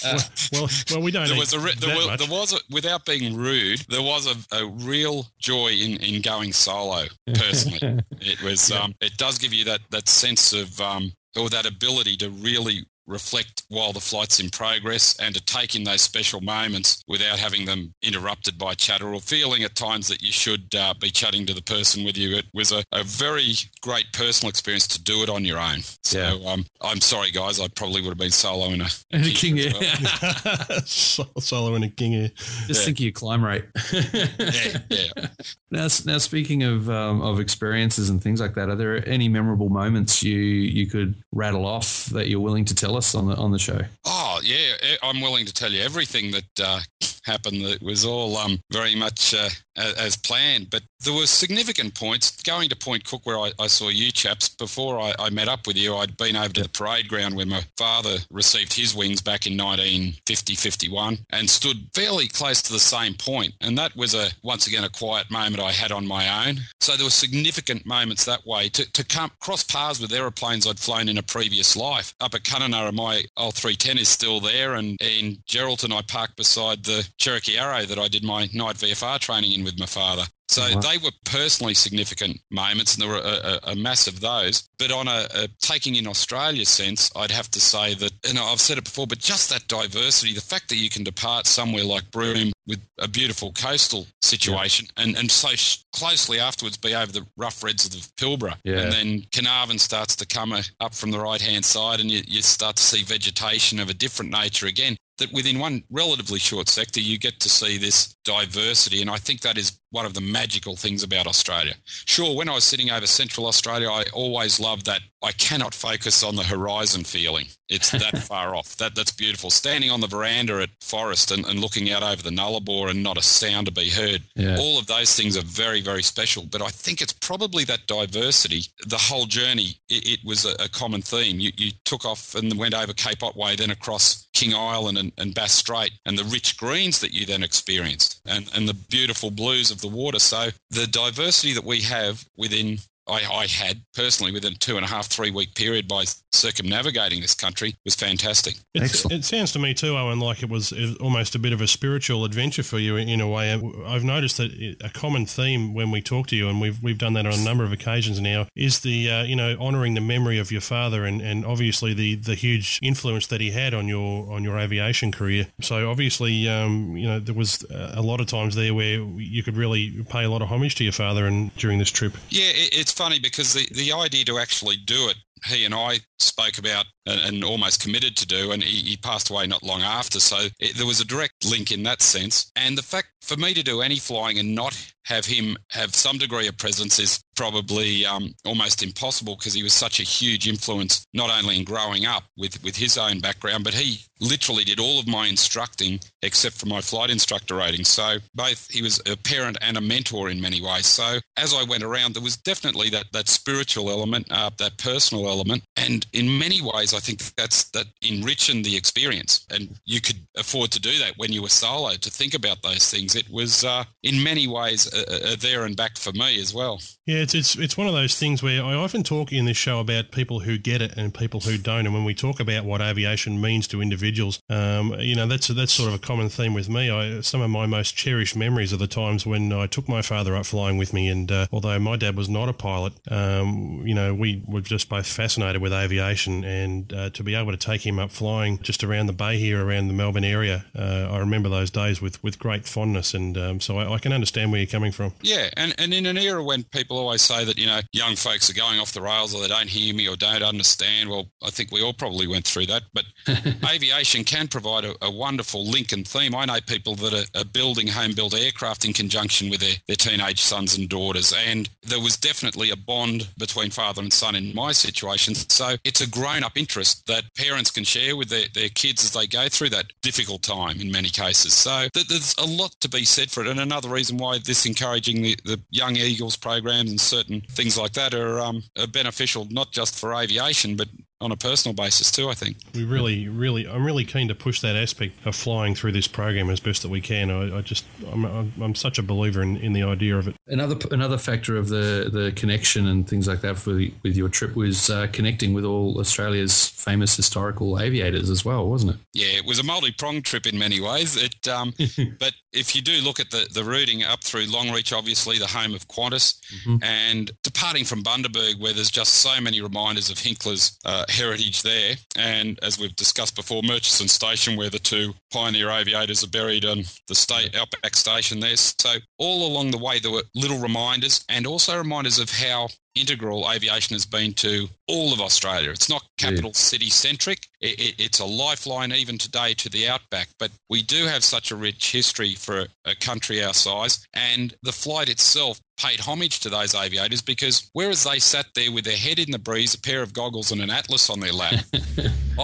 [0.53, 1.29] well, well, we don't.
[1.29, 4.57] There was a re- there, was, there was a, without being rude, there was a,
[4.57, 7.05] a real joy in, in going solo.
[7.35, 8.73] Personally, it was.
[8.73, 12.87] Um, it does give you that that sense of um, or that ability to really
[13.07, 17.67] reflect while the flight's in progress and to take in those special moments without having
[17.67, 21.55] them interrupted by chatter or feeling at times that you should uh, be chatting to
[21.55, 22.37] the person with you.
[22.37, 23.53] It was a, a very
[23.83, 25.81] great personal experience to do it on your own.
[26.03, 27.61] So um, I'm sorry, guys.
[27.61, 31.25] I probably would have been solo in a, In a King as Air.
[31.35, 31.41] well.
[31.41, 32.31] Solo in a King Air.
[32.67, 33.65] Just think of your climb rate.
[33.93, 35.27] yeah, yeah.
[35.75, 39.69] Now, now speaking of um, of experiences and things like that, are there any memorable
[39.69, 43.51] moments you you could rattle off that you're willing to tell us on the on
[43.51, 43.81] the show?
[44.05, 46.81] Oh yeah, I'm willing to tell you everything that uh,
[47.25, 47.63] happened.
[47.63, 52.31] It was all um, very much uh, as, as planned, but there were significant points.
[52.43, 55.67] Going to Point Cook, where I, I saw you chaps before I, I met up
[55.67, 59.21] with you, I'd been over to the parade ground where my father received his wings
[59.21, 63.55] back in 1950-51 and stood fairly close to the same point.
[63.61, 66.61] And that was a once again a quiet moment I had on my own.
[66.81, 70.79] So there were significant moments that way to, to come cross paths with aeroplanes I'd
[70.79, 72.15] flown in a previous life.
[72.21, 76.85] Up at Kununurra, my old 310 is still there, and in Geraldton, I parked beside
[76.85, 80.25] the Cherokee Arrow that I did my night VFR training in with my father.
[80.49, 80.81] So wow.
[80.81, 84.69] they were personally significant moments, and there were a, a, a mass of those.
[84.79, 88.61] But on a, a taking in Australia sense, I'd have to say that, and I've
[88.61, 92.11] said it before, but just that diversity, the fact that you can depart somewhere like
[92.11, 97.27] Broome with a beautiful coastal situation, and, and so sh- closely afterwards be over the
[97.37, 98.81] rough reds of the Pilbara, Yeah.
[98.81, 102.23] and then Carnarvon starts to come uh, up from the right hand side, and you,
[102.27, 104.97] you start to see vegetation of a different nature again.
[105.19, 109.43] That within one relatively short sector, you get to see this diversity, and I think
[109.43, 111.75] that is one of the magical things about Australia.
[111.87, 116.23] Sure, when I was sitting over Central Australia, I always loved that I cannot focus
[116.23, 117.47] on the horizon feeling.
[117.69, 118.77] It's that far off.
[118.77, 119.51] That that's beautiful.
[119.51, 123.17] Standing on the veranda at Forrest and, and looking out over the Nullarbor and not
[123.17, 124.23] a sound to be heard.
[124.35, 124.57] Yeah.
[124.59, 126.45] All of those things are very, very special.
[126.45, 128.65] But I think it's probably that diversity.
[128.87, 131.41] The whole journey, it, it was a, a common theme.
[131.41, 135.35] You, you took off and went over Cape Otway, then across King Island and, and
[135.35, 139.71] Bass Strait, and the rich greens that you then experienced, and, and the beautiful blues
[139.71, 140.19] of the water.
[140.19, 144.85] So the diversity that we have within I, I had personally within a two and
[144.85, 148.57] a half, three week period by circumnavigating this country was fantastic.
[148.75, 151.67] It's, it sounds to me too, Owen, like it was almost a bit of a
[151.67, 153.53] spiritual adventure for you in a way.
[153.87, 157.13] I've noticed that a common theme when we talk to you, and we've we've done
[157.15, 160.39] that on a number of occasions now, is the uh, you know honouring the memory
[160.39, 164.33] of your father, and, and obviously the, the huge influence that he had on your
[164.33, 165.47] on your aviation career.
[165.61, 169.57] So obviously, um, you know, there was a lot of times there where you could
[169.57, 172.15] really pay a lot of homage to your father, and during this trip.
[172.31, 175.17] Yeah, it, it's funny because the, the idea to actually do it,
[175.47, 179.31] he and I spoke about and, and almost committed to do, and he, he passed
[179.31, 180.21] away not long after.
[180.21, 182.51] So it, there was a direct link in that sense.
[182.57, 184.77] And the fact for me to do any flying and not
[185.07, 189.73] have him have some degree of presence is probably um, almost impossible because he was
[189.73, 193.75] such a huge influence, not only in growing up with, with his own background, but
[193.75, 197.85] he literally did all of my instructing except for my flight instructor rating.
[197.85, 200.87] So both he was a parent and a mentor in many ways.
[200.87, 205.29] So as I went around, there was definitely that, that spiritual element, uh, that personal
[205.29, 205.65] element.
[205.77, 210.71] And in many ways, I think that's that enriching the experience, and you could afford
[210.73, 211.95] to do that when you were solo.
[211.95, 215.77] To think about those things, it was uh, in many ways a, a there and
[215.77, 216.81] back for me as well.
[217.07, 219.81] Yeah, it's, it's it's one of those things where I often talk in this show
[219.81, 222.81] about people who get it and people who don't, and when we talk about what
[222.81, 226.69] aviation means to individuals, um, you know that's that's sort of a common theme with
[226.69, 226.91] me.
[226.91, 230.35] I, some of my most cherished memories are the times when I took my father
[230.37, 233.95] up flying with me, and uh, although my dad was not a pilot, um, you
[233.95, 237.87] know we were just both fascinated with aviation, and uh, to be able to take
[237.87, 241.49] him up flying just around the bay here, around the Melbourne area, uh, I remember
[241.49, 244.71] those days with with great fondness, and um, so I, I can understand where you're
[244.71, 245.13] coming from.
[245.23, 248.51] Yeah, and, and in an era when people always say that, you know, young folks
[248.51, 251.51] are going off the rails or they don't hear me or don't understand, well, I
[251.51, 252.83] think we all probably went through that.
[252.93, 253.05] But
[253.71, 256.35] aviation can provide a, a, wonderful link and theme.
[256.35, 259.97] I know people that are, are building home built aircraft in conjunction with their, their
[259.97, 261.33] teenage sons and daughters.
[261.47, 265.35] And there was definitely a bond between father and son in my situation.
[265.35, 266.74] So it's a grown up interest
[267.07, 270.81] that parents can share with their, their kids as they go through that difficult time
[270.81, 271.53] in many cases.
[271.53, 273.49] So th- there's a lot to be said for it.
[273.49, 277.93] And another reason why this encouraging the, the young Eagles programs and certain things like
[277.93, 280.89] that are, um, are beneficial not just for aviation but
[281.21, 282.29] on a personal basis too.
[282.29, 285.93] I think we really, really, I'm really keen to push that aspect of flying through
[285.93, 287.31] this program as best that we can.
[287.31, 290.37] I, I just, I'm, I'm such a believer in, in the idea of it.
[290.47, 294.55] Another another factor of the the connection and things like that for with your trip
[294.55, 299.01] was uh, connecting with all Australia's famous historical aviators as well, wasn't it?
[299.15, 301.17] Yeah, it was a multi pronged trip in many ways.
[301.17, 301.73] It, um,
[302.19, 305.75] but if you do look at the the routing up through Longreach, obviously the home
[305.75, 306.77] of Qantas, mm-hmm.
[306.83, 311.95] and departing from Bundaberg, where there's just so many reminders of Hinkler's uh, heritage there.
[312.17, 316.85] And as we've discussed before, Murchison Station, where the two pioneer aviators are buried on
[317.09, 318.57] the state outback station there.
[318.57, 323.51] So all along the way, there were little reminders and also reminders of how integral
[323.51, 325.71] aviation has been to all of Australia.
[325.71, 326.57] It's not capital yeah.
[326.57, 327.49] city centric.
[327.61, 330.29] It, it, it's a lifeline even today to the outback.
[330.39, 334.07] But we do have such a rich history for a, a country our size.
[334.15, 338.85] And the flight itself paid homage to those aviators because whereas they sat there with
[338.85, 341.65] their head in the breeze, a pair of goggles and an atlas on their lap,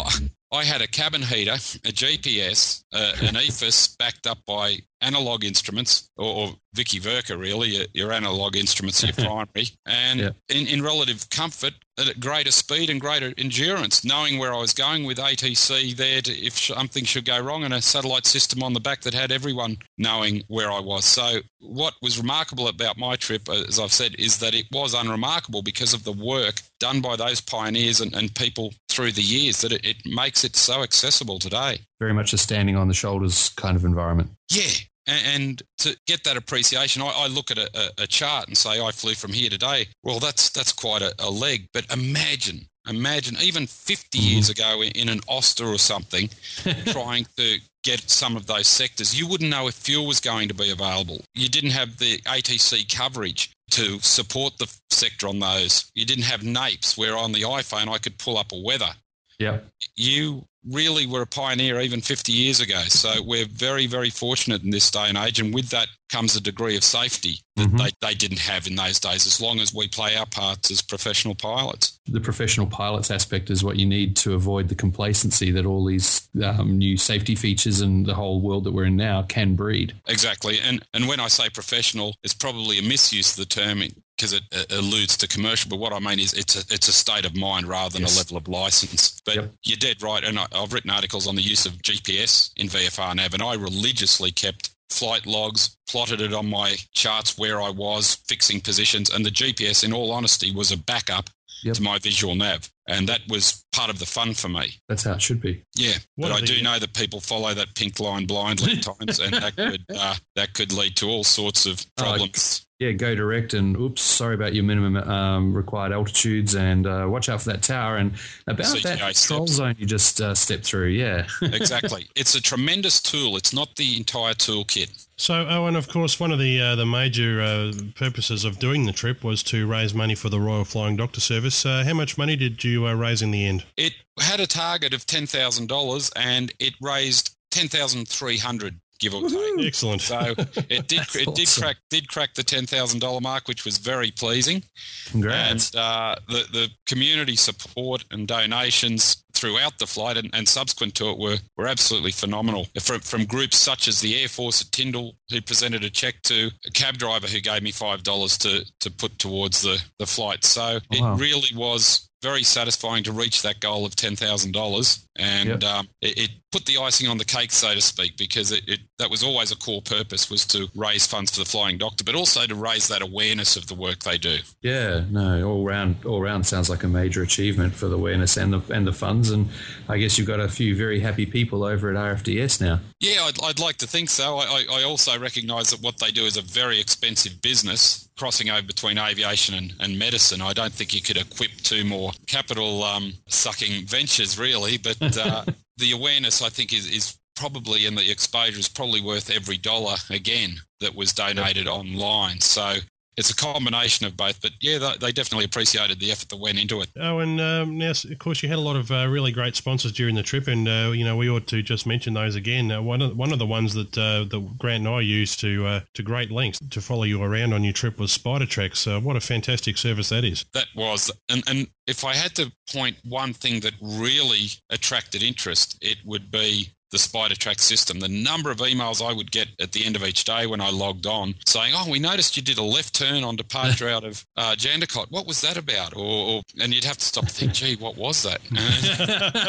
[0.53, 6.11] I had a cabin heater, a GPS, uh, an EFIS backed up by analog instruments,
[6.17, 10.31] or, or Vicky Verka, really, your, your analog instruments, your primary, and yeah.
[10.49, 15.05] in, in relative comfort, at greater speed and greater endurance, knowing where I was going
[15.05, 18.81] with ATC there to, if something should go wrong, and a satellite system on the
[18.81, 21.05] back that had everyone knowing where I was.
[21.05, 24.95] So, what was remarkable about my trip, uh, as I've said, is that it was
[24.95, 29.61] unremarkable because of the work done by those pioneers and, and people through the years
[29.63, 31.79] that it, it makes it so accessible today.
[31.99, 34.31] Very much a standing on the shoulders kind of environment.
[34.51, 34.71] Yeah,
[35.07, 39.15] and to get that appreciation, I, look at a, a, chart and say, I flew
[39.15, 39.87] from here today.
[40.03, 41.67] Well, that's that's quite a, a leg.
[41.73, 44.29] But imagine, imagine even 50 mm-hmm.
[44.29, 46.29] years ago in an Auster or something,
[46.87, 50.55] trying to get some of those sectors, you wouldn't know if fuel was going to
[50.55, 51.23] be available.
[51.35, 55.91] You didn't have the ATC coverage to support the sector on those.
[55.95, 58.91] You didn't have NAIPS, where on the iPhone I could pull up a weather.
[59.39, 59.59] Yeah.
[59.97, 62.81] You really were a pioneer even 50 years ago.
[62.89, 65.41] So we're very, very fortunate in this day and age.
[65.41, 67.77] And with that comes a degree of safety that mm-hmm.
[67.77, 70.83] they, they didn't have in those days, as long as we play our parts as
[70.83, 71.99] professional pilots.
[72.07, 76.29] The professional pilots aspect is what you need to avoid the complacency that all these
[76.45, 79.95] um, new safety features and the whole world that we're in now can breed.
[80.09, 80.59] Exactly.
[80.61, 83.83] And, and when I say professional, it's probably a misuse of the term
[84.21, 85.71] because it, it, alludes to commercial.
[85.71, 88.17] But what I mean is it's a, it's a state of mind rather than yes.
[88.17, 89.21] a level of license.
[89.25, 89.53] But yep.
[89.65, 90.23] you're dead right.
[90.23, 93.55] And I, I've written articles on the use of GPS in VFR nav, and I
[93.55, 99.25] religiously kept flight logs, plotted it on my charts where I was, fixing positions, and
[99.25, 101.31] the GPS, in all honesty, was a backup
[101.63, 101.77] yep.
[101.77, 102.69] to my visual nav.
[102.89, 104.75] And that was part of the fun for me.
[104.89, 105.63] That's how it should be.
[105.77, 109.21] Yeah, what but I do know that people follow that pink line blindly at times,
[109.21, 113.15] and that could uh, that could lead to all sorts of oh, problems yeah, go
[113.15, 117.51] direct and oops, sorry about your minimum um, required altitudes and uh, watch out for
[117.51, 118.13] that tower and
[118.47, 120.87] about CGI that control zone you just uh, stepped through.
[120.87, 122.07] Yeah, exactly.
[122.17, 123.37] It's a tremendous tool.
[123.37, 125.07] It's not the entire toolkit.
[125.19, 128.93] So, Owen, of course, one of the uh, the major uh, purposes of doing the
[128.93, 131.67] trip was to raise money for the Royal Flying Doctor Service.
[131.67, 133.65] Uh, how much money did you uh, raise in the end?
[133.77, 138.81] It had a target of ten thousand dollars, and it raised ten thousand three hundred
[139.01, 139.67] give or take.
[139.67, 140.03] Excellent.
[140.03, 140.37] So it
[140.89, 141.35] did it awesome.
[141.35, 144.63] did crack did crack the ten thousand dollar mark, which was very pleasing.
[145.11, 145.75] Congrats.
[145.75, 151.09] And uh, the the community support and donations throughout the flight and, and, subsequent to
[151.09, 152.67] it were, were absolutely phenomenal.
[152.79, 156.51] From, from groups such as the Air Force at Tindal, who presented a check to
[156.67, 160.45] a cab driver who gave me $5 to, to put towards the, the flight.
[160.45, 161.15] So oh, it wow.
[161.15, 166.19] really was very satisfying to reach that goal of ten thousand dollars, and um, it,
[166.19, 169.23] it, put the icing on the cake, so to speak, because it, it, that was
[169.23, 172.55] always a core purpose was to raise funds for the Flying Doctor, but also to
[172.55, 174.39] raise that awareness of the work they do.
[174.61, 178.53] Yeah, no, all round, all round sounds like a major achievement for the awareness and
[178.53, 179.49] the and the funds, and
[179.89, 182.81] I guess you've got a few very happy people over at RFDS now.
[182.99, 184.39] Yeah, I'd, I'd like to think so.
[184.39, 188.67] I, I also recognise that what they do is a very expensive business, crossing over
[188.67, 190.43] between aviation and, and medicine.
[190.43, 194.79] I don't think you could equip two more capital um, sucking ventures, really.
[194.79, 195.45] But uh,
[195.77, 199.97] the awareness, I think, is, is probably, and the exposure is probably worth every dollar
[200.11, 202.41] again that was donated online.
[202.41, 202.77] So
[203.21, 204.41] it's a combination of both.
[204.41, 206.89] But yeah, they, they, definitely appreciated the effort that went into it.
[206.99, 209.93] Oh, and um, now, of course, you had a lot of uh, really great sponsors
[209.93, 212.73] during the trip, and uh, you know we ought to just mention those again.
[212.73, 215.67] Uh, one of one of the ones that uh, the Grant and I used to
[215.67, 218.91] uh, to great lengths to follow you around on your trip was Spidertracks.
[218.91, 220.47] Uh, what a fantastic service that is.
[220.55, 225.77] That was, and and if I had to point one thing that really attracted interest,
[225.83, 228.01] it would be the Spidertracks system.
[228.01, 230.71] The number of emails I would get at the end of each day when I
[230.71, 234.25] logged on saying, "Oh, we noticed you did a left turn on departure out of
[234.37, 235.11] uh, Jandakot.
[235.11, 237.97] What was that about?" Or, or, and you'd have to stop and think, "Gee, what
[237.97, 238.41] was that?"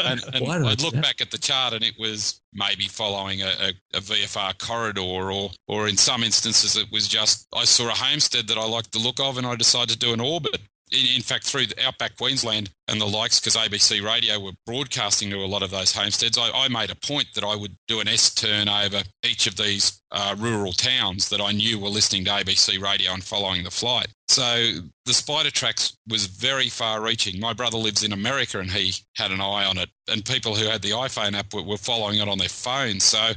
[0.02, 3.46] And, and, and I'd look back at the chart, and it was maybe following a,
[3.46, 7.94] a, a, VFR corridor, or or in some instances, it was just I saw a
[7.94, 10.58] homestead that I liked the look of, and I decided to do an orbit
[10.92, 15.36] in, in fact, through outback Queensland and the likes, because ABC Radio were broadcasting to
[15.36, 18.08] a lot of those homesteads, I, I, made a point that I would do an
[18.08, 22.30] S turn over each of these uh, rural towns that I knew were listening to
[22.30, 24.08] ABC Radio and following the flight.
[24.28, 24.72] So
[25.04, 27.40] the spider tracks was very far reaching.
[27.40, 30.66] My brother lives in America and he had an eye on it, and people who
[30.66, 33.00] had the iPhone app were, were following it on their phone.
[33.00, 33.18] So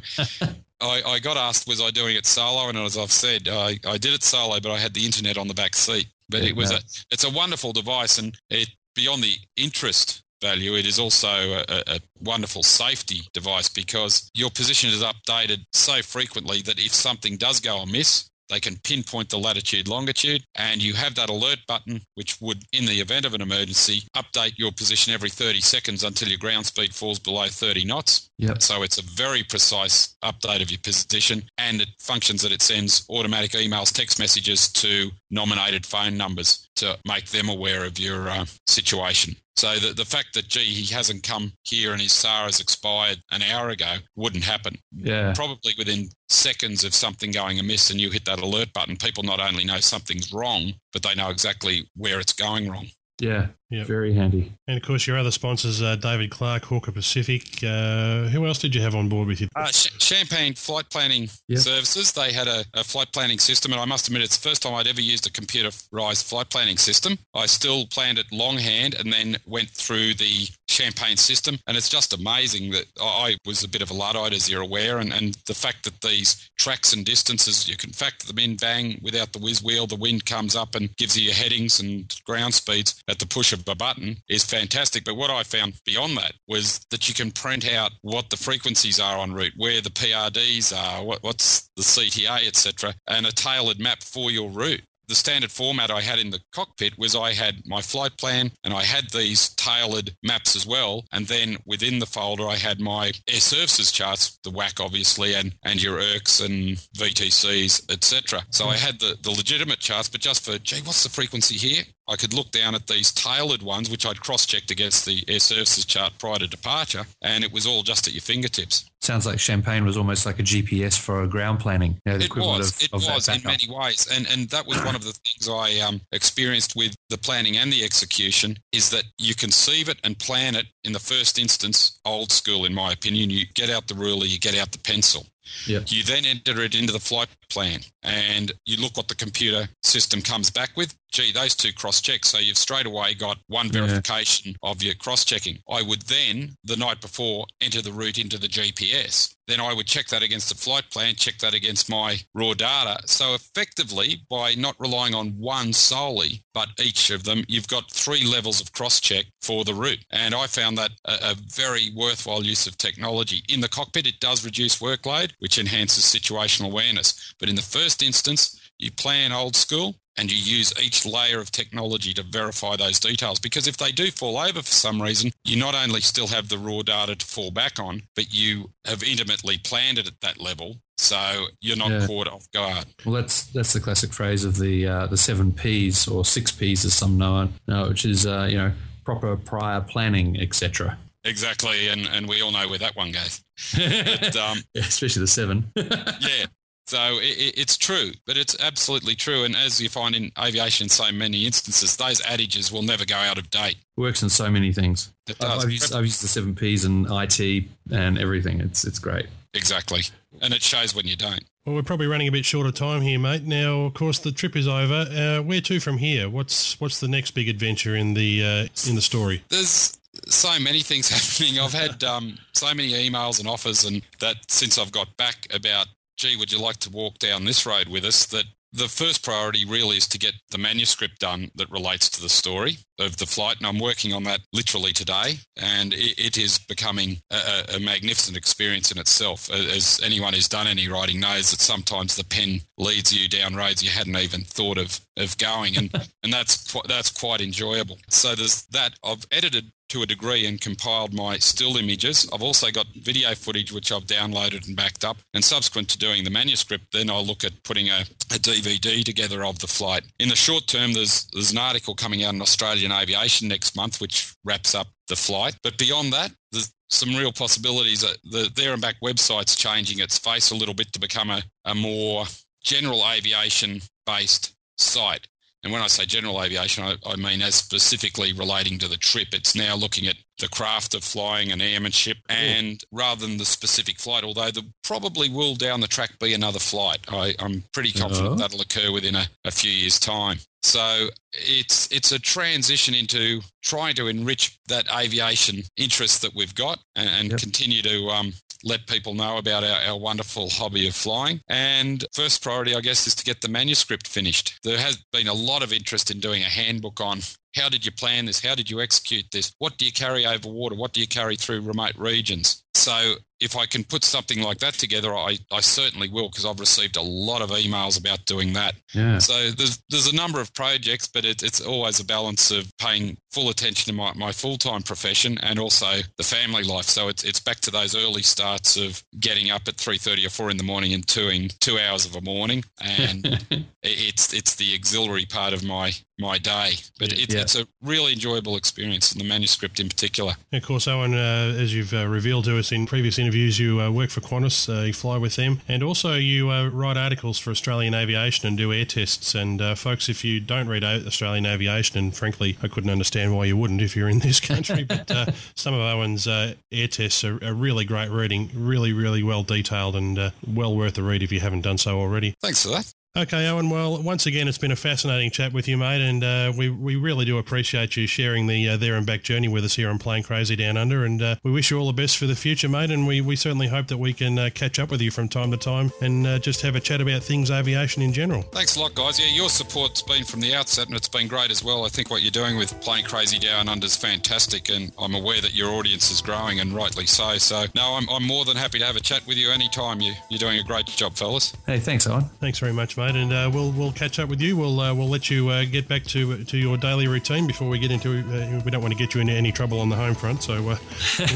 [0.81, 2.69] I, I, got asked, was I doing it solo?
[2.69, 5.47] And as I've said, I, I did it solo, but I had the internet on
[5.47, 6.07] the back seat.
[6.29, 6.77] But yeah, it was no.
[6.77, 6.79] a
[7.11, 11.99] it's a wonderful device, and it beyond the interest value, it is also a, a,
[12.21, 17.77] wonderful safety device because your position is updated so frequently that if something does go
[17.77, 22.63] amiss, they can pinpoint the latitude, longitude, and you have that alert button, which would,
[22.71, 26.65] in the event of an emergency, update your position every 30 seconds until your ground
[26.65, 28.29] speed falls below 30 knots.
[28.37, 28.61] Yep.
[28.61, 33.05] So it's a very precise update of your position, and it functions that it sends
[33.09, 38.45] automatic emails, text messages to nominated phone numbers to make them aware of your uh,
[38.67, 39.35] situation.
[39.55, 43.19] So the, the fact that, gee, he hasn't come here and his SAR has expired
[43.31, 44.77] an hour ago wouldn't happen.
[44.93, 45.33] Yeah.
[45.33, 49.39] Probably within seconds of something going amiss and you hit that alert button, people not
[49.39, 52.87] only know something's wrong, but they know exactly where it's going wrong.
[53.19, 53.87] Yeah, yep.
[53.87, 54.51] very handy.
[54.67, 57.63] And of course, your other sponsors, uh, David Clark, Hawker Pacific.
[57.63, 59.47] Uh, who else did you have on board with you?
[59.55, 61.59] Uh, Ch- Champagne Flight Planning yep.
[61.59, 62.11] Services.
[62.11, 64.73] They had a, a, flight planning system, and I must admit, it's the first time
[64.73, 67.17] I'd ever used a computerized flight planning system.
[67.33, 72.13] I still planned it longhand and then went through the Champagne system, and it's just
[72.13, 75.53] amazing that I was a bit of a luddite, as you're aware, and, and the
[75.53, 79.63] fact that these tracks and distances, you can factor them in, bang, without the whiz
[79.63, 83.27] wheel, the wind comes up and gives you your headings and ground speeds at the
[83.27, 85.03] push of a button is fantastic.
[85.05, 88.99] But what I found beyond that was that you can print out what the frequencies
[88.99, 93.79] are en route, where the PRDs are, what, what's the CTA, etc., and a tailored
[93.79, 97.65] map for your route the standard format I had in the cockpit was I had
[97.65, 101.05] my flight plan and I had these tailored maps as well.
[101.11, 105.55] And then within the folder, I had my air services charts, the WAC obviously, and,
[105.63, 108.43] and your ERCs and VTCs, etc.
[108.51, 108.85] So I mm.
[108.85, 111.83] had the, the legitimate charts, but just for, gee, what's the frequency here?
[112.07, 115.39] I could look down at these tailored ones, which I'd cross checked against the air
[115.39, 118.89] services chart prior to departure, and it was all just at your fingertips.
[119.01, 121.99] Sounds like Champagne was almost like a GPS for ground planning.
[122.05, 122.75] You know, it was.
[122.75, 125.49] Of, it of was in many ways, and and that was one of the things
[125.49, 130.17] I um, experienced with the planning and the execution is that you conceive it and
[130.17, 133.29] plan it in the first instance, old school in my opinion.
[133.29, 135.25] You get out the ruler, you get out the pencil.
[135.67, 135.83] Yep.
[135.87, 140.21] You then enter it into the flight plan and you look what the computer system
[140.21, 140.95] comes back with.
[141.15, 142.25] Gee, those two cross check.
[142.25, 144.69] So you've straight away got one verification yeah.
[144.69, 145.59] of your cross checking.
[145.71, 149.33] I would then, the night before, enter the route into the GPS.
[149.47, 152.97] Then I would check that against the flight plan, check that against my raw data.
[153.05, 158.29] So effectively, by not relying on one solely, but each of them, you've got three
[158.29, 160.03] levels of cross check for the route.
[160.11, 163.41] And I found that a, a very worthwhile use of technology.
[163.47, 167.33] In the cockpit, it does reduce workload, which enhances situational awareness.
[167.39, 171.51] But in the first instance, you plan old school and you use each layer of
[171.51, 173.39] technology to verify those details.
[173.39, 176.57] Because if they do fall over for some reason, you not only still have the
[176.57, 180.77] raw data to fall back on, but you have intimately planned it at that level.
[180.97, 182.07] So you're not yeah.
[182.07, 182.85] caught off guard.
[183.05, 186.85] Well, that's that's the classic phrase of the uh, the seven P's or six P's,
[186.85, 188.71] as some know, know which is uh, you know
[189.03, 190.97] proper prior planning, etc.
[191.25, 193.43] Exactly, and, and we all know where that one goes.
[193.75, 195.71] but, um, Especially the seven.
[195.75, 196.45] yeah.
[196.87, 199.43] So it, it's true, but it's absolutely true.
[199.43, 203.37] And as you find in aviation, so many instances, those adages will never go out
[203.37, 203.77] of date.
[203.97, 205.11] Works in so many things.
[205.27, 205.65] It I've, does.
[205.65, 208.61] I've used, I've used the seven Ps and IT and everything.
[208.61, 209.27] It's it's great.
[209.53, 210.01] Exactly,
[210.41, 211.43] and it shows when you don't.
[211.65, 213.43] Well, we're probably running a bit short of time here, mate.
[213.43, 215.07] Now, of course, the trip is over.
[215.09, 216.29] Uh, where to from here?
[216.29, 219.43] What's what's the next big adventure in the uh, in the story?
[219.49, 219.97] There's
[220.27, 221.09] so many things
[221.39, 221.59] happening.
[221.59, 225.87] I've had um, so many emails and offers, and that since I've got back about,
[226.25, 228.25] gee, would you like to walk down this road with us?
[228.25, 232.27] That the first priority really is to get the manuscript done that relates to the
[232.29, 235.39] story of the flight, and I'm working on that literally today.
[235.55, 239.49] And it, it is becoming a, a magnificent experience in itself.
[239.51, 243.83] As anyone who's done any writing knows, that sometimes the pen leads you down roads
[243.83, 245.93] you hadn't even thought of of going, and
[246.23, 247.97] and that's quite, that's quite enjoyable.
[248.09, 248.95] So there's that.
[249.03, 252.27] I've edited to a degree and compiled my still images.
[252.33, 255.17] I've also got video footage which I've downloaded and backed up.
[255.33, 258.01] And subsequent to doing the manuscript, then I'll look at putting a,
[258.31, 260.03] a DVD together of the flight.
[260.19, 264.01] In the short term, there's there's an article coming out in Australian Aviation next month
[264.01, 265.57] which wraps up the flight.
[265.63, 268.01] But beyond that, there's some real possibilities.
[268.01, 271.43] That the There and Back website's changing its face a little bit to become a,
[271.63, 272.25] a more
[272.63, 275.27] general aviation based site.
[275.65, 279.29] And when I say general aviation, I, I, mean as specifically relating to the trip.
[279.33, 283.97] It's now looking at the craft of flying an airmanship and rather than the specific
[283.97, 286.99] flight, although there probably will down the track be another flight.
[287.07, 288.35] I, am pretty confident Uh-huh.
[288.35, 290.37] that'll occur within a, a few years' time.
[290.65, 296.79] So it's it's a transition into trying to enrich that aviation interest that we've got
[296.95, 298.33] and, and continue to um,
[298.63, 301.39] let people know about our, our wonderful hobby of flying.
[301.47, 304.59] And first priority, I guess, is to get the manuscript finished.
[304.63, 307.19] There has been a lot of interest in doing a handbook on
[307.55, 308.43] how did you plan this?
[308.43, 309.53] How did you execute this?
[309.59, 310.75] What do you carry over water?
[310.75, 312.63] What do you carry through remote regions?
[312.73, 313.15] So
[313.45, 316.97] if I can put something like that together, I, I certainly will because I've received
[316.97, 318.75] a lot of emails about doing that.
[318.93, 319.19] Yeah.
[319.19, 323.17] So there's there's a number of projects, but it, it's always a balance of paying
[323.31, 326.85] full attention to my, my full time profession and also the family life.
[326.85, 330.29] So it's it's back to those early starts of getting up at three thirty or
[330.29, 333.45] four in the morning and doing two hours of a morning, and
[333.83, 336.71] it's it's the auxiliary part of my my day.
[336.99, 337.41] But it, Yeah.
[337.41, 340.33] it's a really enjoyable experience, and the manuscript in particular.
[340.53, 343.89] Of course, Owen, uh, as you've uh, revealed to us in previous interviews, you uh,
[343.91, 347.51] work for Qantas, uh, you fly with them, and also you uh, write articles for
[347.51, 349.35] Australian Aviation and do air tests.
[349.35, 353.45] And uh, folks, if you don't read Australian Aviation, and frankly, I couldn't understand why
[353.45, 355.25] you wouldn't if you're in this country, but uh,
[355.55, 359.95] some of Owen's uh, air tests are, are really great reading, really, really well detailed,
[359.95, 362.33] and uh, well worth the read if you haven't done so already.
[362.41, 362.93] Thanks for that.
[363.17, 363.69] Okay, Owen.
[363.69, 366.97] Well, once again, it's been a fascinating chat with you, mate, and uh, we we
[366.97, 369.97] really do appreciate you sharing the uh, there and back journey with us here on
[369.99, 372.67] Plane Crazy Down Under, and uh, we wish you all the best for the future,
[372.67, 372.91] mate.
[372.91, 375.49] And we, we certainly hope that we can uh, catch up with you from time
[375.51, 378.41] to time and uh, just have a chat about things aviation in general.
[378.41, 379.17] Thanks a lot, guys.
[379.17, 381.85] Yeah, your support's been from the outset, and it's been great as well.
[381.85, 385.39] I think what you're doing with Plane Crazy Down Under is fantastic, and I'm aware
[385.39, 387.37] that your audience is growing, and rightly so.
[387.37, 390.01] So, no, I'm, I'm more than happy to have a chat with you anytime.
[390.01, 391.53] You, you're doing a great job, fellas.
[391.65, 392.25] Hey, thanks, Owen.
[392.41, 394.55] Thanks very much, mate, and uh, we'll we'll catch up with you.
[394.55, 397.77] We'll uh, we'll let you uh, get back to to your daily routine before we
[397.77, 398.19] get into.
[398.19, 400.53] Uh, we don't want to get you into any trouble on the home front, so
[400.53, 400.79] uh, we'll,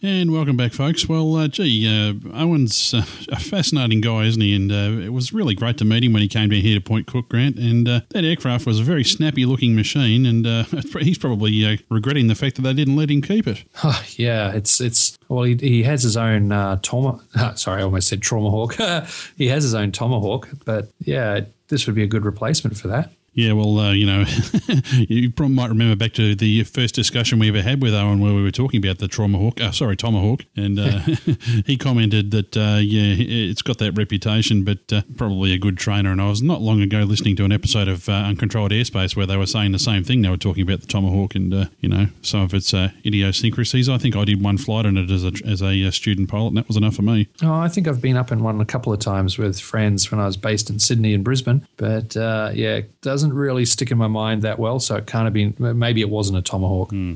[0.00, 1.08] And welcome back, folks.
[1.08, 2.98] Well, uh, gee, uh, Owen's uh,
[3.32, 4.54] a fascinating guy, isn't he?
[4.54, 6.80] And uh, it was really great to meet him when he came down here to
[6.80, 7.58] Point Cook, Grant.
[7.58, 10.64] And uh, that aircraft was a very snappy looking machine, and uh,
[11.00, 13.64] he's probably regretting the fact that they didn't let him keep it.
[13.90, 16.50] Oh, yeah, it's it's well, he, he has his own
[16.82, 17.20] Toma.
[17.56, 18.74] sorry, I almost said trauma hawk.
[19.36, 23.10] he has his own Tomahawk, but yeah, this would be a good replacement for that.
[23.38, 24.24] Yeah, well, uh, you know,
[24.92, 28.34] you probably might remember back to the first discussion we ever had with Owen, where
[28.34, 29.60] we were talking about the Tomahawk.
[29.60, 30.98] Uh, sorry, Tomahawk, and uh,
[31.64, 36.10] he commented that uh, yeah, it's got that reputation, but uh, probably a good trainer.
[36.10, 39.24] And I was not long ago listening to an episode of uh, Uncontrolled Airspace where
[39.24, 40.22] they were saying the same thing.
[40.22, 43.88] They were talking about the Tomahawk and uh, you know some of its uh, idiosyncrasies.
[43.88, 46.48] I think I did one flight on it as a as a uh, student pilot,
[46.48, 47.28] and that was enough for me.
[47.44, 50.18] Oh, I think I've been up in one a couple of times with friends when
[50.18, 53.98] I was based in Sydney and Brisbane, but uh, yeah, it doesn't really stick in
[53.98, 54.80] my mind that well.
[54.80, 55.54] So it can't have been.
[55.58, 56.90] Maybe it wasn't a tomahawk.
[56.90, 57.14] Hmm.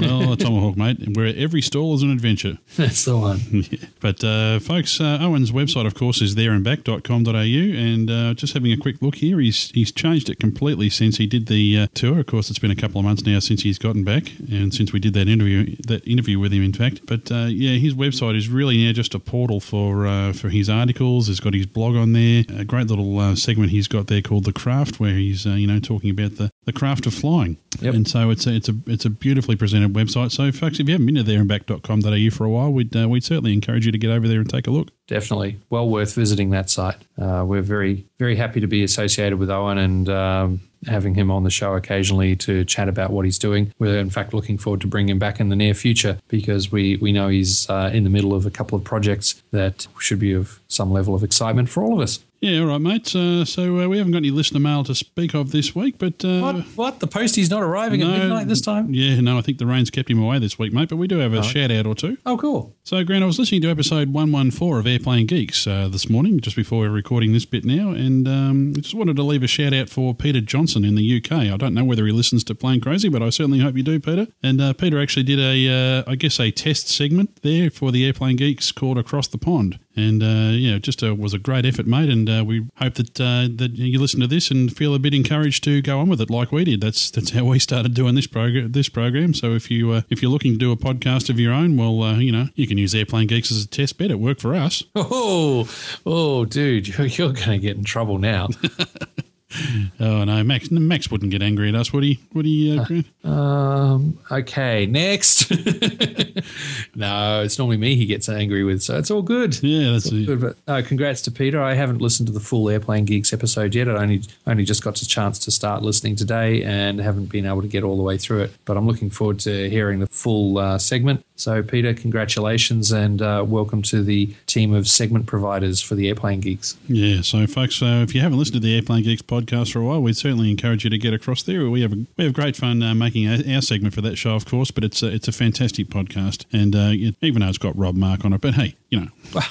[0.00, 2.58] Well, a Tomahawk, mate, where every stall is an adventure.
[2.76, 3.40] That's the one.
[3.72, 3.86] Yeah.
[4.00, 7.32] But, uh, folks, uh, Owen's website, of course, is thereandback.com.au.
[7.32, 11.26] And uh, just having a quick look here, he's he's changed it completely since he
[11.26, 12.20] did the uh, tour.
[12.20, 14.92] Of course, it's been a couple of months now since he's gotten back and since
[14.92, 17.06] we did that interview that interview with him, in fact.
[17.06, 20.68] But, uh, yeah, his website is really now just a portal for uh, for his
[20.68, 21.28] articles.
[21.28, 22.44] He's got his blog on there.
[22.56, 25.66] A great little uh, segment he's got there called The Craft, where he's, uh, you
[25.66, 27.58] know, talking about the, the craft of flying.
[27.80, 30.32] And so it's a, it's a it's a beautifully presented website.
[30.32, 33.52] So, folks, if you haven't been to thereandback.com.au for a while, we'd uh, we'd certainly
[33.52, 34.90] encourage you to get over there and take a look.
[35.06, 36.96] Definitely, well worth visiting that site.
[37.20, 40.08] Uh, we're very very happy to be associated with Owen and.
[40.08, 43.72] Um, Having him on the show occasionally to chat about what he's doing.
[43.78, 46.96] We're in fact looking forward to bringing him back in the near future because we,
[46.96, 50.32] we know he's uh, in the middle of a couple of projects that should be
[50.32, 52.18] of some level of excitement for all of us.
[52.42, 53.14] Yeah, all right, mate.
[53.14, 56.24] Uh, so uh, we haven't got any listener mail to speak of this week, but
[56.24, 56.56] uh, What?
[56.74, 56.98] What?
[57.00, 58.92] The postie's not arriving at midnight this time?
[58.92, 60.88] Yeah, no, I think the rain's kept him away this week, mate.
[60.88, 62.18] But we do have a shout out or two.
[62.26, 62.74] Oh, cool.
[62.82, 66.56] So, Grant, I was listening to episode 114 of Airplane Geeks uh, this morning, just
[66.56, 69.72] before we're recording this bit now, and um, I just wanted to leave a shout
[69.72, 71.30] out for Peter Johnson in the UK.
[71.52, 74.00] I don't know whether he listens to Plane Crazy, but I certainly hope you do,
[74.00, 74.26] Peter.
[74.42, 78.04] And uh, Peter actually did a, uh, I guess, a test segment there for the
[78.04, 79.78] Airplane Geeks called Across the Pond.
[79.94, 82.08] And, uh, yeah, just uh, was a great effort, mate.
[82.08, 85.14] And uh, we hope that uh, that you listen to this and feel a bit
[85.14, 86.80] encouraged to go on with it like we did.
[86.80, 88.72] That's that's how we started doing this program.
[88.72, 89.34] This program.
[89.34, 92.02] So if you uh, if you're looking to do a podcast of your own, well,
[92.02, 94.10] uh, you know, you can use Airplane Geeks as a test bed.
[94.10, 94.82] It worked for us.
[95.14, 95.68] Oh,
[96.06, 98.48] oh, dude, you're, you're going to get in trouble now.
[100.00, 102.18] Oh no, Max Max wouldn't get angry at us, would he?
[102.32, 103.06] Would he, uh, Grant?
[103.24, 104.18] Um.
[104.30, 104.86] Okay.
[104.86, 105.50] Next.
[106.96, 109.62] no, it's normally me he gets angry with, so it's all good.
[109.62, 110.40] Yeah, that's good.
[110.40, 111.62] But uh, congrats to Peter.
[111.62, 113.88] I haven't listened to the full Airplane Geeks episode yet.
[113.88, 117.62] I only only just got a chance to start listening today, and haven't been able
[117.62, 118.52] to get all the way through it.
[118.64, 121.24] But I'm looking forward to hearing the full uh, segment.
[121.36, 126.40] So, Peter, congratulations and uh, welcome to the team of segment providers for the Airplane
[126.40, 126.76] Geeks.
[126.86, 129.82] Yeah, so folks, uh, if you haven't listened to the Airplane Geeks podcast for a
[129.84, 131.68] while, we'd certainly encourage you to get across there.
[131.70, 134.44] We have we have great fun uh, making our, our segment for that show, of
[134.46, 137.76] course, but it's a, it's a fantastic podcast, and uh, it- even though it's got
[137.76, 139.08] Rob Mark on it, but hey, you know,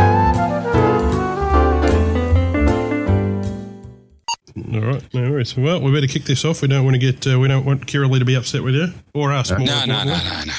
[4.73, 5.55] All right, no worries.
[5.57, 6.61] Well, we better kick this off.
[6.61, 8.75] We don't want to get, uh, we don't want Kira Lee to be upset with
[8.75, 9.49] you or us.
[9.51, 10.13] No, more no, no, no,
[10.45, 10.53] no.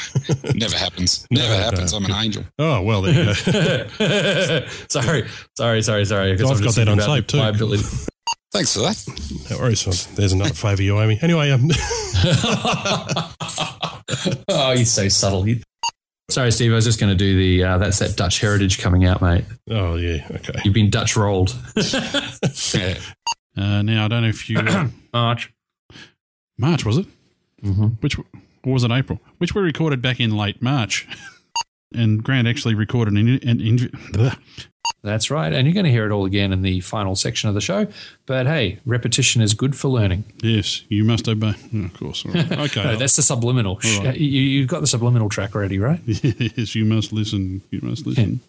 [0.55, 1.27] Never happens.
[1.31, 1.93] Never No, happens.
[1.93, 1.99] no.
[1.99, 2.45] I'm an angel.
[2.59, 3.33] Oh well, there you go.
[4.89, 5.27] sorry,
[5.57, 6.37] sorry, sorry, sorry.
[6.37, 7.37] 'cause I've I'm got that on tape too.
[7.39, 7.85] my ability-
[8.53, 9.03] Thanks for that.
[9.51, 9.87] No worries.
[9.87, 11.19] Well, There's another favour you owe me.
[11.23, 11.71] Anyway, um,
[14.49, 15.43] oh, he's so subtle.
[15.45, 15.63] He-
[16.31, 16.73] Sorry, Steve.
[16.73, 19.45] I was just going to do the uh, that's that Dutch heritage coming out, mate.
[19.71, 20.61] Oh yeah, okay.
[20.65, 21.51] You've been Dutch rolled.
[23.57, 24.59] Uh, now, I don't know if you.
[24.59, 25.53] Uh, March.
[26.59, 27.07] March, was it?
[27.63, 27.87] Mm-hmm.
[28.01, 28.25] Which or
[28.73, 29.21] was it April?
[29.39, 31.07] Which we recorded back in late March.
[31.95, 33.91] and Grant actually recorded an, an injury.
[35.03, 35.53] That's right.
[35.53, 37.89] And you're going to hear it all again in the final section of the show.
[38.27, 40.25] But hey, repetition is good for learning.
[40.43, 41.55] Yes, you must obey.
[41.75, 42.25] Oh, of course.
[42.25, 42.53] All right.
[42.53, 42.83] Okay.
[42.93, 43.81] No, that's the subliminal.
[43.85, 44.17] All right.
[44.17, 46.01] You, you've got the subliminal track already, right?
[46.07, 47.63] yes, you must listen.
[47.71, 48.41] You must listen.